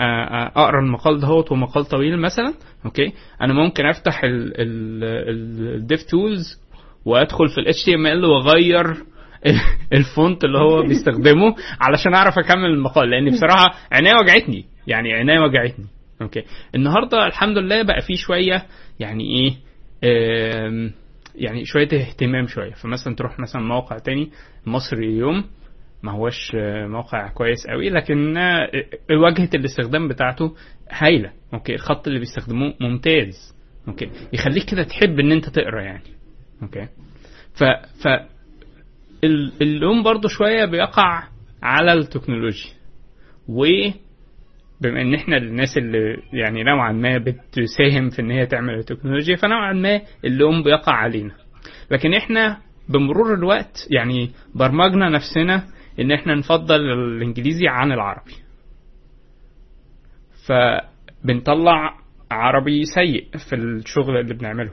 أقرأ 0.46 0.80
المقال 0.80 1.20
دهوت 1.20 1.52
ومقال 1.52 1.84
طويل 1.84 2.20
مثلا 2.20 2.54
okay 2.84 3.12
أنا 3.40 3.54
ممكن 3.54 3.86
أفتح 3.86 4.20
ال 4.24 4.69
dev 4.69 6.02
tools 6.02 6.60
وأدخل 7.04 7.48
في 7.48 7.60
ال 7.60 7.66
HTML 7.74 8.24
وأغير 8.24 8.96
ال 9.92 10.03
font 10.03 10.44
اللي 10.44 10.58
هو 10.58 10.82
بيستخدمه 10.82 11.54
علشان 11.80 12.14
أعرف 12.14 12.38
أكمل 12.38 12.64
المقال 12.64 13.10
لأن 13.10 13.30
بصراحة 13.30 13.66
عينيا 13.92 14.14
وجعتني. 14.22 14.64
يعني 14.86 15.12
عينيا 15.12 15.40
وجعتني. 15.40 15.86
okay. 16.22 16.42
النهارده 16.74 17.26
الحمد 17.26 17.58
لله 17.58 17.82
بقى 17.82 18.00
في 18.00 18.16
شوية 18.16 18.62
يعني 19.00 19.24
إيه 19.24 19.54
يعني 21.34 21.64
شوية 21.64 21.88
اهتمام 21.92 22.46
شوية. 22.46 22.70
فمثلا 22.72 23.14
تروح 23.14 23.38
مثلا 23.40 23.62
موقع 23.62 23.98
تاني 23.98 24.30
مصري 24.66 25.06
اليوم 25.06 25.44
ما 26.02 26.12
هوش 26.12 26.52
موقع 26.86 27.28
كويس 27.28 27.66
قوي 27.66 27.90
لكن 27.90 28.36
آه، 28.36 28.70
واجهه 29.10 29.48
الاستخدام 29.54 30.08
بتاعته 30.08 30.54
هايلة. 30.90 31.32
okay. 31.54 31.74
الخط 31.74 32.06
اللي 32.06 32.18
بيستخدموه 32.18 32.74
ممتاز. 32.80 33.54
okay. 33.88 34.10
يخليك 34.32 34.64
كده 34.70 34.82
تحب 34.82 35.20
إن 35.20 35.32
أنت 35.32 35.48
تقرأ 35.48 35.82
يعني. 35.82 36.02
أوكي. 36.62 36.88
ف 37.54 37.64
ف 38.02 38.08
اللوم 39.62 40.02
برضو 40.02 40.28
شوية 40.28 40.64
بيقع 40.64 41.22
على 41.62 41.92
التكنولوجيا. 41.92 42.70
و 43.48 43.64
بما 44.80 45.02
إن 45.02 45.14
إحنا 45.14 45.36
الناس 45.36 45.78
اللي 45.78 46.16
يعني 46.32 46.62
نوعا 46.62 46.92
ما 46.92 47.18
بتساهم 47.18 48.10
في 48.10 48.22
إن 48.22 48.30
هي 48.30 48.46
تعمل 48.46 48.74
التكنولوجيا 48.74 49.36
فنوعا 49.36 49.72
ما 49.72 50.00
اللوم 50.24 50.62
بيقع 50.62 50.92
علينا. 50.92 51.34
لكن 51.90 52.14
إحنا 52.14 52.58
بمرور 52.88 53.34
الوقت 53.34 53.86
يعني 53.90 54.30
برمجنا 54.54 55.08
نفسنا 55.08 55.66
إن 56.00 56.12
إحنا 56.12 56.34
نفضل 56.34 56.80
الإنجليزي 56.80 57.68
عن 57.68 57.92
العربي. 57.92 58.32
فبنطلع 60.46 61.94
عربي 62.30 62.84
سيء 62.84 63.26
في 63.48 63.56
الشغل 63.56 64.16
اللي 64.16 64.34
بنعمله. 64.34 64.72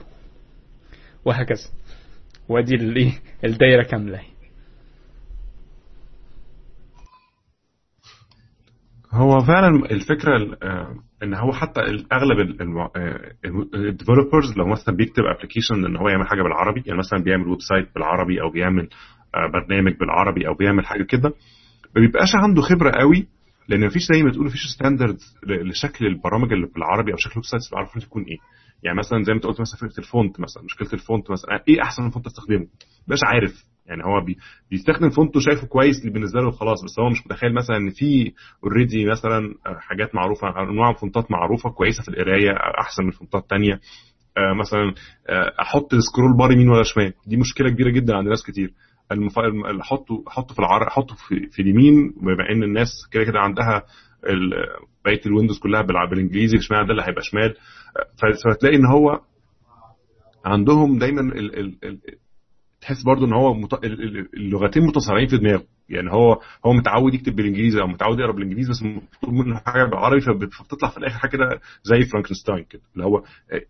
وهكذا. 1.25 1.69
ودي 2.49 2.75
الدايرة 3.43 3.83
كاملة. 3.83 4.21
هو 9.11 9.39
فعلا 9.39 9.85
الفكرة 9.91 10.57
إن 11.23 11.33
هو 11.33 11.51
حتى 11.51 11.81
أغلب 12.13 12.39
ال 13.75 13.83
developers 13.83 14.57
لو 14.57 14.67
مثلا 14.67 14.95
بيكتب 14.95 15.23
application 15.23 15.85
إن 15.85 15.97
هو 15.97 16.09
يعمل 16.09 16.27
حاجة 16.27 16.41
بالعربي 16.41 16.83
يعني 16.85 16.99
مثلا 16.99 17.23
بيعمل 17.23 17.47
website 17.47 17.95
بالعربي 17.95 18.41
أو 18.41 18.49
بيعمل 18.49 18.89
برنامج 19.53 19.97
بالعربي 19.99 20.47
أو 20.47 20.53
بيعمل 20.53 20.85
حاجة 20.85 21.03
كده 21.03 21.33
ما 21.95 22.01
بيبقاش 22.01 22.35
عنده 22.35 22.61
خبرة 22.61 22.91
قوي 22.91 23.27
لأن 23.67 23.85
مفيش 23.85 24.03
زي 24.13 24.23
ما 24.23 24.31
تقول 24.31 24.45
مفيش 24.45 24.65
standards 24.67 25.35
لشكل 25.43 26.05
البرامج 26.05 26.53
اللي 26.53 26.67
بالعربي 26.75 27.11
أو 27.11 27.17
شكل 27.17 27.31
ال 27.31 27.45
websites 27.45 27.69
بالعربي 27.69 27.99
تكون 28.01 28.23
إيه. 28.23 28.37
يعني 28.83 28.97
مثلا 28.97 29.23
زي 29.23 29.31
ما 29.31 29.37
أنت 29.37 29.45
قلت 29.45 29.61
مثلا 29.61 29.79
فكرة 29.89 29.99
ال 29.99 30.07
font 30.07 30.39
مثلا 30.39 30.63
مشكلة 30.63 30.89
ال 30.93 31.01
font 31.01 31.31
مثلا 31.31 31.63
إيه 31.67 31.81
أحسن 31.81 32.09
font 32.09 32.25
أستخدمه؟ 32.25 32.67
مش 33.07 33.19
عارف. 33.25 33.53
يعني 33.85 34.03
هو 34.03 34.25
بي 34.25 34.37
بيستخدم 34.71 35.09
font 35.09 35.35
وشايفه 35.35 35.67
كويس 35.67 36.05
بالنسبة 36.05 36.41
له 36.41 36.51
خلاص 36.51 36.83
بس 36.83 36.99
هو 36.99 37.09
مش 37.09 37.25
متخيل 37.25 37.53
مثلا 37.53 37.77
إن 37.77 37.89
في 37.89 38.31
already 38.63 39.05
مثلا 39.05 39.53
حاجات 39.79 40.15
معروفة 40.15 40.47
أنواع 40.47 40.93
font 40.93 41.24
ات 41.24 41.31
معروفة 41.31 41.69
كويسة 41.69 42.03
في 42.03 42.09
القراية 42.09 42.51
أحسن 42.81 43.03
من 43.03 43.11
font 43.11 43.42
ات 43.42 43.49
تانية. 43.49 43.79
مثلا 44.59 44.93
أحط 45.61 45.95
scroll 45.95 46.37
bar 46.37 46.51
يمين 46.51 46.69
ولا 46.69 46.83
شمال. 46.83 47.13
دي 47.27 47.37
مشكلة 47.37 47.69
كبيرة 47.69 47.89
جدا 47.89 48.15
عند 48.15 48.27
ناس 48.27 48.43
كتير. 48.43 48.73
المف... 49.11 49.39
احطه 49.81 50.23
احطه 50.27 50.53
في 50.53 50.59
العرق 50.59 50.87
احطه 50.87 51.15
في, 51.15 51.47
في 51.51 51.61
اليمين 51.61 52.13
بما 52.21 52.49
إن 52.51 52.63
الناس 52.63 52.89
كده 53.11 53.23
كده 53.23 53.39
عندها. 53.39 53.83
بقية 55.05 55.21
ال 55.25 55.30
Windows 55.30 55.59
كلها 55.59 55.81
بالإنجليزي 55.81 56.57
اشمعنى 56.57 56.85
ده 56.87 56.91
اللي 56.91 57.03
هيبقى 57.03 57.21
شمال 57.23 57.55
فتلاقي 58.43 58.75
إن 58.75 58.85
هو 58.85 59.19
عندهم 60.45 60.97
دايما. 60.99 61.21
تحس 62.81 63.03
برضو 63.03 63.25
إن 63.25 63.33
هو. 63.33 63.55
اللغتين 64.33 64.83
متصارعين 64.83 65.27
في 65.27 65.37
دماغه 65.37 65.63
يعني 65.89 66.11
هو 66.11 66.41
هو 66.65 66.73
متعود 66.73 67.13
يكتب 67.13 67.35
بالإنجليزي 67.35 67.81
أو 67.81 67.87
متعود 67.87 68.19
يقرأ 68.19 68.31
بالإنجليزي 68.31 68.69
بس 68.71 68.83
مطلوب 68.83 69.33
منه 69.45 69.61
حاجة 69.65 69.83
بالعربي 69.83 70.21
فبتطلع 70.21 70.89
في 70.89 70.97
الآخر 70.97 71.17
حاجة 71.19 71.31
كده 71.31 71.59
زي 71.83 72.01
فرانكنشتاين 72.03 72.63
كده 72.69 72.81
اللي 72.93 73.05
هو 73.05 73.23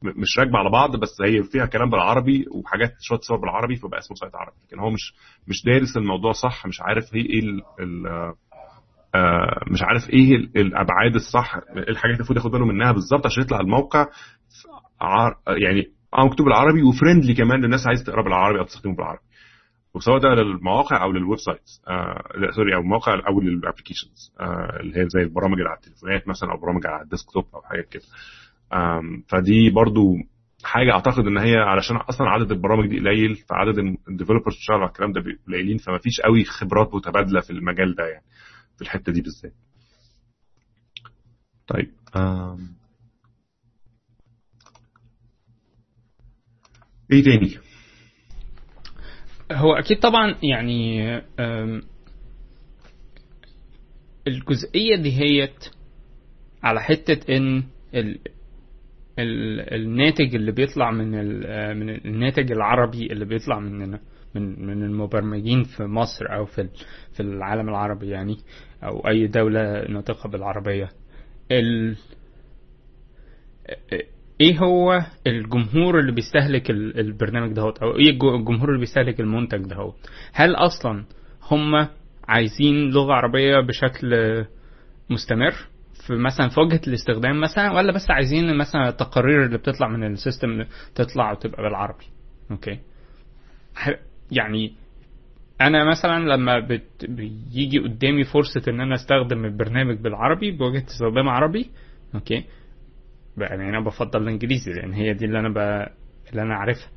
مش 0.03 0.39
راكبة 0.39 0.57
على 0.59 0.69
بعض 0.69 0.95
بس 0.95 1.21
هي 1.25 1.43
فيها 1.43 1.65
كلام 1.65 1.89
بالعربي 1.89 2.45
وحاجات 2.51 2.93
شوية 3.01 3.19
صور 3.19 3.37
بالعربي 3.37 3.75
فبقى 3.75 3.99
اسمه 3.99 4.15
site 4.17 4.35
عربي. 4.35 4.55
لكن 4.67 4.79
هو 4.79 4.89
مش 4.89 5.13
مش 5.47 5.63
دارس 5.65 5.97
الموضوع 5.97 6.31
صح 6.31 6.65
مش 6.67 6.81
عارف 6.81 7.15
إيه 7.15 7.29
إيه 7.29 7.39
ال 7.39 7.61
ال 7.79 8.07
آه 9.15 9.63
مش 9.71 9.81
عارف 9.83 10.09
إيه 10.09 10.35
الأبعاد 10.35 11.15
الصح 11.15 11.55
إيه 11.55 11.61
الحاجات 11.77 12.03
اللي 12.05 12.15
المفروض 12.15 12.37
ياخد 12.37 12.51
باله 12.51 12.65
منها 12.65 12.91
بالظبط 12.91 13.25
عشان 13.25 13.43
يطلع 13.43 13.59
الموقع 13.59 14.05
يعني 15.47 15.91
مكتوب 16.25 16.45
بالعربي 16.45 16.83
و 16.83 16.89
friendly 16.89 17.33
كمان 17.33 17.61
للناس 17.61 17.87
عايزه 17.87 18.03
تقرأ 18.05 18.21
بالعربي 18.23 18.59
أو 18.59 18.63
تستخدمه 18.65 18.95
بالعربي. 18.95 19.21
وسواء 19.97 20.17
ده 20.19 20.29
للمواقع 20.29 21.03
أو 21.03 21.11
لل 21.11 21.39
websites 21.39 21.81
آه 21.87 22.51
sorry 22.55 22.75
أو 22.75 22.79
المواقع 22.81 23.13
أو 23.27 23.41
لل 23.41 23.54
applications 23.54 24.33
آه 24.39 24.79
اللي 24.79 24.99
هي 24.99 25.09
زي 25.09 25.21
البرامج 25.21 25.53
اللي 25.57 25.69
على 25.69 25.77
التليفونات 25.77 26.27
مثلا 26.27 26.51
أو 26.51 26.57
برامج 26.57 26.87
على 26.87 27.03
ال 27.03 27.08
desktop 27.09 27.45
أو 27.55 27.61
حاجات 27.61 27.89
كده. 27.89 28.03
فدي 29.29 29.69
برضو 29.69 30.15
حاجة 30.63 30.91
أعتقد 30.91 31.27
إن 31.27 31.37
هي 31.37 31.55
علشان 31.55 31.95
أصلا 31.95 32.27
عدد 32.29 32.51
البرامج 32.51 32.87
دي 32.89 32.99
قليل 32.99 33.35
فعدد 33.35 33.77
ال 34.09 34.13
developers 34.13 34.55
بتشتغل 34.55 34.77
على 34.77 34.87
الكلام 34.87 35.11
ده 35.11 35.23
قليلين 35.47 35.77
فما 35.77 35.97
فيش 35.97 36.21
قوي 36.21 36.43
خبرات 36.43 36.95
متبادلة 36.95 37.41
في 37.41 37.49
المجال 37.49 37.95
ده 37.95 38.03
يعني 38.07 38.25
في 38.75 38.81
الحتة 38.81 39.11
دي 39.11 39.21
بالذات. 39.21 39.53
طيب 41.67 41.91
آم. 42.15 42.77
إيه 47.11 47.23
تاني؟ 47.23 47.57
هو 49.51 49.73
أكيد 49.73 49.99
طبعا 49.99 50.35
يعني 50.43 51.07
الجزئية 54.27 54.95
دي 54.95 55.19
هيت 55.21 55.65
على 56.63 56.81
حتة 56.81 57.35
إن 57.37 57.63
ال 57.93 58.19
ال 59.19 59.59
الناتج 59.73 60.35
اللي 60.35 60.51
بيطلع 60.51 60.91
من 60.91 61.15
ال 61.15 61.77
من 61.79 61.89
الناتج 61.89 62.51
العربي 62.51 63.05
اللي 63.11 63.25
بيطلع 63.25 63.59
مننا 63.59 63.99
من 64.35 64.65
من 64.67 64.83
المبرمجين 64.83 65.63
في 65.63 65.83
مصر 65.83 66.25
أو 66.35 66.45
في 66.45 66.69
في 67.13 67.19
العالم 67.19 67.69
العربي 67.69 68.09
يعني 68.09 68.37
أو 68.83 69.07
أي 69.07 69.27
دولة 69.27 69.87
ناطقة 69.89 70.29
بالعربية. 70.29 70.89
ال 71.51 71.95
إيه 74.41 74.57
هو 74.59 75.01
الجمهور 75.27 75.99
اللي 75.99 76.11
بيستهلك 76.11 76.71
البرنامج 76.71 77.53
دهوت 77.53 77.77
أو 77.79 77.95
إيه 77.95 78.09
الجمهور 78.09 78.69
اللي 78.69 78.79
بيستهلك 78.79 79.19
المنتج 79.19 79.57
دهوت 79.65 79.95
هل 80.33 80.55
أصلا 80.55 81.05
هم 81.51 81.87
عايزين 82.27 82.75
لغة 82.89 83.13
عربية 83.13 83.59
بشكل 83.59 84.15
مستمر؟ 85.09 85.53
في 86.07 86.13
مثلا 86.15 86.49
في 86.49 86.59
وجهة 86.59 86.81
الاستخدام 86.87 87.41
مثلا 87.41 87.71
ولا 87.71 87.91
بس 87.93 88.11
عايزين 88.11 88.57
مثلا 88.57 88.89
التقارير 88.89 89.45
اللي 89.45 89.57
بتطلع 89.57 89.87
من 89.87 90.03
السيستم 90.03 90.65
تطلع 90.95 91.31
وتبقى 91.31 91.63
بالعربي؟ 91.63 92.05
okay. 92.51 92.79
يعني 94.31 94.73
أنا 95.61 95.89
مثلا 95.89 96.19
لما 96.19 96.59
بت... 96.59 97.05
بيجي 97.09 97.79
قدامي 97.79 98.23
فرصة 98.23 98.61
إن 98.67 98.81
أنا 98.81 98.95
أستخدم 98.95 99.45
البرنامج 99.45 99.97
بالعربي 99.99 100.51
بوجهة 100.51 100.83
استخدام 100.87 101.29
عربي 101.29 101.69
okay 102.15 102.43
يعني 103.37 103.69
أنا 103.69 103.79
بفضل 103.79 104.23
الإنجليزي 104.23 104.71
لأن 104.71 104.93
هي 104.93 105.13
دي 105.13 105.25
اللي 105.25 105.39
أنا 105.39 105.49
ب... 105.49 105.57
اللي 106.29 106.41
أنا 106.41 106.55
عارفها. 106.55 106.89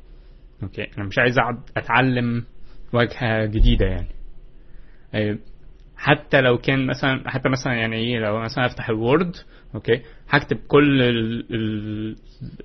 okay؟ 0.63 0.87
أنا 0.99 1.07
مش 1.07 1.19
عايز 1.19 1.39
أقعد 1.39 1.61
أتعلم 1.77 2.45
واجهة 2.93 3.47
جديدة 3.47 3.87
يعني. 3.87 4.09
حتى 5.97 6.41
لو 6.41 6.59
كان 6.59 6.87
مثلا 6.87 7.31
حتى 7.31 7.49
مثلا 7.49 7.73
يعني 7.75 7.97
إيه 7.97 8.19
لو 8.19 8.39
مثلا 8.41 8.67
أفتح 8.67 8.89
ال 8.89 8.98
Word 8.98 9.37
okay؟ 9.75 10.03
هكتب 10.29 10.57
كل 10.69 11.03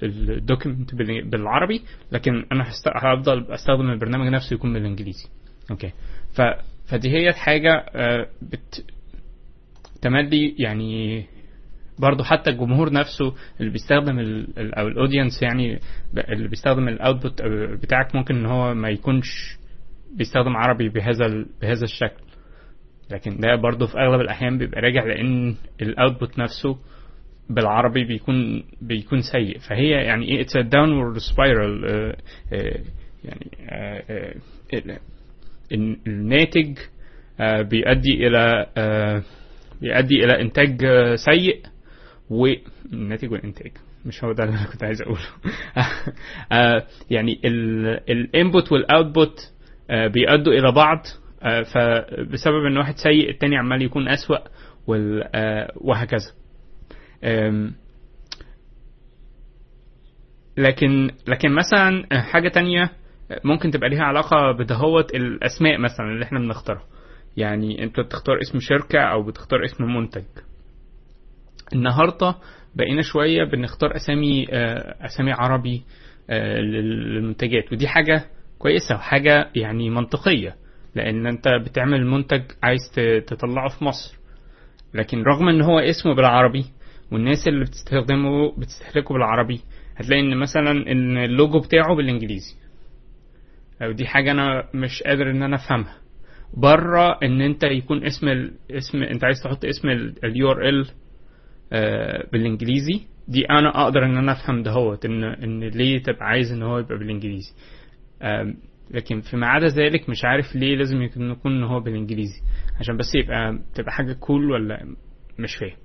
ال 0.03 0.13
document 0.13 0.95
بالعربي 1.25 1.81
لكن 2.11 2.45
أنا 2.51 2.65
هفضل 2.95 3.51
أستخدم 3.51 3.89
البرنامج 3.89 4.27
نفسه 4.27 4.53
يكون 4.53 4.73
بالإنجليزي. 4.73 5.29
أوكي؟ 5.71 5.91
ف 6.33 6.41
فدي 6.87 7.09
هي 7.09 7.33
حاجة 7.33 7.85
بت 8.41 8.85
تملي 10.01 10.55
يعني 10.59 11.25
برضه 11.99 12.23
حتى 12.23 12.49
الجمهور 12.49 12.93
نفسه 12.93 13.33
اللي 13.59 13.71
بيستخدم 13.71 14.19
ال 14.19 14.75
أو 14.75 14.87
ال 14.87 14.93
audience 14.93 15.41
يعني 15.41 15.79
اللي 16.29 16.47
بيستخدم 16.47 16.87
ال 16.87 16.95
output 16.95 17.41
بتاعك 17.83 18.15
ممكن 18.15 18.35
إن 18.35 18.45
هو 18.45 18.73
ما 18.73 18.89
يكونش 18.89 19.57
بيستخدم 20.17 20.57
عربي 20.57 20.89
بهذا 20.89 21.45
بهذا 21.61 21.83
الشكل. 21.83 22.23
لكن 23.11 23.37
ده 23.37 23.55
برضه 23.55 23.87
في 23.87 23.97
أغلب 23.99 24.21
الأحيان 24.21 24.57
بيبقى 24.57 24.81
راجع 24.81 25.03
لأن 25.03 25.55
ال 25.81 25.90
output 25.90 26.39
نفسه 26.39 26.77
بالعربي 27.49 28.03
بيكون 28.03 28.63
بيكون 28.81 29.21
سيء. 29.31 29.57
فهي 29.57 29.89
يعني 29.89 30.25
إيه 30.25 30.41
it's 30.41 30.57
downward 30.57 31.17
spiral 31.17 31.83
يعني 33.23 33.51
uh, 34.83 34.99
الناتج 36.07 36.77
uh, 36.77 37.43
بيؤدي 37.61 38.27
إلى 38.27 38.65
بيؤدي 39.81 40.25
إلى 40.25 40.41
إنتاج 40.41 40.81
سيء. 41.15 41.61
والناتج 42.29 43.31
والإنتاج. 43.31 43.71
مش 44.05 44.23
هو 44.23 44.31
ده 44.31 44.43
اللي 44.43 44.55
أنا 44.55 44.67
كنت 44.71 44.83
عايز 44.83 45.01
أقوله. 45.01 45.25
يعني 47.11 47.41
ال 48.09 48.20
input 48.20 48.71
وال 48.71 48.88
output 48.88 49.39
بيؤدوا 49.89 50.53
إلى 50.53 50.71
بعض 50.71 51.05
فبسبب 51.73 52.65
إن 52.71 52.77
واحد 52.77 52.95
سيء 52.97 53.29
التاني 53.29 53.57
عمال 53.57 53.81
يكون 53.81 54.07
أسوأ 54.07 54.37
وهكذا. 55.75 56.31
لكن 60.57 61.11
لكن 61.27 61.51
مثلا 61.51 62.21
حاجة 62.21 62.49
تانية 62.49 62.91
ممكن 63.43 63.71
تبقى 63.71 63.89
ليها 63.89 64.03
علاقة 64.03 64.51
بدهوت 64.51 65.15
الأسماء 65.15 65.77
مثلا 65.79 66.05
اللي 66.11 66.25
إحنا 66.25 66.39
بنختارها. 66.39 66.83
يعني 67.37 67.83
أنت 67.83 67.99
بتختار 67.99 68.41
اسم 68.41 68.59
شركة 68.59 68.99
أو 68.99 69.23
بتختار 69.23 69.65
اسم 69.65 69.83
منتج. 69.83 70.23
النهاردة 71.73 72.35
بقينا 72.75 73.01
شوية 73.01 73.43
بنختار 73.43 73.95
أسامي 73.95 74.45
أسامي 75.05 75.31
عربي 75.31 75.83
للمنتجات. 76.29 77.71
ودي 77.73 77.87
حاجة 77.87 78.25
كويسة 78.59 78.95
وحاجة 78.95 79.49
يعني 79.55 79.89
منطقية 79.89 80.55
لأن 80.95 81.27
أنت 81.27 81.47
بتعمل 81.65 82.05
منتج 82.07 82.41
عايز 82.63 82.91
تطلعه 83.27 83.69
في 83.69 83.83
مصر. 83.83 84.17
لكن 84.93 85.23
رغم 85.23 85.49
إن 85.49 85.61
هو 85.61 85.79
اسمه 85.79 86.15
بالعربي 86.15 86.65
والناس 87.11 87.47
اللي 87.47 87.65
بتستخدمه 87.65 88.51
بتستهلكه 88.57 89.13
بالعربي 89.13 89.61
هتلاقي 89.97 90.21
إن 90.21 90.37
مثلا 90.37 90.71
إن 90.71 91.17
اللوجو 91.17 91.59
بتاعه 91.59 91.95
بالإنجليزي. 91.95 92.55
أو 93.81 93.91
دي 93.91 94.05
حاجة 94.07 94.31
أنا 94.31 94.63
مش 94.73 95.03
قادر 95.03 95.31
إن 95.31 95.43
أنا 95.43 95.55
أفهمها. 95.55 95.97
بره 96.57 97.19
إن 97.23 97.41
أنت 97.41 97.63
يكون 97.63 98.05
اسم. 98.05 98.49
اسم 98.71 99.03
أنت 99.03 99.23
عايز 99.23 99.43
تحط 99.43 99.65
اسم 99.65 99.89
ال 100.23 100.51
URL 100.51 100.85
بالإنجليزي. 102.31 103.01
دي 103.27 103.45
أنا 103.49 103.83
أقدر 103.83 104.05
إن 104.05 104.17
أنا 104.17 104.31
أفهم 104.31 104.63
دهوت 104.63 105.05
إن 105.05 105.23
إن 105.23 105.59
ليه 105.63 106.03
تبقى 106.03 106.25
عايز 106.25 106.51
إن 106.51 106.63
هو 106.63 106.77
يبقى 106.79 106.97
بالإنجليزي. 106.97 107.51
لكن 108.91 109.21
فيما 109.21 109.47
عدا 109.47 109.67
ذلك 109.67 110.09
مش 110.09 110.25
عارف 110.25 110.55
ليه 110.55 110.75
لازم 110.75 111.01
يكون 111.01 111.31
يكون 111.31 111.51
إن 111.57 111.63
هو 111.63 111.79
بالإنجليزي. 111.79 112.41
عشان 112.79 112.97
بس 112.97 113.11
يبقى 113.15 113.59
تبقى 113.75 113.91
حاجة 113.91 114.13
cool 114.13 114.51
ولا 114.51 114.95
مش 115.39 115.55
فاهم 115.55 115.77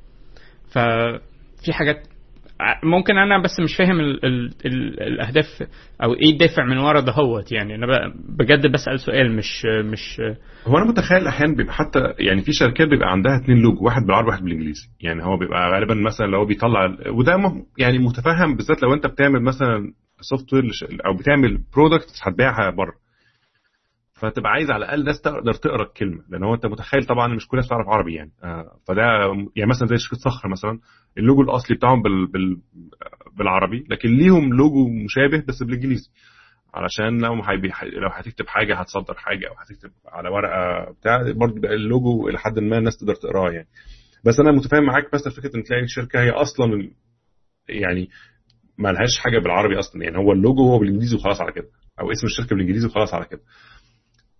ففي 0.72 1.72
حاجات 1.72 2.06
ممكن 2.84 3.18
أنا 3.18 3.42
بس 3.42 3.60
مش 3.60 3.76
فاهم 3.76 4.00
ال 4.00 4.24
ال 4.24 4.50
ال 4.66 5.00
الأهداف 5.02 5.62
أو 6.02 6.14
إيه 6.14 6.32
الدافع 6.32 6.64
من 6.64 6.78
ورا 6.78 7.00
دهوت 7.00 7.52
يعني 7.52 7.74
أنا 7.74 7.86
بجد 8.38 8.72
بسأل 8.72 9.00
سؤال 9.00 9.36
مش 9.36 9.66
مش 9.84 10.20
هو 10.66 10.78
أنا 10.78 10.86
متخيل 10.86 11.26
أحيانا 11.26 11.56
بيبقى 11.56 11.74
حتى 11.74 12.00
يعني 12.18 12.42
في 12.42 12.52
شركات 12.52 12.88
بيبقى 12.88 13.10
عندها 13.12 13.36
اثنين 13.36 13.58
لوجو 13.58 13.84
واحد 13.84 14.02
بالعربي 14.02 14.28
وواحد 14.28 14.42
بالإنجليزي. 14.42 14.88
يعني 15.00 15.24
هو 15.24 15.36
بيبقى 15.36 15.70
غالبا 15.70 15.94
مثلا 15.94 16.26
لو 16.26 16.44
بيطلع 16.44 16.96
وده 17.08 17.32
يعني 17.78 17.98
متفهم 17.98 18.56
بالذات 18.56 18.82
لو 18.82 18.94
أنت 18.94 19.06
بتعمل 19.06 19.42
مثلا 19.42 19.92
software 20.20 20.64
أو 21.06 21.16
بتعمل 21.16 21.58
product 21.76 22.10
هتبيعها 22.22 22.70
بره. 22.70 22.92
فتبقى 24.20 24.50
عايز 24.50 24.70
على 24.70 24.84
الأقل 24.84 25.04
ناس 25.04 25.20
تقدر 25.20 25.52
تقرأ 25.52 25.82
الكلمة 25.82 26.24
لأن 26.28 26.42
هو 26.44 26.54
أنت 26.54 26.66
متخيل 26.66 27.04
طبعا 27.06 27.34
مش 27.34 27.48
كل 27.48 27.56
الناس 27.56 27.68
تعرف 27.68 27.88
عربي 27.88 28.14
يعني. 28.14 28.30
آه 28.44 28.76
فده 28.88 29.02
يعني 29.56 29.70
مثلا 29.70 29.88
زي 29.88 29.96
شركة 29.98 30.16
صخر 30.16 30.48
مثلا 30.48 30.78
اللوجو 31.18 31.42
الأصلي 31.42 31.76
بتاعهم 31.76 32.02
بال 32.02 32.26
بال 32.26 32.56
بالعربي 33.36 33.86
لكن 33.90 34.08
ليهم 34.08 34.54
لوجو 34.54 34.88
مشابه 34.88 35.44
بس 35.48 35.62
بالإنجليزي. 35.62 36.10
علشان 36.74 37.18
لو 37.22 37.42
هيبي 37.42 37.68
لو 37.82 38.08
هتكتب 38.12 38.46
حاجة 38.46 38.76
هتصدر 38.76 39.14
حاجة 39.14 39.48
أو 39.48 39.54
هتكتب 39.54 39.90
على 40.06 40.28
ورقة 40.28 40.92
بتاع 40.92 41.32
برضه 41.32 41.68
اللوجو 41.68 42.28
إلى 42.28 42.38
حد 42.38 42.58
ما 42.58 42.78
الناس 42.78 42.96
تقدر 42.96 43.14
تقراه 43.14 43.50
يعني. 43.50 43.68
بس 44.24 44.40
أنا 44.40 44.52
متفاهم 44.52 44.84
معاك 44.84 45.12
بس 45.12 45.28
فكرة 45.28 45.56
إن 45.56 45.62
تلاقي 45.62 45.82
الشركة 45.82 46.22
هي 46.22 46.30
أصلا 46.30 46.90
يعني 47.68 48.08
ما 48.78 48.88
لهاش 48.92 49.18
حاجة 49.18 49.38
بالعربي 49.38 49.78
أصلا 49.78 50.04
يعني 50.04 50.18
هو 50.18 50.32
اللوجو 50.32 50.62
هو 50.62 50.78
بالإنجليزي 50.78 51.16
وخلاص 51.16 51.40
على 51.40 51.52
كده 51.52 51.68
أو 52.00 52.10
اسم 52.12 52.26
الشركة 52.26 52.48
بالإنجليزي 52.48 52.86
وخلاص 52.86 53.14
على 53.14 53.24
كده. 53.24 53.40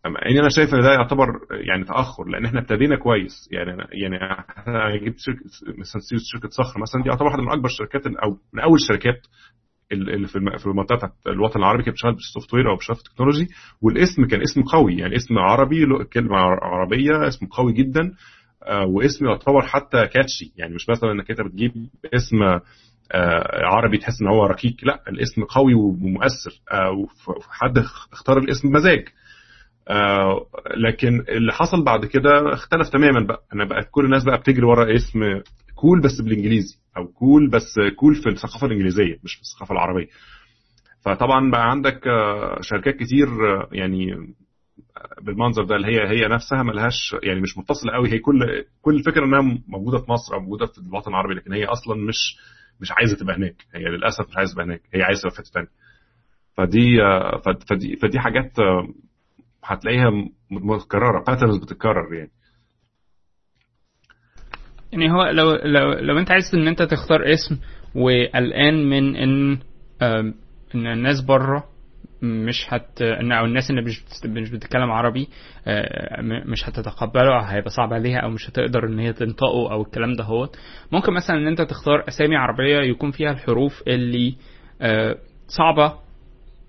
يعني 0.05 0.41
أنا 0.41 0.49
شايف 0.49 0.75
إن 0.75 0.81
ده 0.83 0.93
يعتبر 0.93 1.27
يعني 1.51 1.85
تأخر 1.85 2.29
لأن 2.29 2.45
إحنا 2.45 2.61
ابتدينا 2.61 2.97
كويس. 2.97 3.49
يعني 3.53 3.71
يعني 3.93 4.17
إحنا 4.59 4.97
جبت 4.97 5.19
شركة 5.19 5.41
مثلا 5.79 6.03
شركة 6.33 6.49
صخر 6.49 6.81
مثلا 6.81 7.03
دي 7.03 7.09
يعتبر 7.09 7.27
واحدة 7.27 7.43
من 7.43 7.51
أكبر 7.53 7.67
الشركات 7.67 8.07
أو 8.07 8.39
من 8.53 8.61
أول 8.61 8.75
الشركات 8.75 9.27
اللي 9.93 10.29
في 10.59 10.67
المنطقة 10.67 10.97
بتاعت 10.97 11.13
الوطن 11.27 11.59
العربي 11.61 11.83
كانت 11.83 11.95
بتشتغل 11.95 12.13
بال 12.15 12.55
software 12.55 12.71
أو 12.71 12.77
بتشتغل 12.77 12.97
في 12.97 13.03
ال 13.03 13.07
technology 13.07 13.49
والاسم 13.83 14.25
كان 14.27 14.43
اسم 14.43 14.63
قوي 14.63 14.95
يعني 14.97 15.17
اسم 15.17 15.39
عربي 15.39 16.05
كلمة 16.13 16.37
عربية 16.63 17.29
اسم 17.29 17.47
قوي 17.47 17.73
جدا. 17.73 18.13
واسم 18.87 19.27
يعتبر 19.27 19.63
حتى 19.63 20.07
catchy 20.07 20.53
يعني 20.57 20.75
مش 20.75 20.89
مثلا 20.89 21.13
إنك 21.13 21.31
أنت 21.31 21.41
بتجيب 21.41 21.73
اسم 22.15 22.37
عربي 23.65 23.99
تحس 23.99 24.23
إن 24.23 24.29
هو 24.29 24.47
ركيك 24.47 24.85
لا 24.85 25.03
الاسم 25.09 25.45
قوي 25.45 25.75
ومؤثر. 25.75 26.51
حد 27.51 27.79
اختار 28.13 28.39
الاسم 28.39 28.69
بمزاج. 28.69 28.99
آه 28.99 29.20
لكن 30.77 31.25
اللي 31.29 31.53
حصل 31.53 31.85
بعد 31.85 32.05
كده 32.07 32.53
اختلف 32.55 32.89
تماما 32.89 33.21
بقى. 33.27 33.43
أنا 33.55 33.65
بقت 33.65 33.89
كل 33.91 34.05
الناس 34.05 34.25
بقى 34.25 34.39
بتجري 34.39 34.65
ورا 34.67 34.97
اسم 34.97 35.21
cool 35.75 36.01
بس 36.01 36.21
بالإنجليزي 36.21 36.77
أو 36.97 37.07
cool 37.09 37.51
بس 37.51 37.75
cool 37.97 38.15
في 38.15 38.29
الثقافة 38.29 38.67
الإنجليزية 38.67 39.19
مش 39.25 39.35
في 39.35 39.41
الثقافة 39.43 39.73
العربية. 39.73 40.07
فطبعا 41.05 41.51
بقى 41.51 41.71
عندك 41.71 42.07
آه 42.07 42.59
شركات 42.61 42.97
كتير 42.97 43.29
آه 43.29 43.69
يعني 43.73 44.35
بالمنظر 45.23 45.65
ده 45.65 45.77
اللي 45.77 45.87
هي 45.87 46.09
هي 46.09 46.29
نفسها 46.29 46.63
ملهاش 46.63 47.17
يعني 47.23 47.41
مش 47.41 47.59
متصلة 47.59 47.93
قوي. 47.93 48.13
هي 48.13 48.19
كل 48.19 48.65
كل 48.83 48.95
الفكرة 48.97 49.25
إنها 49.25 49.61
موجودة 49.69 49.99
في 49.99 50.11
مصر 50.11 50.35
أو 50.35 50.41
موجودة 50.41 50.67
في 50.67 50.79
الوطن 50.79 51.11
العربي 51.11 51.35
لكن 51.35 51.53
هي 51.53 51.65
أصلا 51.65 51.97
مش 51.97 52.37
مش 52.81 52.93
عايزة 52.93 53.17
تبقى 53.17 53.37
هناك. 53.37 53.55
هي 53.75 53.85
للأسف 53.85 54.29
مش 54.29 54.37
عايزة 54.37 54.53
تبقى 54.53 54.65
هناك. 54.67 54.83
هي 54.95 55.03
عايزة 55.03 55.21
تبقى 55.23 55.35
في 55.35 55.39
حتة 55.51 55.67
فدي 56.57 56.97
فدي 57.69 57.97
فدي 57.97 58.21
حاجات 58.21 58.53
هتلاقيها 59.65 60.11
متكررة. 60.51 61.25
patterns 61.27 61.57
بتتكرر 61.59 62.15
يعني. 62.15 62.31
يعني 64.93 65.13
هو 65.13 65.25
لو 65.31 65.51
لو 65.57 65.93
لو 65.93 66.19
انت 66.19 66.31
عايز 66.31 66.45
ان 66.55 66.69
انت 66.69 66.83
تختار 66.83 67.33
اسم 67.33 67.59
وقلقان 67.95 68.91
من 68.91 69.17
ان 69.17 69.59
إن 70.75 70.87
الناس 70.87 71.21
بره 71.21 71.65
مش 72.23 72.67
هت 72.69 73.03
أو 73.03 73.45
الناس 73.45 73.71
اللي 73.71 73.83
مش 73.83 74.03
مش 74.27 74.51
بتتكلم 74.51 74.91
عربي 74.91 75.29
مش 76.47 76.69
هتتقبله 76.69 77.35
أو 77.39 77.45
هيبقى 77.45 77.71
صعب 77.71 77.93
عليها 77.93 78.19
أو 78.19 78.31
مش 78.31 78.51
هتقدر 78.51 78.87
إن 78.87 78.99
هي 78.99 79.13
تنطقه 79.13 79.73
أو 79.73 79.83
الكلام 79.83 80.13
ده 80.13 80.25
هو 80.25 80.49
ممكن 80.93 81.13
مثلا 81.13 81.37
إن 81.37 81.47
أنت 81.47 81.63
تختار 81.63 82.09
أسامي 82.09 82.37
عربية 82.37 82.79
يكون 82.81 83.11
فيها 83.11 83.31
الحروف 83.33 83.83
اللي 83.89 84.35
صعبة 85.47 85.95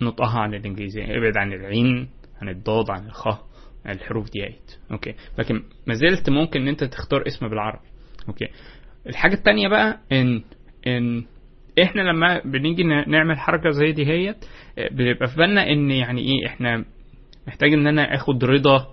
نطقها 0.02 0.39
عن 0.39 0.54
الانجليزي 0.54 1.00
يعني 1.00 1.18
ابعد 1.18 1.38
عن 1.38 1.54
العين 1.54 2.10
عن 2.42 2.50
الضاد 2.50 2.89
عن 2.92 3.06
الخاء 3.06 3.44
الحروف 3.89 4.30
ديت 4.32 4.76
okay. 4.91 5.14
لكن 5.39 5.64
ما 5.88 5.94
زلت 5.94 6.30
ممكن 6.30 6.62
إن 6.62 6.68
أنت 6.68 6.84
تختار 6.84 7.28
اسم 7.28 7.48
بالعربي. 7.48 7.86
okay. 8.28 8.47
الحاجة 9.08 9.34
التانية 9.34 9.68
بقى 9.68 10.00
إن 10.12 10.42
إن 10.88 11.24
إحنا 11.84 12.02
لما 12.02 12.42
بنيجي 12.46 12.84
نعمل 12.84 13.38
حركة 13.39 13.70
زي 13.70 13.92
دي 13.92 14.06
هيت 14.08 14.46
بيبقى 14.92 15.28
في 15.28 15.36
بالنا 15.38 15.70
إن 15.70 15.92
يعني 15.92 16.22
إيه 16.22 16.48
إحنا 16.48 16.86
محتاج 17.48 17.74
إن 17.74 17.88
أنا 17.88 18.16
آخد 18.16 18.44
رضا 18.44 18.88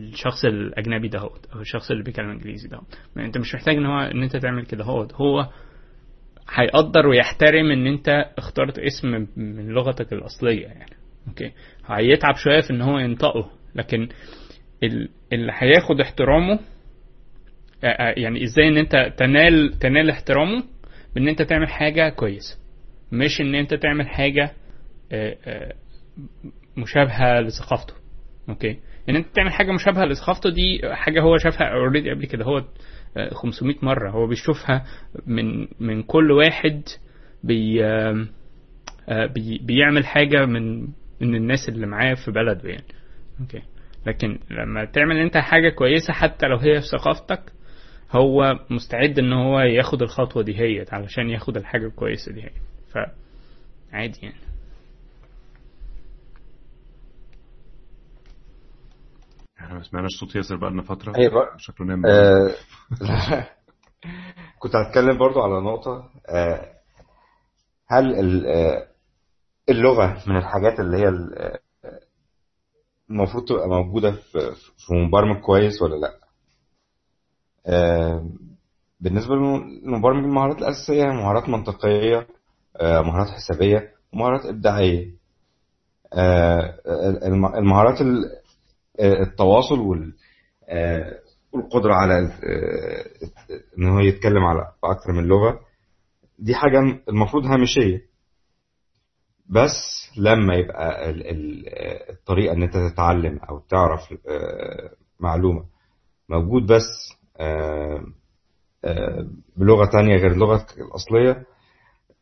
الشخص 0.00 0.44
الأجنبي 0.44 1.08
ده 1.08 1.18
أو 1.18 1.60
الشخص 1.60 1.90
اللي 1.90 2.02
بيتكلم 2.02 2.30
إنجليزي 2.30 2.68
ده 2.68 2.80
أنت 3.16 3.38
مش 3.38 3.54
محتاج 3.54 3.76
إن 3.76 3.86
هو 3.86 3.98
إن 4.00 4.22
أنت 4.22 4.36
تعمل 4.36 4.66
كده 4.66 4.84
هو 4.84 5.02
هو 5.14 5.48
هيقدر 6.54 7.06
ويحترم 7.06 7.70
إن 7.70 7.86
أنت 7.86 8.08
اخترت 8.38 8.78
اسم 8.78 9.26
من 9.36 9.68
لغتك 9.68 10.12
الأصلية 10.12 10.66
يعني. 10.66 10.92
okay 11.28 11.52
هيتعب 11.86 12.34
شوية 12.36 12.60
في 12.60 12.70
إن 12.70 12.80
هو 12.80 12.98
ينطقه. 12.98 13.50
لكن 13.74 14.08
اللي 15.32 15.52
هياخد 15.58 16.00
احترامه 16.00 16.58
يعني 18.16 18.44
إزاي 18.44 18.68
إن 18.68 18.76
أنت 18.76 19.12
تنال 19.16 19.78
تنال 19.78 20.10
احترامه 20.10 20.62
بإن 21.14 21.28
أنت 21.28 21.42
تعمل 21.42 21.68
حاجة 21.68 22.08
كويسه 22.08 22.58
مش 23.12 23.40
إن 23.40 23.54
أنت 23.54 23.74
تعمل 23.74 24.08
حاجة 24.08 24.52
مشابهة 26.76 27.40
لثقافته. 27.40 27.94
okay 28.48 28.78
إن 29.08 29.16
أنت 29.16 29.26
تعمل 29.34 29.52
حاجة 29.52 29.72
مشابهة 29.72 30.04
لثقافته 30.04 30.50
دي 30.50 30.80
حاجة 30.92 31.20
هو 31.22 31.36
شافها 31.38 31.66
already 31.72 32.10
قبل 32.10 32.26
كده. 32.26 32.44
هو 32.44 32.64
500 33.32 33.74
مرة. 33.82 34.10
هو 34.10 34.26
بيشوفها 34.26 34.84
من 35.26 35.68
من 35.80 36.02
كل 36.02 36.30
واحد 36.32 36.82
بي 37.44 37.82
بي 39.34 39.58
بيعمل 39.62 40.06
حاجة 40.06 40.46
من 40.46 40.88
من 41.20 41.34
الناس 41.34 41.68
اللي 41.68 41.86
معاه 41.86 42.14
في 42.14 42.30
بلده 42.30 42.68
يعني. 42.68 42.84
okay. 43.40 43.62
لكن 44.06 44.38
لما 44.50 44.84
تعمل 44.84 45.16
أنت 45.18 45.36
حاجة 45.36 45.68
كويسة 45.68 46.12
حتى 46.12 46.46
لو 46.46 46.56
هي 46.56 46.80
في 46.80 46.86
ثقافتك 46.86 47.52
هو 48.12 48.58
مستعد 48.70 49.18
إن 49.18 49.32
هو 49.32 49.60
ياخد 49.60 50.02
الخطوة 50.02 50.42
دي 50.42 50.58
هي 50.60 50.84
علشان 50.92 51.30
ياخد 51.30 51.56
الحاجة 51.56 51.86
الكويسة 51.86 52.32
دي 52.32 52.42
هي 52.42 52.50
ف 52.92 52.98
عادي 53.92 54.18
يعني. 54.22 54.36
إحنا 59.60 59.74
ما 59.74 59.82
سمعناش 59.82 60.10
صوت 60.20 60.36
ياسر 60.36 60.56
بقى 60.56 60.70
لنا 60.70 60.82
فترة. 60.82 61.16
أيوه. 61.16 61.56
شكله 61.58 61.86
نام 61.86 62.06
آه 62.06 62.54
كنت 64.58 64.76
هتكلم 64.76 65.18
برضو 65.18 65.40
على 65.42 65.60
نقطة 65.60 66.10
آه 66.28 66.72
هل 67.88 68.14
اللغة 69.68 70.22
من 70.26 70.36
الحاجات 70.36 70.80
اللي 70.80 70.96
هي 70.96 71.08
المفروض 73.10 73.44
تبقى 73.48 73.68
موجودة 73.68 74.10
في 74.12 74.94
مبرمج 74.94 75.40
كويس 75.40 75.82
ولا 75.82 75.96
لأ؟ 75.96 76.14
آه 77.66 78.26
بالنسبة 79.00 79.34
للمبرمج 79.34 80.24
المهارات 80.24 80.58
الأساسية 80.58 81.04
مهارات 81.04 81.48
منطقية 81.48 82.26
آه 82.76 83.00
مهارات 83.02 83.28
حسابية 83.28 83.92
ومهارات 84.12 84.46
إبداعية. 84.46 85.10
آه 86.12 86.78
المهارات 87.58 87.98
التواصل 89.00 89.78
والقدرة 91.52 91.94
على 91.94 92.18
إن 93.78 93.88
هو 93.88 93.98
يتكلم 94.00 94.44
على 94.44 94.72
أكثر 94.84 95.12
من 95.12 95.24
لغة 95.24 95.60
دي 96.38 96.54
حاجة 96.54 96.78
المفروض 97.08 97.46
هامشية. 97.46 98.15
بس 99.48 100.10
لما 100.16 100.54
يبقى 100.54 101.10
الطريقة 102.10 102.52
إن 102.54 102.62
أنت 102.62 102.76
تتعلم 102.76 103.38
أو 103.38 103.58
تعرف 103.58 104.00
معلومة 105.20 105.64
موجود 106.28 106.66
بس 106.72 107.12
بلغة 109.56 109.86
تانية 109.92 110.16
غير 110.16 110.36
لغتك 110.36 110.78
الأصلية 110.80 111.46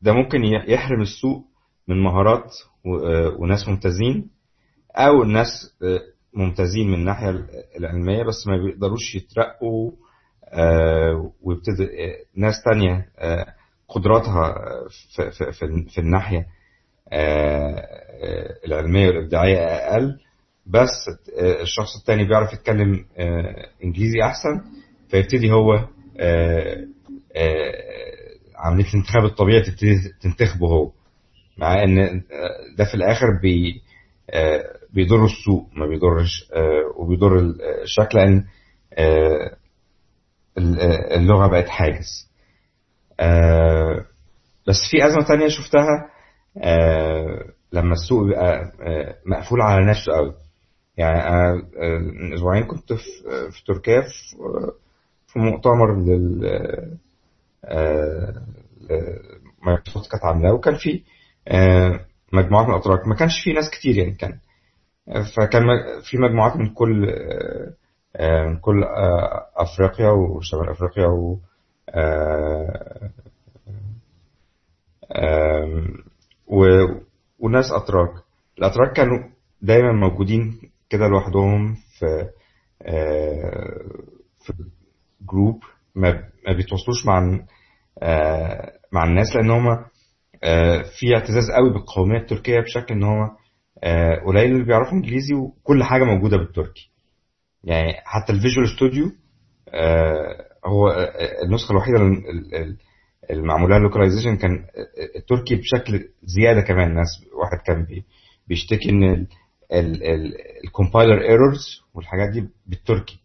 ده 0.03 0.12
ممكن 0.12 0.45
يحرم 0.45 1.03
السوق 1.03 1.45
من 1.89 2.03
مهارات 2.03 2.51
وناس 3.39 3.68
ممتازين 3.68 4.31
أو 4.97 5.22
الناس 5.22 5.49
ممتازين 6.35 6.89
من 6.89 6.95
الناحية 6.95 7.47
العلمية 7.79 8.22
بس 8.22 8.47
ما 8.47 8.57
بيقدروش 8.57 9.14
يترقوا 9.14 9.91
ويبتدي 11.43 11.89
ناس 12.37 12.55
تانية 12.64 13.09
قدراتها 13.89 14.55
في 15.93 15.99
الناحية 15.99 16.47
العلمية 18.65 19.07
والإبداعية 19.09 19.59
أقل 19.59 20.19
بس 20.67 20.91
الشخص 21.61 21.97
التاني 22.01 22.25
بيعرف 22.25 22.53
يتكلم 22.53 23.05
إنجليزي 23.85 24.23
أحسن 24.23 24.61
فيبتدي 25.09 25.53
هو 25.53 25.75
آه، 26.21 26.85
آه، 27.37 27.73
عمليه 28.57 28.89
الانتخاب 28.89 29.25
الطبيعي 29.25 29.61
تبتدي 29.62 29.95
تنتخبه 30.23 30.69
هو. 30.69 30.91
مع 31.59 31.83
إن 31.83 31.99
آه، 31.99 32.23
ده 32.79 32.85
في 32.85 32.95
الآخر 32.95 33.27
بي 33.43 33.83
آه، 34.31 34.65
بيضر 34.93 35.25
السوق 35.25 35.69
ما 35.73 35.87
بيضرش 35.87 36.51
آه، 36.53 36.93
وبيضر 36.97 37.39
الشكل 37.83 38.19
لأن 38.19 38.45
آه، 38.95 39.57
ال- 40.59 40.81
آه، 40.81 41.17
اللغة 41.17 41.47
بقت 41.47 41.69
حاجز. 41.69 42.29
آه، 43.21 44.05
بس 44.69 44.77
في 44.91 45.07
أزمة 45.07 45.23
تانية 45.29 45.49
شفتها 45.49 45.87
آه، 45.87 46.14
لما 47.73 47.93
السوق 47.93 48.29
بقى 48.29 48.73
آه، 48.83 49.17
مقفول 49.27 49.61
على 49.61 49.85
نفسه 49.91 50.13
قوي. 50.13 50.35
يعني 50.97 51.29
أنا 51.29 51.53
آه، 51.83 51.99
من 51.99 52.35
أسبوعين 52.35 52.65
كنت 52.65 52.93
في 52.93 53.65
تركيا 53.67 54.03
في 55.27 55.39
مؤتمر 55.39 55.97
لل 56.01 56.45
آه، 57.65 58.35
مايكروسوفت 59.67 60.11
كانت 60.11 60.25
عاملاه 60.25 60.53
وكان 60.53 60.75
في 60.75 61.03
آه، 61.49 62.01
مجموعات 62.33 62.67
من 62.69 62.75
الاتراك 62.75 63.07
ما 63.09 63.15
كانش 63.15 63.41
في 63.45 63.53
ناس 63.53 63.71
كتير 63.71 63.97
يعني 63.97 64.15
كان 64.15 64.39
فكان 65.37 65.63
في 66.03 66.19
مجموعات 66.19 66.57
من 66.57 66.69
كل 66.75 67.09
آه، 67.11 67.73
آه، 68.17 68.47
من 68.47 68.57
كل 68.57 68.85
آه، 68.85 69.47
أفريقيا 69.57 70.09
وشمال 70.11 70.69
أفريقيا 70.71 71.07
و 71.07 71.39
آه، 71.91 73.11
و- 76.47 77.01
وناس 77.38 77.64
أتراك. 77.72 78.11
الأتراك 78.59 78.92
كانوا 78.97 79.18
دايما 79.62 79.92
موجودين 79.92 80.61
كده 80.90 81.07
لوحدهم 81.09 81.74
في 81.74 82.28
آه، 82.82 83.82
في 84.45 84.53
جروب 85.30 85.61
ما 85.95 86.22
بيتواصلوش 86.57 87.07
مع 87.07 87.38
آه، 88.03 88.72
مع 88.92 89.05
الناس 89.05 89.36
لأن 89.36 89.51
هم 89.51 89.84
في 91.01 91.14
اعتزاز 91.14 91.51
قوي 91.57 91.72
بالقومية 91.72 92.18
التركية 92.18 92.61
بشكل 92.61 92.95
إن 92.95 93.03
آه، 93.84 94.14
قليل 94.26 94.53
اللي 94.53 94.64
بيعرفوا 94.64 94.92
إنجليزي 94.92 95.34
وكل 95.34 95.84
حاجة 95.84 96.05
موجودة 96.05 96.36
بالتركي. 96.36 96.90
يعني 97.64 97.92
حتى 98.05 98.32
ال 98.33 98.38
Visual 98.38 98.68
Studio 98.77 99.05
هو 100.66 100.88
آه، 100.88 101.42
النسخة 101.47 101.72
الوحيدة 101.72 101.97
ال- 101.99 102.28
ال- 102.30 102.55
ال- 102.55 102.76
المعمولة 103.31 103.79
localization 103.79 104.37
كان 104.37 104.66
التركي 105.16 105.55
بشكل 105.57 106.09
زيادة 106.22 106.61
كمان 106.61 106.91
الناس 106.91 107.09
واحد 107.33 107.59
كان 107.66 107.85
بي- 107.85 108.05
بيشتكي 108.49 108.91
إن 108.91 109.27
ال 110.64 110.71
compiler 110.71 111.20
errors 111.22 111.83
والحاجات 111.95 112.29
دي 112.33 112.49
بالتركي؟ 112.66 113.20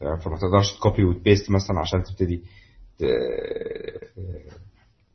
فما 0.00 0.38
تقدرش 0.38 0.76
ت 0.78 0.83
copy 0.83 1.04
وت 1.04 1.17
paste 1.17 1.50
مثلا 1.50 1.80
عشان 1.80 2.02
تبتدي 2.02 2.42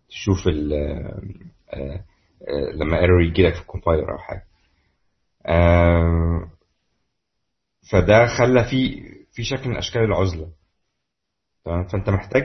تشوف 0.10 0.48
ال 0.48 0.74
آه، 0.74 2.04
آه، 2.48 2.72
لما 2.76 3.00
error 3.00 3.22
يجي 3.24 3.44
لك 3.44 3.54
في 3.54 3.62
ال 3.62 3.67
compiler 3.67 4.12
أو 4.12 4.18
حاجة. 4.18 4.44
آه، 5.46 6.52
فده 7.92 8.26
خلى 8.38 8.64
في 8.64 9.02
في 9.34 9.44
شكل 9.44 9.70
من 9.70 9.78
أشكال 9.78 10.02
العزلة. 10.02 10.50
تمام؟ 11.66 11.88
فأنت 11.88 12.10
محتاج 12.10 12.44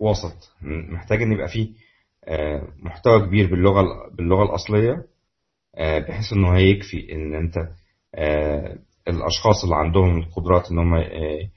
وسط. 0.00 0.52
محتاج 0.62 1.22
إن 1.22 1.32
يبقى 1.32 1.48
فيه 1.48 1.68
آه، 2.24 2.62
محتوى 2.78 3.20
كبير 3.26 3.50
باللغة 3.50 4.08
باللغة 4.14 4.42
الأصلية 4.42 5.04
آه، 5.76 5.98
بحيث 5.98 6.32
إنه 6.32 6.56
هيكفي 6.56 7.12
إن 7.12 7.34
أنت 7.34 7.56
آه، 8.14 8.78
الأشخاص 9.08 9.64
اللي 9.64 9.76
عندهم 9.76 10.18
القدرات 10.18 10.70
إن 10.70 10.78
هم 10.78 10.94
آه، 10.94 11.48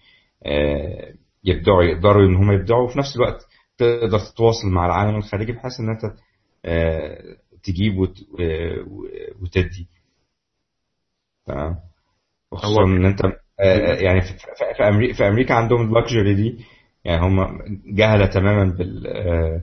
آه، 0.45 1.14
يبدعوا 1.43 1.84
يقدروا 1.84 2.26
إن 2.26 2.36
هم 2.36 2.52
يبدعوا 2.52 2.84
وفي 2.88 2.99
نفس 2.99 3.16
الوقت 3.16 3.47
تقدر 3.78 4.20
تتواصل 4.20 4.68
مع 4.68 4.86
العالم 4.86 5.16
الخارجي 5.18 5.52
بحيث 5.52 5.80
إن 5.80 5.89
أنت 5.89 6.14
آه، 6.66 7.36
تجيب 7.64 7.97
وتدي. 9.41 9.88
تمام؟ 11.45 11.76
وخصوصا 12.52 12.84
إن 12.84 13.06
أنت 13.06 13.22
آه، 13.60 13.95
يعني 13.95 14.22
في 15.14 15.28
أمريكا 15.28 15.54
عندهم 15.54 15.82
اللكجري 15.82 16.34
دي 16.34 16.66
يعني 17.06 17.26
هم 17.26 17.60
جهلة 17.95 18.26
تماما 18.26 18.74
بال 18.78 19.08
آه، 19.08 19.62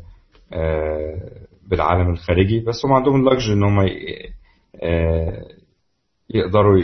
آه، 0.52 1.46
بالعالم 1.66 2.10
الخارجي 2.10 2.60
بس 2.60 2.84
هم 2.84 2.92
عندهم 2.92 3.28
اللكجري 3.28 3.52
إن 3.52 3.62
هم 3.62 3.78
آه، 4.82 5.46
يقدروا 6.30 6.78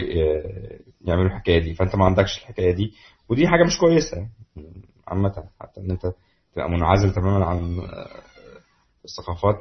يعملوا 1.01 1.25
الحكاية 1.27 1.59
دي. 1.59 1.73
فأنت 1.73 1.95
ما 1.95 2.05
عندكش 2.05 2.37
الحكاية 2.37 2.71
دي. 2.71 2.93
ودي 3.29 3.47
حاجة 3.47 3.63
مش 3.63 3.77
كويسة. 3.79 4.27
عامة 5.07 5.43
حتى 5.61 5.81
إن 5.81 5.91
أنت 5.91 6.13
تبقى 6.53 6.69
منعزل 6.69 7.13
تماما 7.13 7.45
عن 7.45 7.81
الثقافات 9.05 9.55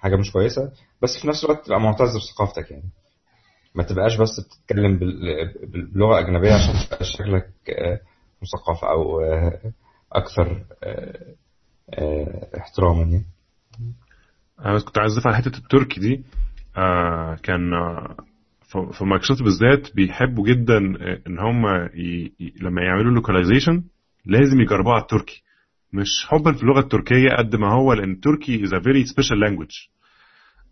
حاجة 0.00 0.16
مش 0.16 0.32
كويسة. 0.32 0.72
بس 1.02 1.10
في 1.22 1.28
نفس 1.28 1.44
الوقت 1.44 1.66
تبقى 1.66 1.80
معتز 1.80 2.16
بثقافتك 2.16 2.70
يعني. 2.70 2.90
ما 3.74 3.82
تبقاش 3.82 4.16
بس 4.16 4.40
بتتكلم 4.40 4.98
بلغة 5.94 6.18
أجنبية 6.20 6.52
عشان 6.52 6.74
تبقى 6.88 7.04
شكلك 7.04 7.50
مثقف 8.42 8.84
أو 8.84 9.20
آه، 9.20 9.72
أكثر 10.12 10.64
آه، 10.84 11.34
آه، 11.94 12.48
احتراما 12.58 13.02
يعني. 13.02 13.24
أنا 14.64 14.78
كنت 14.80 14.98
عايز 14.98 15.12
أضيف 15.12 15.26
على 15.26 15.36
حتة 15.36 15.58
التركي 15.58 16.00
دي. 16.00 16.24
كان 17.42 17.70
في 18.92 19.04
مايكروسوفت 19.04 19.42
بالذات 19.42 19.94
بيحبوا 19.94 20.48
جدا 20.48 20.78
إن 21.26 21.38
هم 21.38 21.66
ي... 21.94 22.32
لما 22.60 22.82
يعملوا 22.82 23.12
localization 23.12 23.84
لازم 24.26 24.60
يجربوها 24.60 24.94
على 24.94 25.02
التركي. 25.02 25.42
مش 25.92 26.26
حبا 26.28 26.52
في 26.52 26.62
اللغة 26.62 26.80
التركية 26.80 27.28
قد 27.38 27.56
ما 27.56 27.72
هو 27.72 27.92
لأن 27.92 28.12
التركي 28.12 28.66
special 29.06 29.48
language. 29.48 29.88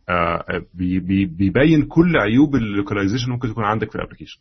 آه 0.09 0.63
بي... 0.75 1.01
بي... 1.01 1.27
بيبين 1.27 1.87
كل 1.87 2.17
عيوب 2.17 2.55
ال 2.57 2.62
localization 2.62 3.31
ممكن 3.31 3.49
تكون 3.49 3.65
عندك 3.65 3.91
في 3.91 3.97
ال 3.97 4.01
application 4.01 4.41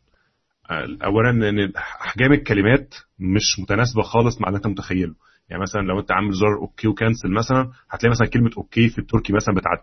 اولا 1.05 1.30
إن 1.49 1.72
أحجام 2.01 2.34
الكلمات 2.34 2.95
مش 3.20 3.59
متناسبة 3.59 4.01
خالص 4.01 4.41
مع 4.41 4.47
اللي 4.47 4.57
أنت 4.57 4.68
متخيله. 4.68 5.13
يعني 5.49 5.61
مثلا 5.61 5.82
لو 5.82 5.99
أنت 5.99 6.11
عامل 6.11 6.32
زرار 6.32 6.57
okay 6.61 6.88
و 6.88 6.94
cancel 6.94 7.32
مثلا 7.32 7.72
هتلاقي 7.89 8.11
مثلا 8.11 8.28
كلمة 8.28 8.51
okay 8.57 8.89
في 8.89 8.97
التركي 8.99 9.34
مثلا 9.34 9.55
بتاعت 9.55 9.80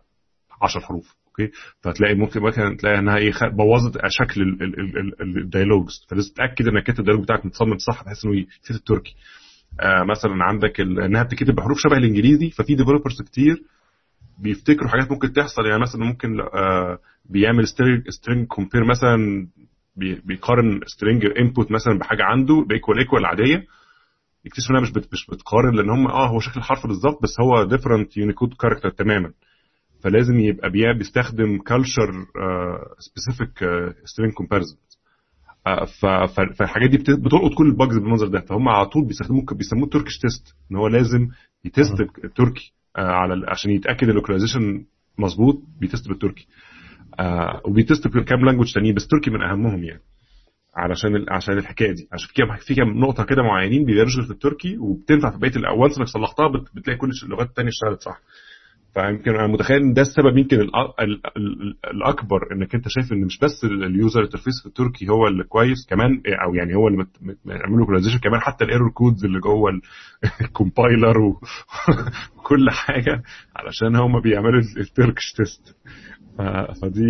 10 0.62 0.80
حروف 0.80 1.14
okay؟ 1.26 1.50
فهتلاقي 1.80 2.14
ممكن 2.14 2.40
ممكن 2.40 2.76
تلاقي 2.76 2.98
إنها 2.98 3.16
إيه 3.16 3.32
بوظت 3.52 3.98
شكل 4.08 4.42
ال- 4.42 4.62
ال- 4.62 4.80
ال- 4.80 5.22
ال- 5.22 5.38
ال 5.42 5.49
dialogs. 5.49 6.06
فلازم 6.08 6.32
تتأكد 6.32 6.68
إنك 6.68 6.88
أنت 6.88 6.98
ال 6.98 7.02
dialog 7.02 7.22
بتاعك 7.22 7.46
متصمم 7.46 7.78
صح 7.78 8.04
بحيث 8.04 8.24
إنه 8.24 8.34
يفيد 8.36 8.76
التركي. 8.76 9.14
آه 9.80 10.04
مثلا 10.04 10.44
عندك 10.44 10.80
إنها 10.80 11.22
بتتكتب 11.22 11.54
بحروف 11.54 11.78
شبه 11.78 11.96
الإنجليزي 11.96 12.50
ففي 12.50 12.74
developers 12.74 13.22
كتير 13.22 13.62
بيفتكروا 14.38 14.88
حاجات 14.90 15.10
ممكن 15.10 15.32
تحصل. 15.32 15.66
يعني 15.66 15.82
مثلا 15.82 16.04
ممكن 16.04 16.40
آه 16.40 16.98
بيعمل 17.24 17.68
string 18.08 18.46
compare 18.46 18.84
مثلا 18.84 19.46
بيقارن 19.96 20.80
string 20.86 21.24
input 21.38 21.70
مثلا 21.72 21.98
بحاجة 21.98 22.22
عنده 22.24 22.64
ب 22.68 22.73
equal 22.73 22.98
equal 22.98 23.26
عاديه 23.26 23.66
يكتشف 24.44 24.70
إنها 24.70 24.80
مش 24.80 24.90
مش 25.12 25.26
بتقارن 25.30 25.74
لأن 25.74 25.90
هم 25.90 26.06
آه 26.06 26.28
هو 26.28 26.40
شكل 26.40 26.60
الحرف 26.60 26.86
بالظبط 26.86 27.22
بس 27.22 27.40
هو 27.40 27.64
different 27.64 28.16
Unicode 28.16 28.54
character 28.54 28.90
تماما. 28.90 29.32
فلازم 30.02 30.38
يبقى 30.40 30.70
بيا 30.70 30.92
بيستخدم 30.92 31.58
culture 31.58 32.10
specific 32.98 33.58
string 34.04 34.32
comparison 34.32 34.76
فالحاجات 36.56 36.90
دي 36.90 36.98
بت- 36.98 37.10
بتلقط 37.10 37.54
كل 37.58 37.66
ال 37.66 37.72
bugs 37.72 37.98
بالمنظر 37.98 38.28
ده. 38.28 38.40
فهم 38.40 38.68
على 38.68 38.86
طول 38.86 39.06
بيستخدموه 39.06 39.44
بيسموه 39.52 39.88
Turkish 39.88 40.18
test 40.18 40.54
إن 40.70 40.76
هو 40.76 40.86
لازم 40.88 41.28
ي 41.64 41.71
test 41.71 42.00
التركي 42.24 42.72
آه، 42.96 43.00
على 43.00 43.46
عشان 43.48 43.70
يتأكد 43.70 44.08
ال 44.08 44.14
localization 44.14 44.84
مظبوط 45.18 45.62
بي 45.80 45.89
test 45.89 46.08
بالتركي. 46.08 46.46
آه، 47.20 47.60
وبي 47.64 47.83
test 47.83 48.08
بكام 48.08 48.44
language 48.44 48.72
تانيين 48.74 48.94
بس 48.94 49.06
تركي 49.08 49.30
من 49.30 49.42
أهمهم 49.42 49.84
يعني. 49.84 50.00
علشان 50.76 51.26
عشان 51.30 51.58
الحكاية 51.58 51.92
دي. 51.92 52.08
عشان 52.12 52.28
في 52.28 52.34
كام 52.34 52.56
في 52.66 52.74
كام 52.74 52.88
نقطة 52.98 53.24
كده 53.24 53.42
معينين 53.42 53.84
بيرجعوا 53.84 54.24
في 54.26 54.30
التركي 54.30 54.78
وبتنفع 54.78 55.30
في 55.30 55.38
بقية 55.38 55.70
once 55.78 55.98
انك 55.98 56.06
صلحتها 56.08 56.48
بت- 56.48 56.76
بتلاقي 56.76 56.98
كل 56.98 57.10
اللغات 57.24 57.48
الثانية 57.48 57.68
اشتغلت 57.68 58.00
صح. 58.02 58.20
فيمكن 58.94 59.30
أنا 59.34 59.46
متخيل 59.46 59.82
إن 59.82 59.92
ده 59.92 60.02
السبب 60.02 60.38
يمكن 60.38 60.56
الأكبر 61.90 62.52
إنك 62.52 62.74
أنت 62.74 62.84
شايف 62.88 63.12
إن 63.12 63.24
مش 63.24 63.38
بس 63.38 63.64
ال- 63.64 63.84
اليوزر 63.84 64.22
interface 64.24 64.60
في 64.62 64.66
التركي 64.66 65.08
هو 65.08 65.26
اللي 65.26 65.44
كويس 65.44 65.86
كمان 65.90 66.22
أو 66.46 66.54
يعني 66.54 66.74
هو 66.74 66.88
اللي 66.88 67.06
بيعملوا 67.44 67.78
localization 67.78 68.18
كمان 68.18 68.40
حتى 68.40 68.64
ال 68.64 68.68
error 68.68 68.90
codes 68.90 69.24
اللي 69.24 69.40
جوه 69.40 69.70
ال- 69.70 69.80
ال 70.46 70.54
compiler 70.54 71.18
وكل 72.36 72.70
حاجة 72.70 73.22
علشان 73.56 73.96
هم 73.96 74.20
بيعملوا 74.20 74.60
ال- 74.60 74.80
ال 74.80 74.87
Turkish 74.87 75.32
test 75.32 75.76
فدي 76.82 77.06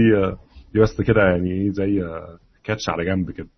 دي 0.74 0.80
بس 0.80 1.00
كده 1.00 1.20
يعني 1.22 1.50
إيه 1.50 1.70
زي 1.70 2.02
catch 2.64 2.88
على 2.88 3.04
جنب 3.04 3.30
كده. 3.30 3.48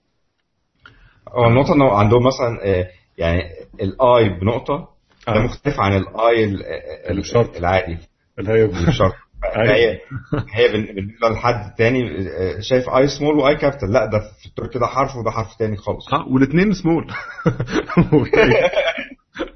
هو 1.29 1.47
النقطة 1.47 1.75
انه 1.75 1.93
عندهم 1.93 2.27
مثلا 2.27 2.59
آه، 2.65 2.89
يعني 3.19 3.43
ال 3.81 4.05
i 4.05 4.29
بنقطة 4.29 4.89
ده 5.29 5.35
آه. 5.35 5.39
مختلف 5.39 5.81
عن 5.81 5.97
ال 5.97 6.21
i 6.21 6.45
اللي 6.45 7.21
بشرط. 7.21 7.57
العادي. 7.57 7.99
اللي 8.39 8.51
هي 8.51 8.65
اللي 8.65 8.87
بشرط 8.87 9.13
هي 9.57 10.01
هي 10.55 10.73
بالنسبة 10.73 11.29
لحد 11.29 11.75
تاني 11.79 12.29
آه، 12.29 12.61
شايف 12.61 12.89
i 12.89 13.09
small 13.09 13.35
و 13.35 13.57
i 13.57 13.61
capital 13.61 13.93
لا 13.93 14.07
ده 14.07 14.19
في 14.41 14.47
التركي 14.47 14.79
ده 14.79 14.87
حرف 14.87 15.17
وده 15.17 15.31
حرف 15.31 15.57
تاني 15.59 15.77
خالص. 15.77 16.15
آه 16.15 16.29
والاثنين 16.29 16.73
سمول 16.73 17.07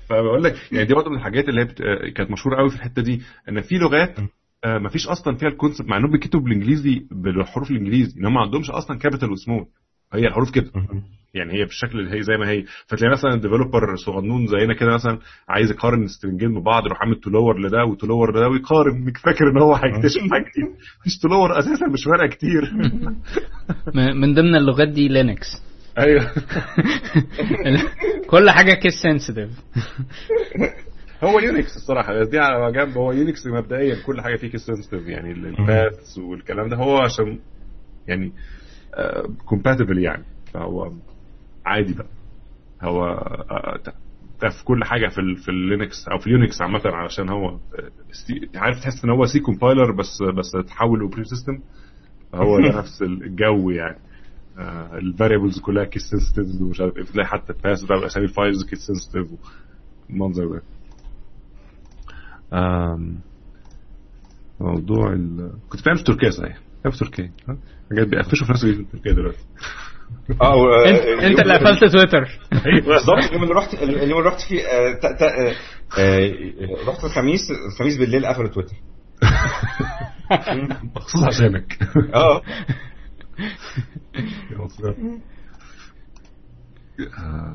فبقول 0.08 0.44
لك 0.44 0.54
يعني 0.72 0.84
دي 0.84 0.94
برضه 0.94 1.10
من 1.10 1.16
الحاجات 1.16 1.48
اللي 1.48 1.60
هي 1.60 1.64
بت... 1.64 1.82
كانت 2.16 2.30
مشهورة 2.30 2.56
قوي 2.56 2.70
في 2.70 2.76
الحتة 2.76 3.02
دي 3.02 3.22
إن 3.48 3.60
في 3.60 3.74
لغات 3.74 4.16
آه، 4.64 4.78
ما 4.78 4.88
فيش 4.88 5.08
أصلا 5.08 5.36
فيها 5.36 5.48
ال 5.48 5.53
concept 5.53 5.88
مع 5.88 5.96
إنهم 5.96 6.10
بيكتبوا 6.10 6.40
بالإنجليزي 6.40 7.06
بالحروف 7.10 7.70
الإنجليزي 7.70 8.20
إن 8.20 8.26
هم 8.26 8.34
ما 8.34 8.40
عندهمش 8.40 8.70
أصلا 8.70 8.98
capital 8.98 9.30
و 9.32 9.38
small 9.38 9.66
هي 10.14 10.26
الحروف 10.26 10.50
كده. 10.50 10.70
يعني 11.34 11.52
هي 11.52 11.64
بالشكل 11.64 12.00
اللي 12.00 12.16
هي 12.16 12.22
زي 12.22 12.36
ما 12.36 12.48
هي. 12.48 12.64
فتلاقي 12.86 13.12
مثلا 13.12 13.34
ال 13.34 13.40
developer 13.40 13.96
صغنون 13.96 14.46
زينا 14.46 14.74
كده 14.74 14.94
مثلا 14.94 15.18
عايز 15.48 15.70
يقارن 15.70 16.06
string 16.06 16.47
ين 16.47 16.60
ببعض 16.60 16.86
يروح 16.86 17.02
عامل 17.02 17.20
to 17.20 17.32
lower 17.32 17.60
لده 17.60 17.84
و 17.84 17.90
to 17.90 18.01
lower 18.02 18.30
لده 18.36 18.48
ويقارن. 18.48 19.12
فاكر 19.24 19.50
إن 19.50 19.58
هو 19.62 19.74
هيكتشف 19.74 20.20
حاجة 20.30 20.44
جديده 20.50 20.78
مش 21.06 21.18
to 21.18 21.30
lower 21.30 21.58
أساسا 21.58 21.86
مش 21.86 22.04
فارقة 22.04 22.26
كتير. 22.26 22.72
من 24.20 24.34
ضمن 24.34 24.56
اللغات 24.56 24.88
دي 24.88 25.08
Linux 25.08 25.46
أيوه. 25.98 26.30
كل 28.30 28.50
حاجة 28.50 28.74
case 28.74 28.94
sensitive 29.02 29.50
هو 31.24 31.38
Unix 31.38 31.76
الصراحة 31.76 32.24
دي 32.24 32.38
على 32.38 32.72
جنب. 32.72 32.96
هو 32.98 33.12
Unix 33.12 33.46
مبدئيا 33.46 34.02
كل 34.06 34.20
حاجة 34.20 34.36
فيه 34.36 34.56
sensitive 34.56 35.06
يعني 35.06 35.32
ال 35.32 35.47
paths 35.47 36.18
والكلام 36.18 36.68
ده. 36.68 36.76
هو 36.76 36.98
عشان 36.98 37.38
يعني 38.08 38.32
compatible 39.46 39.98
يعني. 39.98 40.24
فهو 40.52 40.92
عادي 41.66 41.94
بقى. 41.94 42.06
هو 42.82 43.04
آه، 43.04 43.78
ده 44.42 44.48
في 44.48 44.64
كل 44.64 44.84
حاجة 44.84 45.08
في 45.08 45.18
ال 45.18 45.36
في 45.36 45.48
ال 45.48 45.58
Linux 45.58 46.08
أو 46.08 46.18
في 46.18 46.26
ال 46.26 46.34
Unix 46.34 46.62
عامة 46.62 46.80
علشان 46.84 47.28
هو 47.28 47.48
آه، 47.48 47.58
عارف 48.54 48.80
تحس 48.80 49.04
إن 49.04 49.10
هو 49.10 49.26
C 49.26 49.40
compiler 49.40 49.92
بس 49.92 50.22
بس 50.22 50.52
تحول 50.66 50.98
ل 50.98 51.01
operating 51.01 51.26
system 51.26 51.58
هو 52.34 52.60
ده 52.60 52.68
نفس 52.78 53.02
الجو 53.02 53.70
يعني. 53.70 53.98
ال 54.92 54.99
variables 54.99 55.60
كلها 55.60 55.84
case 55.84 56.02
sensitive 56.02 56.60
ومش 56.62 56.80
عارف 56.80 56.96
إيه. 56.96 57.04
تلاقي 57.04 57.26
حتى 57.28 57.52
ال 57.52 57.58
paths 57.58 57.84
بقى 57.84 58.06
اسامي 58.06 58.26
ال 58.26 58.33
files 58.33 58.64
case 58.64 58.78
sensitive 58.78 59.26
المنظر 60.10 60.46
ده. 60.46 60.62
موضوع 64.60 65.12
ال... 65.12 65.52
كنت 65.68 65.80
فاهم 65.80 65.96
في 65.96 66.02
تركيا 66.04 66.30
صحيح؟ 66.30 66.58
فاهم 66.84 66.92
في 66.92 66.98
تركيا. 66.98 67.30
ها؟ 67.48 67.56
حاجات 67.90 68.08
بيقفشوا 68.08 68.46
في 68.46 68.52
ناس 68.52 68.64
في 68.64 68.84
تركيا 68.92 69.12
دلوقتي. 69.12 69.38
آه 70.42 70.56
و- 70.56 70.70
انت 71.26 71.40
اللي 71.40 71.54
قفلت 71.58 71.84
تويتر. 71.92 72.38
بالظبط. 72.86 73.24
اليوم 73.28 73.42
اللي 73.42 73.54
رحت 73.54 73.74
اليوم 73.74 74.18
اللي 74.18 74.28
رحت 74.30 74.40
فيه 74.40 74.62
آه، 74.62 74.92
تا- 75.02 75.12
تا- 75.16 75.48
آه، 75.48 75.54
آه، 75.98 76.32
رحت 76.88 77.04
الخميس 77.04 77.40
الخميس 77.72 77.96
بالليل 77.96 78.26
قفلوا 78.26 78.48
تويتر. 78.48 78.76
مخصوص 80.96 81.24
عشانك. 81.24 81.78
آه. 82.14 82.42
آه، 87.18 87.54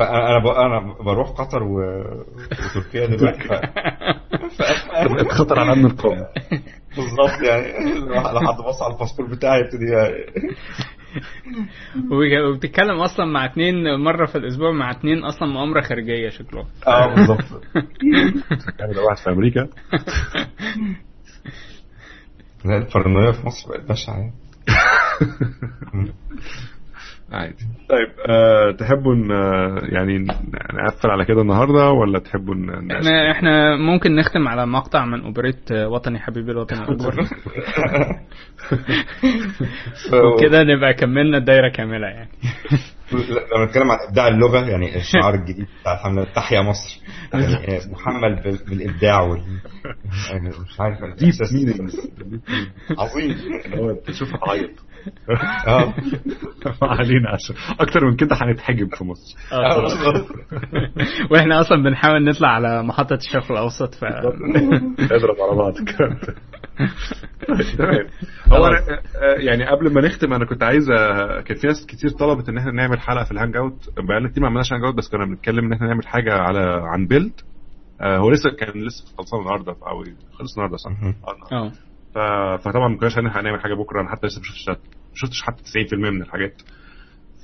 أنا 0.00 0.38
ب- 0.38 0.46
أنا 0.46 0.94
بروح 1.00 1.30
قطر 1.30 1.62
و- 1.62 2.24
وتركيا 2.76 3.06
دلوقتي. 3.06 3.48
ف... 3.48 3.52
ف... 4.62 5.28
خطر 5.38 5.58
على 5.58 5.72
امن 5.72 5.86
القوم. 5.86 6.24
بالظبط 6.96 7.42
يعني. 7.42 7.94
لو 8.00 8.20
حد 8.40 8.56
بص 8.68 8.82
على 8.82 8.94
الباسبور 8.94 9.26
بتاعي 9.26 9.60
يبتدي 9.60 9.86
وبي- 12.10 12.40
وبتتكلم 12.40 13.00
أصلا 13.00 13.26
مع 13.26 13.44
اتنين 13.44 13.94
مرة 14.00 14.26
في 14.26 14.38
الأسبوع 14.38 14.72
مع 14.72 14.90
اتنين 14.90 15.24
أصلا 15.24 15.48
مؤامرة 15.48 15.80
خارجية 15.80 16.28
شكلهم. 16.28 16.66
آه 16.86 17.14
بالظبط 17.14 17.44
ده 18.78 19.02
واحد 19.08 19.16
في 19.24 19.30
أمريكا. 19.30 19.68
لا 22.64 22.76
البارانويا 22.76 23.32
في 23.32 23.46
مصر 23.46 23.68
بقت 23.68 23.80
بشعه 23.90 24.16
يعني 24.16 24.32
عادي. 27.34 27.64
طيب 27.88 28.08
أه 28.28 28.70
تحبوا 28.70 29.14
إن 29.14 29.30
آه، 29.32 29.78
يعني 29.82 30.18
نقفل 30.74 31.10
على 31.10 31.24
كده 31.24 31.42
النهارده 31.42 31.90
ولا 31.90 32.18
تحبوا 32.18 32.54
إن 32.54 32.90
إحنا 32.90 33.30
إحنا 33.30 33.76
ممكن 33.76 34.16
نختم 34.16 34.48
على 34.48 34.66
مقطع 34.66 35.04
من 35.04 35.20
أوبريت 35.22 35.72
وطني 35.72 36.18
حبيبي 36.18 36.52
الوطن 36.52 36.76
الأكبر. 36.82 37.14
وكده 40.34 40.62
نبقى 40.62 40.94
كملنا 40.94 41.38
الدايرة 41.38 41.68
كاملة 41.68 42.06
يعني. 42.06 42.28
لو 43.12 43.64
نتكلم 43.64 43.90
عن 43.90 43.98
إبداع 44.08 44.28
اللغة 44.28 44.68
يعني 44.68 44.96
الشعار 44.96 45.34
الجديد 45.34 45.66
بتاع 45.80 45.94
الحملة 45.94 46.24
تحيا 46.24 46.60
مصر. 46.60 47.00
يعني 47.34 47.92
محمل 47.92 48.34
بال- 48.42 48.64
بالإبداع 48.68 49.20
وال 49.22 49.40
يعني 50.30 50.48
مش 50.48 50.80
عارف. 50.80 50.98
عظيم. 52.98 53.36
اللي 53.64 53.76
هو 53.76 53.92
تشوف 53.94 54.28
تعيط 54.46 54.70
آه. 55.68 55.94
ما 56.82 56.88
علينا 56.98 57.30
عشان 57.30 57.56
أكتر 57.80 58.04
من 58.06 58.16
كده 58.16 58.36
هنتحجب 58.42 58.94
في 58.94 59.04
مصر. 59.04 59.36
آه، 59.52 59.80
بالظبط. 59.80 60.26
وإحنا 61.30 61.60
أصلا 61.60 61.82
بنحاول 61.82 62.24
نطلع 62.24 62.48
على 62.48 62.82
محطة 62.82 63.14
الشرق 63.14 63.52
الأوسط 63.52 63.94
ف 63.94 64.04
نضرب 64.04 65.36
على 65.40 65.56
بعض. 65.56 65.76
الكلام 65.80 66.18
ده 66.26 66.34
تمام 67.78 68.06
هو 68.52 68.66
أنا 68.66 68.78
آه، 69.16 69.34
يعني 69.38 69.64
قبل 69.66 69.92
ما 69.92 70.00
نختم 70.00 70.32
أنا 70.32 70.44
كنت 70.44 70.62
عايز 70.62 70.90
آه، 70.90 71.40
كان 71.40 71.56
في 71.56 71.66
ناس 71.66 71.86
كتير 71.86 72.10
طلبت 72.10 72.48
إن 72.48 72.58
إحنا 72.58 72.72
نعمل 72.72 73.00
حلقة 73.00 73.24
في 73.24 73.30
ال 73.30 73.56
hangout. 73.56 73.90
بقالنا 73.96 74.28
كتير 74.28 74.42
ما 74.42 74.48
عملناش 74.48 74.72
hangout 74.72 74.94
بس 74.94 75.08
كنا 75.08 75.24
بنتكلم 75.24 75.64
إن 75.64 75.72
إحنا 75.72 75.86
نعمل 75.86 76.06
حاجة 76.06 76.34
على 76.34 76.80
عن 76.84 77.06
Build 77.06 77.32
آه، 78.00 78.18
هو 78.18 78.30
لسه 78.30 78.50
كان 78.50 78.84
لسه 78.86 79.04
خلصان 79.18 79.40
النهارده 79.40 79.72
أو 79.72 80.04
خلص 80.38 80.52
النهارده 80.54 80.76
صح؟ 80.76 80.90
آه، 80.90 81.56
آه. 81.56 81.72
فطبعا 82.64 82.88
ما 82.88 82.96
كناش 82.96 83.18
هنلحق 83.18 83.40
نعمل 83.40 83.60
حاجة 83.60 83.74
بكرة 83.74 84.00
أنا 84.00 84.08
حتى 84.10 84.26
لسه 84.26 84.38
ما 84.40 84.44
شفتش 84.44 84.68
ما 84.68 84.76
شفتش 85.14 85.42
حتى 85.42 85.62
90% 85.62 85.94
من 85.94 86.22
الحاجات. 86.22 86.62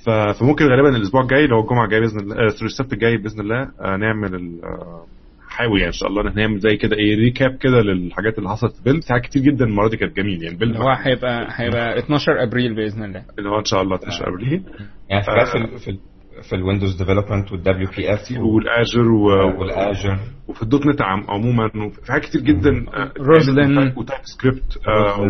ف- 0.06 0.10
فممكن 0.40 0.64
غالبا 0.64 0.96
الأسبوع 0.96 1.22
الجاي 1.22 1.46
لو 1.46 1.60
الجمعة 1.60 1.84
الجاية 1.84 2.00
بإذن 2.00 2.20
الله 2.20 2.34
آه، 2.36 2.48
sorry 2.48 2.66
السبت 2.66 2.92
الجاي 2.92 3.16
بإذن 3.16 3.40
الله 3.40 3.62
آه، 3.80 3.96
نعمل 3.96 4.34
ال- 4.34 4.64
آه، 4.64 5.06
حاول 5.48 5.76
يعني 5.78 5.86
إن 5.88 5.92
شاء 5.92 6.08
الله 6.08 6.22
نعمل 6.22 6.58
زي 6.58 6.76
كده 6.76 6.96
إيه 6.96 7.16
recap 7.16 7.56
كده 7.58 7.80
للحاجات 7.82 8.38
اللي 8.38 8.48
حصلت 8.50 8.72
في 8.76 8.82
Build. 8.82 9.04
حاجات 9.04 9.22
كتير 9.24 9.42
جدا 9.42 9.64
المرة 9.64 9.88
دي 9.88 9.96
كانت 9.96 10.16
جميل 10.16 10.42
يعني 10.42 10.56
Build 10.56 10.76
هو 10.76 10.88
هيبقى 10.88 11.46
هيبقى 11.50 11.98
12 12.04 12.42
أبريل 12.42 12.74
بإذن 12.74 13.04
الله. 13.04 13.24
اللي 13.38 13.48
هو 13.50 13.58
إن 13.58 13.64
شاء 13.64 13.82
الله 13.82 13.96
12 13.96 14.28
أبريل. 14.28 14.62
يعني 15.08 15.22
في 15.24 15.30
حاجات 15.30 15.78
في 15.84 15.98
في 16.42 16.46
ال- 16.46 16.48
في 16.48 16.56
ال 16.56 16.61
Windows 16.61 16.96
development 16.96 17.52
و 17.52 17.60
ال 17.60 17.67
WPF 17.67 17.88
و 17.96 18.20
ال 18.38 18.50
Azure 18.50 19.08
و... 19.10 19.24
و 19.60 19.69
ال 19.69 19.77
Azure 19.77 20.18
وفي 20.48 20.62
ال 20.62 20.86
.NET 20.86 21.02
عم- 21.02 21.24
عموما 21.30 21.64
وفي 21.86 22.12
حاجات 22.12 22.24
كتير 22.24 22.40
جدا 22.40 22.70
آه، 22.94 23.12
Roslyn. 23.18 23.78
و 23.96 24.20
TypeScript 24.22 24.78
آه، 24.88 25.20
و- 25.20 25.24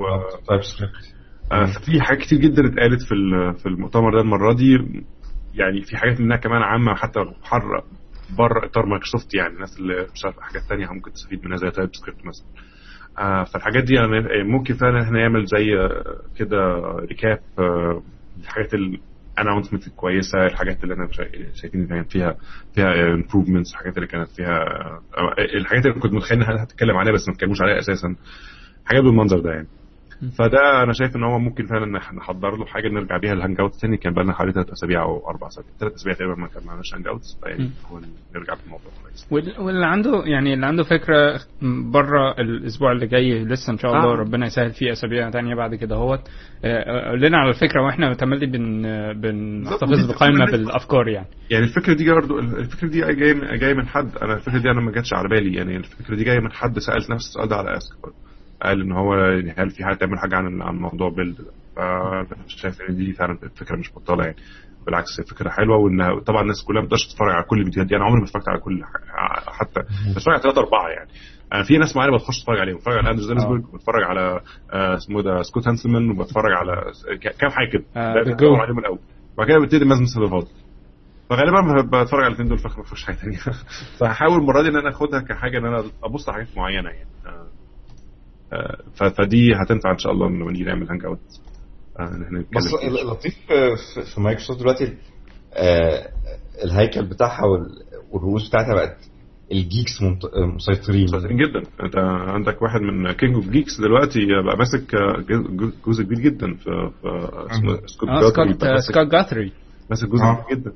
و- 0.00 0.46
TypeScript 0.48 1.14
آه، 1.52 1.64
في 1.86 2.00
حاجات 2.00 2.20
كتير 2.22 2.38
جدا 2.38 2.66
اتقالت 2.66 3.02
في 3.02 3.12
ال- 3.14 3.54
في 3.54 3.66
المؤتمر 3.66 4.14
ده 4.14 4.20
المرة 4.20 4.52
دي. 4.54 4.76
يعني 5.54 5.82
في 5.82 5.96
حاجات 5.96 6.20
منها 6.20 6.36
كمان 6.36 6.62
عامة 6.62 6.94
حتى 6.94 7.20
حر 7.42 7.62
بره 8.38 8.66
إطار 8.66 8.86
مايكروسوفت 8.86 9.34
يعني 9.34 9.54
الناس 9.54 9.78
اللي 9.80 10.06
مش 10.14 10.24
عارفه 10.24 10.42
حاجات 10.42 10.62
تانية 10.68 10.86
ممكن 10.86 11.12
تستفيد 11.12 11.44
منها 11.44 11.56
زي 11.56 11.70
TypeScript 11.70 12.26
مثلا. 12.26 12.46
آه، 13.18 13.44
فالحاجات 13.44 13.84
دي 13.84 13.94
يعني 13.94 14.44
ممكن 14.52 14.74
فعلا 14.74 15.02
إحنا 15.02 15.18
نعمل 15.18 15.44
زي 15.44 15.78
آه، 15.78 16.20
كده 16.38 16.58
recap 17.08 17.38
آه، 17.58 18.02
الحاجات 18.40 18.74
ال 19.42 19.45
announcement 19.45 19.86
الكويسه 19.86 20.46
الحاجات 20.46 20.82
اللي 20.84 20.94
أنا 20.94 21.08
شايف- 21.12 21.54
شايفين 21.54 21.92
إن 21.92 22.04
فيها 22.04 22.36
فيها 22.74 23.14
improvements 23.14 23.70
الحاجات 23.72 23.96
اللي 23.96 24.06
كانت 24.06 24.28
فيها 24.30 24.64
آه، 25.16 25.34
الحاجات 25.60 25.86
اللي 25.86 26.00
كنت 26.00 26.12
متخيل 26.12 26.42
إنها 26.42 26.62
هتتكلم 26.62 26.96
عليها 26.96 27.12
بس 27.12 27.28
ما 27.28 27.34
اتكلموش 27.34 27.62
عليها 27.62 27.78
أساسا. 27.78 28.16
حاجات 28.84 29.02
بالمنظر 29.02 29.38
ده 29.40 29.50
يعني. 29.50 29.66
فده 30.38 30.82
أنا 30.82 30.92
شايف 30.92 31.16
إن 31.16 31.22
هو 31.24 31.38
ممكن 31.38 31.66
فعلا 31.66 31.98
نح- 32.00 32.14
نحضر 32.14 32.56
له 32.56 32.64
حاجة 32.66 32.88
نرجع 32.88 33.16
بيها 33.18 33.32
ال 33.32 33.60
hangout 33.60 33.74
تاني 33.74 33.96
كان 33.96 34.14
بقى 34.14 34.24
لنا 34.24 34.32
حوالي 34.32 34.52
ثلاث 34.52 34.70
أسابيع 34.70 35.02
أو 35.02 35.28
أربع 35.30 35.46
أسابيع 35.48 35.70
ثلاث 35.80 35.92
أسابيع 35.92 36.14
تقريبا 36.14 36.34
ما 36.34 36.46
كان 36.48 36.66
معناش 36.66 36.94
hangouts 36.94 37.38
فيعني 37.42 37.70
نرجع 38.34 38.54
بالموضوع 38.62 38.90
كويس. 39.02 39.26
وال- 39.30 39.60
واللي 39.60 39.86
عنده 39.86 40.22
يعني 40.24 40.54
اللي 40.54 40.66
عنده 40.66 40.82
فكرة 40.82 41.40
بره 41.92 42.32
الأسبوع 42.38 42.92
اللي 42.92 43.06
جاي 43.06 43.44
لسه 43.44 43.72
إن 43.72 43.78
شاء 43.78 43.90
الله 43.96 44.12
آه. 44.12 44.16
ربنا 44.16 44.46
يسهل 44.46 44.70
فيه 44.70 44.92
أسابيع 44.92 45.30
تانية 45.30 45.54
بعد 45.54 45.74
كده 45.74 45.96
أهوت. 45.96 46.20
آه، 46.64 47.10
قول 47.10 47.20
لنا 47.20 47.38
على 47.38 47.50
الفكرة 47.50 47.82
وإحنا 47.82 48.14
تملي 48.14 48.46
بن 48.46 48.82
بنحتفظ 49.20 50.10
بقائمة 50.10 50.44
بالافكار 50.44 51.08
يعني. 51.08 51.26
يعني 51.50 51.64
الفكرة 51.64 51.94
دي 51.94 52.10
برضه 52.12 52.38
الفكرة 52.38 52.88
دي 52.88 53.00
جاية 53.00 53.56
جاية 53.56 53.74
من 53.74 53.86
حد 53.86 54.16
أنا 54.22 54.34
الفكرة 54.34 54.58
دي 54.58 54.70
أنا 54.70 54.80
ما 54.80 54.92
جاتش 54.92 55.12
على 55.14 55.28
بالي 55.28 55.54
يعني 55.56 55.76
الفكرة 55.76 56.14
دي 56.16 56.24
جاية 56.24 56.40
من 56.40 56.52
حد 56.52 56.78
سالت 56.78 57.10
نفس 57.10 57.26
السؤال 57.28 57.48
ده 57.48 57.56
على 57.56 57.76
اسك. 57.76 57.96
قال 58.62 58.80
إن 58.80 58.92
هو 58.92 59.14
يعني 59.14 59.54
هل 59.58 59.70
في 59.70 59.84
حد 59.84 59.96
تعمل 59.96 60.18
حاجة 60.18 60.36
عن 60.36 60.62
عن 60.62 60.76
موضوع 60.76 61.08
بيلد 61.10 61.36
ده؟ 61.36 61.50
فأنا 61.76 62.26
شايف 62.48 62.80
إن 62.88 62.96
دي 62.96 63.12
فعلا 63.12 63.38
الفكرة 63.42 63.76
مش 63.76 63.92
بطالة 63.94 64.24
يعني. 64.24 64.36
بالعكس 64.86 65.20
الفكرة 65.20 65.50
حلوة 65.50 65.76
وإن 65.76 66.20
طبعا 66.20 66.42
الناس 66.42 66.64
كلها 66.64 66.80
ما 66.80 66.86
بتقدرش 66.86 67.06
تتفرج 67.12 67.30
على 67.34 67.44
كل 67.44 67.58
الفيديوهات 67.60 67.88
دي. 67.88 67.96
أنا 67.96 68.04
عمري 68.04 68.18
ما 68.20 68.26
اتفرجت 68.26 68.48
على 68.48 68.58
كل 68.60 68.82
حتى 69.46 69.80
بتفرج 70.16 70.34
على 70.34 70.42
ثلاثة 70.42 70.60
أربعة 70.60 70.88
يعني. 70.88 71.08
أنا 71.52 71.62
في 71.62 71.78
ناس 71.78 71.96
معايا 71.96 72.10
بتخش 72.10 72.40
اتفرج 72.40 72.58
عليهم. 72.60 72.76
بتفرج 72.76 72.98
على 72.98 73.10
أندرو 73.10 73.24
زيلسبرج 73.26 73.64
وبتفرج 73.72 74.02
على 74.02 74.40
آه، 74.72 74.96
اسمه 74.96 75.22
ده 75.22 75.42
سكوت 75.42 75.68
هانسلمان 75.68 76.10
وبتفرج 76.10 76.52
على 76.52 76.92
كام 77.38 77.50
حاجة 77.50 77.68
كده. 77.72 77.84
آه، 77.96 78.14
بتفرج 78.22 78.56
Go. 78.56 78.60
عليهم 78.60 78.78
الأول. 78.78 78.98
وبعد 79.34 79.48
كده 79.48 79.58
ببتدي 79.58 79.84
مازن 79.84 80.22
الفاضل 80.22 80.48
فغالبا 81.30 81.82
بتفرج 82.02 82.20
على 82.20 82.26
الاثنين 82.28 82.48
دول 82.48 82.58
فما 82.58 82.82
فيش 82.82 83.04
حاجة 83.04 83.16
ثانية 83.16 83.38
فهحاول 83.98 84.38
المرة 84.38 84.62
دي 84.62 84.68
إن 84.68 84.76
أنا 84.76 84.88
آخدها 84.88 85.20
كحاجة 85.20 85.58
إن 85.58 85.64
أنا 85.66 85.84
أبص 86.04 86.28
على 86.28 86.38
حاجات 86.44 86.56
معينة 86.58 86.90
يعني. 86.90 87.08
آه، 87.26 87.28
آه، 87.28 87.46
فدي 89.18 89.52
هتنفع 89.54 89.90
إن 89.92 89.98
شاء 89.98 90.12
الله 90.12 90.28
لما 90.28 90.52
نيجي 90.52 90.64
نعمل 90.64 90.88
hangout 90.88 91.18
آه، 92.00 92.04
نتكلم 92.32 92.44
بس. 92.56 92.74
اللطيف 93.02 93.34
في- 93.48 94.14
في 94.14 94.20
مايكروسوفت 94.20 94.60
دلوقتي 94.60 94.94
آه، 95.54 96.08
الهيكل 96.64 97.06
بتاعها 97.06 97.44
وال- 97.46 97.82
والرؤوس 98.10 98.48
بتاعتها 98.48 98.74
بقت 98.74 98.96
ال 99.52 99.60
geeks 99.60 100.02
آه، 100.02 100.46
مسيطرين. 100.46 101.04
مسيطرين 101.04 101.36
جدا. 101.36 101.62
أنت 101.84 101.96
عندك 102.28 102.62
واحد 102.62 102.80
من 102.80 103.12
king 103.12 103.34
of 103.34 103.48
geeks 103.48 103.80
دلوقتي 103.80 104.20
بقى 104.46 104.56
ماسك 104.58 104.94
آه، 104.94 105.24
جزء- 105.86 106.02
كبير 106.02 106.18
جدا 106.18 106.54
في 106.54 106.90
في 107.02 107.28
اسمه 107.50 107.78
سكوت 107.86 108.08
جاثري 108.08 108.78
سكوت 108.80 109.06
جاثري 109.12 109.52
ماسك 109.90 110.08
جزء 110.08 110.22
آه. 110.24 110.44
كبير 110.44 110.58
جدا. 110.58 110.70
آه 110.70 110.74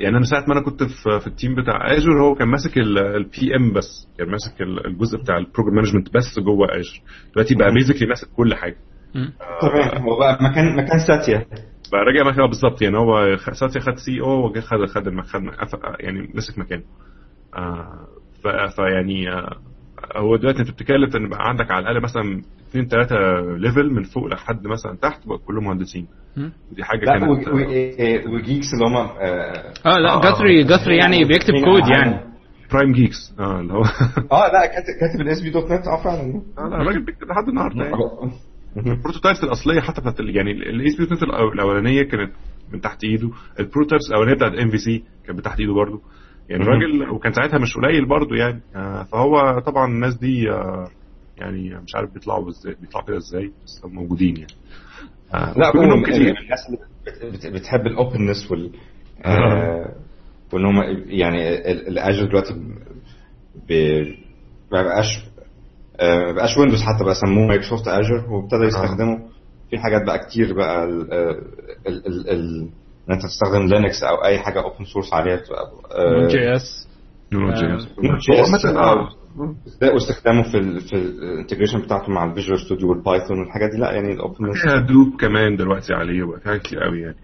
يعني 0.00 0.16
أنا 0.16 0.24
ساعة 0.24 0.44
ما 0.48 0.52
أنا 0.54 0.60
كنت 0.64 0.82
في, 0.82 1.20
في 1.20 1.26
ال 1.26 1.32
team 1.32 1.54
بتاع 1.54 1.92
Azure 1.92 2.22
هو 2.22 2.34
كان 2.34 2.48
ماسك 2.48 2.78
ال 2.78 3.56
PM 3.56 3.72
بس 3.72 4.08
كان 4.18 4.30
ماسك 4.30 4.62
ال- 4.62 4.86
الجزء 4.86 5.18
بتاع 5.18 5.36
ال 5.38 5.43
program 5.43 5.74
management 5.74 6.14
بس 6.14 6.38
جوه 6.38 6.66
Azure 6.76 7.00
دلوقتي 7.34 7.54
بقى 7.54 7.68
مم. 7.68 7.74
basically 7.74 8.08
ماسك 8.08 8.28
كل 8.36 8.54
حاجة. 8.54 8.76
تمام 9.60 10.02
هو 10.02 10.18
بقى 10.18 10.38
مكان 10.44 10.76
مكان 10.76 10.98
ساتيا. 10.98 11.38
بقى 11.92 12.00
راجع 12.06 12.30
مكانه 12.30 12.46
بالظبط 12.46 12.82
يعني 12.82 12.96
هو 12.98 13.36
ساتيا 13.52 13.80
خد 13.80 13.96
CEO 13.96 14.46
وجه 14.46 14.60
خد 14.60 14.84
خد 14.86 15.08
يعني 16.00 16.30
مسك 16.34 16.58
مكانه. 16.58 16.82
آه 17.56 18.06
فيعني 18.76 19.32
آه 19.32 19.56
هو 20.16 20.36
دلوقتي 20.36 20.58
أنت 20.60 20.70
بتتكلم 20.70 21.10
إن 21.16 21.28
بقى 21.28 21.48
عندك 21.48 21.70
على 21.70 21.82
الأقل 21.82 22.02
مثلا 22.02 22.42
اثنين 22.76 22.88
ثلاثة 22.88 23.16
level 23.58 23.90
من 23.92 24.02
فوق 24.02 24.26
لحد 24.26 24.66
مثلا 24.66 24.96
تحت 25.02 25.26
بقى 25.28 25.38
كلهم 25.38 25.64
مهندسين 25.64 26.06
مم. 26.36 26.52
دي 26.72 26.84
حاجة 26.84 27.00
لا 27.04 27.18
كانت 27.18 27.22
و- 27.48 27.50
و- 27.50 27.58
آه، 27.58 28.28
و 28.30 28.36
geeks 28.36 28.66
اللي 28.74 28.86
هم 28.86 28.96
آه، 28.96 29.12
آه 29.86 29.98
لا 29.98 30.12
آه. 30.14 30.20
جاثري 30.20 30.64
جاثري 30.64 30.96
يعني 30.96 31.24
بيكتب 31.24 31.54
كود 31.64 31.88
يعني 31.88 32.20
prime 32.72 32.92
geeks 32.92 33.34
آه 33.40 33.60
اللي 33.60 33.72
هو 33.72 33.82
آه 34.32 34.52
لا 34.52 34.66
كاتب 34.66 34.94
كاتب 35.00 35.20
ال 35.20 35.42
ASP.NET 35.42 35.86
آه 35.88 36.02
فعلا 36.04 36.42
آه 36.58 36.68
لا 36.68 36.82
الراجل 36.82 37.04
بيكتب 37.04 37.26
لحد 37.26 37.48
النهارده 37.48 37.84
يعني. 37.84 37.96
ال 38.76 38.82
prototypes 38.82 39.44
الأصلية 39.44 39.80
حتى 39.80 40.00
بتاعت 40.00 40.20
يعني 40.20 40.50
ال 40.50 40.86
ASP.NET 40.98 41.22
الأولانية 41.54 42.02
كانت 42.02 42.32
من 42.72 42.80
تحت 42.80 43.04
إيده 43.04 43.30
ال 43.60 43.64
prototypes 43.64 44.04
الأولانية 44.10 44.34
بتاعت 44.36 44.52
MVC 44.52 45.04
كانت 45.26 45.36
من 45.38 45.42
تحت 45.42 45.60
إيده 45.60 45.72
برضه 45.74 46.00
يعني. 46.48 46.62
الراجل 46.62 47.10
وكان 47.10 47.32
ساعتها 47.32 47.58
مش 47.58 47.76
قليل 47.76 48.06
برضه 48.08 48.36
يعني 48.36 48.60
آه 48.76 49.02
فهو 49.02 49.58
طبعا 49.66 49.86
الناس 49.86 50.14
دي 50.14 50.50
آه 50.50 50.88
يعني 51.38 51.78
مش 51.80 51.94
عارف 51.94 52.12
بيطلعوا 52.14 52.48
إزاي 52.50 52.76
بيطلعوا 52.80 53.06
كده 53.06 53.16
إزاي 53.16 53.52
بس 53.64 53.80
هم 53.84 53.94
موجودين 53.94 54.36
يعني. 54.36 54.52
آه 55.34 55.58
لا 55.58 55.76
منهم 55.76 55.98
من 55.98 56.04
كتير 56.04 56.38
الناس 56.38 56.66
اللي 56.66 56.78
بت- 57.06 57.24
بت- 57.46 57.52
بتحب 57.52 57.86
ال 57.86 57.93
openness 57.93 58.50
وال 58.50 58.70
آه، 59.24 59.94
وإن 60.52 60.64
هم 60.64 60.82
يعني 61.06 61.54
ال- 61.72 61.88
ال 61.88 61.94
Azure 61.94 62.24
دلوقتي 62.26 62.54
ب- 63.68 64.14
ما 64.72 64.82
بقاش 64.82 65.24
آه، 66.00 66.18
ما 66.18 66.32
بقاش 66.32 66.58
Windows 66.58 66.82
حتى 66.82 67.04
بقى 67.04 67.14
سموه 67.14 67.46
Microsoft 67.46 67.88
Azure 67.88 68.26
وابتدى 68.30 68.64
يستخدموا. 68.64 69.18
في 69.70 69.78
حاجات 69.78 70.02
بقى 70.06 70.18
كتير 70.18 70.54
بقى 70.54 70.84
ال 70.84 71.12
ال 71.88 72.30
ال 72.30 72.68
إن 73.08 73.12
أنت 73.14 73.22
تستخدم 73.22 73.66
لينكس 73.66 74.02
أو 74.02 74.24
أي 74.24 74.38
حاجة 74.38 74.62
اوبن 74.62 74.84
سورس 74.84 75.12
عليها 75.14 75.36
تبقى 75.36 75.70
جي 76.28 76.56
اس 76.56 76.85
جي 77.32 77.66
آه، 77.66 77.76
اس. 77.76 77.86
نود 78.04 78.18
جي 78.18 78.32
هو 78.38 78.42
اس 78.42 78.54
مثلا 78.54 78.72
أو- 78.72 78.84
آه. 78.84 79.08
ده 79.80 79.92
واستخدامه 79.92 80.42
في 80.42 80.58
ال 80.58 80.80
في 80.80 80.92
الانتجريشن 80.96 81.80
بتاعته 81.80 82.12
مع 82.12 82.24
الفيجوال 82.24 82.60
ستوديو 82.60 82.88
والبايثون 82.90 83.38
والحاجات 83.40 83.70
دي. 83.70 83.78
لا 83.80 83.92
يعني 83.92 84.12
الاوبن 84.12 84.52
فيها 84.52 84.78
دوب 84.80 85.20
كمان 85.20 85.56
دلوقتي 85.56 85.94
عليه 85.94 86.22
وبقى 86.22 86.40
فيها 86.40 86.56
كتير 86.56 86.80
قوي 86.80 87.00
يعني. 87.00 87.16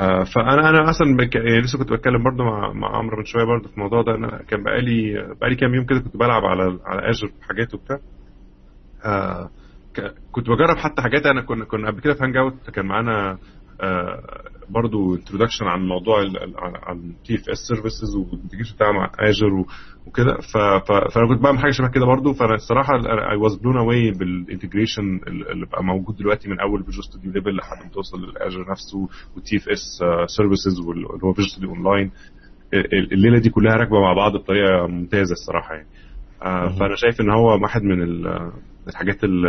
آه، 0.00 0.24
فأنا 0.24 0.70
أنا 0.70 0.90
أصلا 0.90 1.16
بك... 1.16 1.34
يعني 1.34 1.60
لسه 1.60 1.78
كنت 1.78 1.92
بتكلم 1.92 2.24
برضه 2.24 2.44
مع 2.44 2.72
مع 2.72 2.96
عمرو 2.96 3.16
من 3.18 3.24
شوية 3.24 3.44
برضه 3.44 3.68
في 3.68 3.74
الموضوع 3.74 4.02
ده. 4.02 4.14
أنا 4.14 4.42
كان 4.48 4.62
بقالي 4.62 5.12
بقالي 5.40 5.56
كام 5.56 5.74
يوم 5.74 5.84
كده 5.86 5.98
كنت 5.98 6.16
بلعب 6.16 6.44
على 6.44 6.78
على 6.84 7.10
اجر 7.10 7.30
حاجات 7.48 7.74
وبتاع. 7.74 7.98
آه 9.04 9.50
ك... 9.96 10.14
كنت 10.32 10.46
بجرب 10.50 10.76
حتى 10.76 11.02
حاجات 11.02 11.26
أنا 11.26 11.42
كنا 11.42 11.64
كنا 11.64 11.90
قبل 11.90 12.00
كده 12.00 12.14
في 12.14 12.24
hangout 12.24 12.70
كان 12.70 12.86
معانا 12.86 13.38
آه 13.80 14.22
برضه 14.70 15.14
introduction 15.14 15.64
عن 15.66 15.86
موضوع 15.88 16.18
عن 16.82 17.12
TFS 17.26 17.34
services 17.34 17.48
و 17.48 17.58
ال 17.68 18.16
integration 18.16 18.74
بتاعها 18.74 18.92
مع 18.92 19.10
Azure. 19.18 19.64
وكده. 20.06 20.38
فأنا 21.14 21.28
كنت 21.28 21.42
بعمل 21.42 21.58
حاجة 21.58 21.70
شبه 21.70 21.88
كده 21.88 22.06
برضه 22.06 22.32
فأنا 22.32 22.54
الصراحة 22.54 22.92
I 23.30 23.36
was 23.36 23.54
blown 23.56 23.76
away 23.76 24.10
بال 24.10 24.27
integration 24.27 25.20
اللي 25.26 25.66
بقى 25.66 25.84
موجود 25.84 26.16
دلوقتي 26.16 26.48
من 26.48 26.60
أول 26.60 26.84
Visual 26.84 27.04
Studio 27.04 27.32
level 27.32 27.56
لحد 27.56 27.84
ما 27.84 27.90
توصل 27.90 28.18
لل 28.24 28.37
Azure 28.37 28.70
نفسه 28.70 29.08
و 29.34 29.56
ال 29.56 29.68
TFS 29.68 30.00
services 30.36 30.80
واللي 30.86 31.06
هو 31.24 31.32
Visual 31.32 31.50
Studio 31.50 31.70
Online 31.70 32.10
الليلة 33.12 33.38
دي 33.38 33.50
كلها 33.50 33.76
راكبة 33.76 34.00
مع 34.00 34.12
بعض 34.12 34.32
بطريقة 34.36 34.86
ممتازة 34.86 35.32
الصراحة 35.32 35.74
يعني 35.74 35.86
آه،. 36.42 36.68
فأنا 36.78 36.94
شايف 36.96 37.20
إن 37.20 37.30
هو 37.30 37.62
واحد 37.62 37.82
من 37.82 38.02
ال- 38.02 38.52
الحاجات 38.88 39.24
ال 39.24 39.44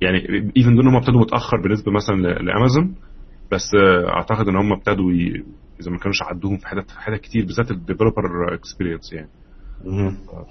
يعني 0.00 0.18
even 0.56 0.74
دول 0.76 0.86
هم 0.88 0.96
ابتدوا 0.96 1.20
متأخر 1.20 1.56
بالنسبة 1.62 1.92
مثلا 1.92 2.16
لأمازون 2.16 2.94
بس 3.52 3.70
اعتقد 4.08 4.48
ان 4.48 4.56
هم 4.56 4.72
ابتدوا 4.72 5.12
ي... 5.12 5.44
اذا 5.80 5.90
ما 5.90 5.98
كانوش 5.98 6.22
عدوهم 6.22 6.56
في 6.56 6.66
حتت 6.66 6.90
في 6.90 7.00
حتت 7.00 7.20
كتير 7.20 7.44
بالذات 7.46 7.70
ال 7.70 7.78
developer 7.78 8.54
experience 8.54 9.12
يعني. 9.12 9.28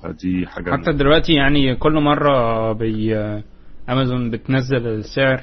فدي 0.04 0.48
حاجة 0.48 0.72
حتى 0.72 0.93
دلوقتي 0.93 1.34
يعني 1.34 1.76
كل 1.76 1.93
مرة 1.93 2.74
بي 2.74 3.16
امازون 3.89 4.32
بتنزل 4.32 4.88
السعر 4.88 5.41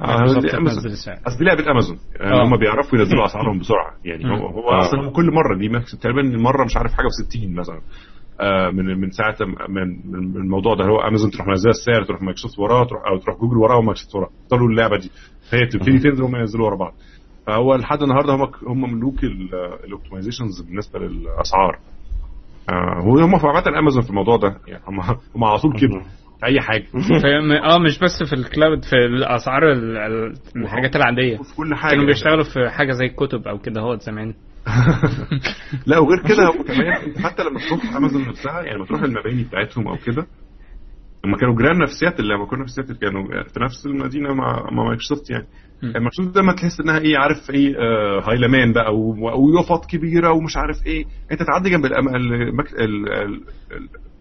آه،. 0.00 0.38
بتنزل 0.38 0.90
السعر 0.90 1.18
اصل 1.26 1.38
دي 1.38 1.44
لعبة 1.44 1.70
امازون 1.70 1.98
يعني 2.20 2.32
آه. 2.32 2.44
هم 2.44 2.56
بيعرفوا 2.56 2.98
ينزلوا 2.98 3.26
أسعارهم 3.26 3.58
بسرعة 3.58 3.94
يعني. 4.04 4.24
هو 4.24 4.46
هو. 4.46 4.68
أصلا 4.68 5.10
كل 5.10 5.30
مرة 5.32 5.58
دي 5.58 5.96
تقريبا 5.96 6.20
المره 6.20 6.64
مش 6.64 6.76
عارف 6.76 6.92
حاجة 6.92 7.06
و60 7.06 7.58
مثلا 7.58 7.80
من 8.72 9.00
من 9.00 9.10
ساعة 9.10 9.36
من 9.68 10.10
من 10.12 10.36
الموضوع 10.36 10.74
ده 10.74 10.84
هو 10.84 11.00
امازون 11.00 11.30
تروح 11.30 11.46
منزله 11.48 11.70
السعر 11.70 12.04
تروح 12.04 12.22
مايكروسوفت 12.22 12.58
وراه 12.58 12.84
تروح 12.84 13.02
أو 13.06 13.16
تروح 13.18 13.38
جوجل 13.38 13.56
وراه 13.56 13.76
ومايكروسوفت 13.76 14.14
وراه. 14.14 14.30
يفضلوا 14.46 14.68
اللعبة 14.68 14.96
دي. 14.96 15.10
هي 15.52 15.66
تبتدي 15.66 15.98
تنزل 15.98 16.22
هم 16.24 16.36
ينزلوا 16.36 16.66
ورا 16.66 16.76
بعض. 16.76 16.92
فهو 17.46 17.74
لحد 17.74 18.02
النهارده 18.02 18.32
هم 18.34 18.42
هم 18.66 18.94
ملوك 18.94 19.24
ال 19.84 19.89
optimizations 19.89 20.60
بالنسبة 20.60 20.98
للأسعار. 20.98 21.78
آه، 22.70 23.00
هو 23.02 23.18
هم 23.18 23.34
عامة 23.46 23.78
امازون 23.78 24.02
في 24.02 24.10
الموضوع 24.10 24.36
ده. 24.36 24.56
يعني 24.68 24.82
هم 24.88 25.00
هم 25.36 25.44
على 25.44 25.58
طول 25.58 25.80
كده. 25.80 26.00
في 26.40 26.46
أي 26.46 26.60
حاجة. 26.60 26.84
فاهم؟ 27.22 27.52
آه 27.52 27.78
مش 27.78 27.98
بس 27.98 28.22
في 28.28 28.32
ال 28.32 28.41
cloud 28.41 28.84
في 28.84 28.96
الأسعار 28.96 29.72
ال- 29.72 29.96
ال- 29.96 30.34
الحاجات 30.56 30.96
العادية. 30.96 31.36
في 31.36 31.56
كل 31.56 31.74
حاجة. 31.74 31.90
كانوا 31.90 32.06
بيشتغلوا 32.06 32.44
في 32.44 32.70
حاجة 32.70 32.92
زي 32.92 33.04
الكتب 33.06 33.48
أو 33.48 33.58
كده 33.58 33.80
هو 33.80 33.96
زمان. 33.96 34.34
لا 35.86 35.98
وغير 35.98 36.22
كده 36.28 36.46
هو 36.46 36.64
كمان 36.64 37.18
حتى 37.24 37.42
لما 37.42 37.60
تروح 37.68 37.96
أمازون 37.96 38.28
نفسها 38.28 38.62
يعني 38.62 38.76
لما 38.76 38.86
تروح 38.86 39.02
المباني 39.02 39.44
بتاعتهم 39.44 39.88
أو 39.88 39.96
كده 39.96 40.26
لما 41.24 41.36
كانوا 41.36 41.56
جيراننا 41.56 41.86
في 41.86 41.92
سياتل 41.92 42.28
لما 42.28 42.46
كنا 42.46 42.64
في 42.64 42.70
سياتل 42.70 42.96
كانوا 42.96 43.22
في 43.42 43.60
نفس 43.60 43.86
المدينة 43.86 44.34
مع 44.34 44.70
مع 44.72 44.84
مايكروسوفت 44.84 45.30
يعني 45.30 45.46
مم. 45.82 45.92
مايكروسوفت 45.92 46.34
دايما 46.34 46.52
تحس 46.52 46.80
إنها 46.80 46.98
إيه 46.98 47.18
عارف 47.18 47.50
إيه 47.50 47.76
آه 47.78 48.20
هايلامان 48.30 48.72
بقى 48.72 48.94
و- 48.94 49.46
ويافط 49.46 49.86
كبيرة 49.86 50.32
ومش 50.32 50.56
عارف 50.56 50.86
إيه 50.86 51.04
أنت 51.32 51.42
تعدي 51.42 51.70
جنب 51.70 51.86
الأم- 51.86 52.14
ال- 52.14 53.12
ال- 53.12 53.44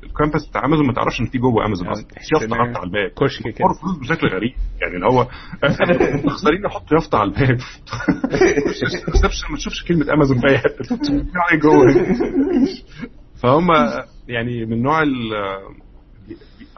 الكامبس 0.03 0.47
بتاع 0.47 0.65
أمازون 0.65 0.87
ما 0.87 0.93
تعرفش 0.93 1.21
إن 1.21 1.25
في 1.25 1.37
جوه 1.37 1.65
أمازون 1.65 1.87
آه، 1.87 1.91
أصلا. 1.91 2.05
في 2.07 2.35
يافطه 2.35 2.55
حاطه 2.55 2.77
على 2.77 2.83
الباب. 2.87 3.09
كشك 3.09 3.43
كده. 3.43 3.67
فلوس 3.81 3.97
بشكل 3.99 4.27
غريب. 4.27 4.53
يعني 4.81 4.95
اللي 4.95 5.05
هو 5.05 5.27
مخسرين 6.27 6.61
نحط 6.61 6.91
يافطة 6.91 7.17
على 7.17 7.29
الباب. 7.29 7.57
ما 9.51 9.57
تشوفش 9.57 9.83
كلمة 9.87 10.13
أمازون 10.13 10.39
في 10.39 10.47
اي 10.47 10.57
حتة 10.57 10.95
جوه. 11.55 11.85
فهم 13.41 13.67
يعني 14.27 14.65
من 14.65 14.81
نوع 14.81 15.03
ال 15.03 15.33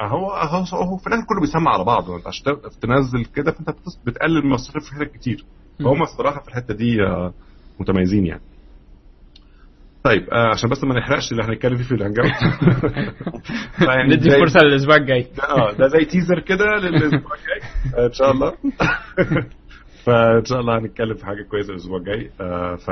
هو 0.01 0.31
هو 0.31 0.63
هو 0.73 0.97
في 0.97 1.07
الآخر 1.07 1.23
كله 1.25 1.41
بيسمع 1.41 1.73
على 1.73 1.83
بعض 1.83 2.11
انت 2.11 2.27
عشان 2.27 2.43
تنزل 2.81 3.25
كده 3.25 3.51
فأنت 3.51 3.69
بتقلل 4.05 4.47
مصاريف 4.47 4.83
في 4.83 4.95
حتت 4.95 5.11
كتير 5.13 5.45
فهم 5.79 6.01
الصراحة 6.01 6.41
في 6.41 6.47
الحتة 6.47 6.73
دي 6.73 7.03
آه، 7.03 7.33
متميزين 7.79 8.25
يعني. 8.25 8.41
طيب 10.03 10.29
آه 10.29 10.47
عشان 10.47 10.69
بس 10.69 10.83
ما 10.83 10.95
نحرقش 10.99 11.31
اللي 11.31 11.43
هنتكلم 11.43 11.77
فيه 11.77 11.83
في 11.83 11.91
ال 11.95 12.19
hangout 12.19 12.31
فيعني 13.77 14.15
ندي 14.15 14.29
فرصة 14.29 14.59
للأسبوع 14.59 14.95
الجاي. 14.95 15.27
آه 15.49 15.71
ده 15.71 15.87
زي 15.87 16.05
teaser 16.05 16.39
كده 16.39 16.65
للأسبوع 16.75 17.31
الجاي. 17.35 17.61
آه، 17.97 18.05
إن 18.07 18.13
شاء 18.13 18.31
الله. 18.31 18.53
فإن 20.05 20.45
شاء 20.45 20.59
الله 20.59 20.77
هنتكلم 20.77 21.15
في 21.15 21.25
حاجة 21.25 21.43
كويسة 21.43 21.71
الأسبوع 21.73 21.97
الجاي. 21.97 22.29
آه، 22.41 22.75
ف 22.75 22.89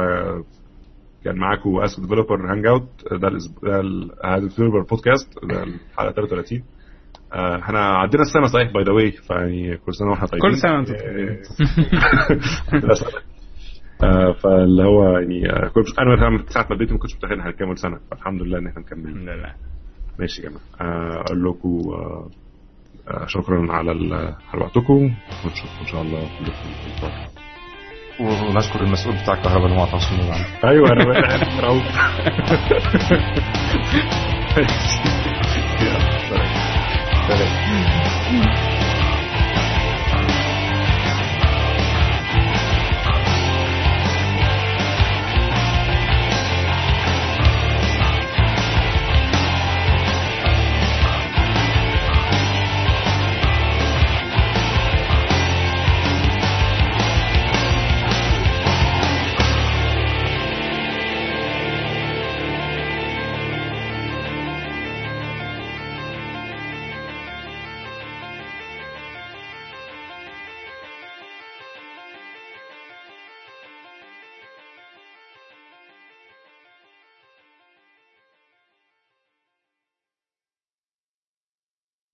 كان 1.25 1.35
معاكم 1.37 1.77
ask 1.79 1.99
developer 1.99 2.51
hangout 2.51 2.89
ده 3.11 3.27
الأسبوع 3.27 3.69
ده 3.69 3.79
ال- 3.79 4.11
هذا 4.25 4.37
ال 4.37 4.41
developer 4.41 4.81
podcast 4.81 5.33
ده 5.43 5.63
الحلقة 5.63 6.11
33 6.11 6.63
آه، 7.33 7.55
إحنا 7.59 7.79
عدينا 7.79 8.23
السنة 8.23 8.45
صحيح 8.47 8.73
by 8.73 8.83
the 8.83 8.91
way 8.91 9.11
فيعني 9.11 9.77
كل 9.77 9.93
سنة 9.93 10.09
وإحنا 10.09 10.27
طيبين. 10.27 10.49
كل 10.51 10.57
سنة 10.57 10.73
وأنتم 10.73 10.93
آه،. 10.93 10.99
آه، 12.73 13.05
فاللي 14.43 14.83
هو 14.83 15.17
يعني 15.17 15.49
آه، 15.51 15.67
كنت 15.67 15.99
أنا 15.99 16.29
من 16.29 16.45
ساعة 16.47 16.67
ما 16.69 16.75
بديت 16.75 16.91
ما 16.91 16.97
كنتش 16.97 17.15
متخيل 17.15 17.33
ان 17.39 17.41
هنكمل 17.47 17.77
سنة 17.77 17.99
فالحمد 18.11 18.41
لله 18.41 18.57
إن 18.59 18.67
إحنا 18.67 18.79
مكملين. 18.81 19.07
الحمد 19.17 19.29
لله. 19.29 19.53
ماشي 20.19 20.41
يا 20.41 20.49
جماعة. 20.49 20.63
آه، 20.81 21.21
أقول 21.21 21.43
لكم 21.45 21.79
آه، 21.93 22.29
آه، 23.07 23.25
شكرا 23.27 23.71
على 23.73 23.91
وقتكم. 24.57 25.01
ونشوفكم 25.45 25.79
ان 25.81 25.85
شاء 25.85 26.01
الله 26.01 26.19
كلكم 26.19 26.51
في 26.51 26.87
الأسبوع. 26.87 27.09
الجاي. 27.09 28.49
ونشكر 28.55 28.81
المسؤول 28.83 29.15
بتاع 29.23 29.33
الكهرباء 29.33 29.65
اللي 29.67 29.79
هو 29.81 29.85
تواصل 29.85 30.15
معانا 30.15 30.45
أيوه 30.71 30.91
أنا 30.91 31.05
بقى 31.05 31.21
سلام. 36.29 36.53
سلام. 37.27 38.78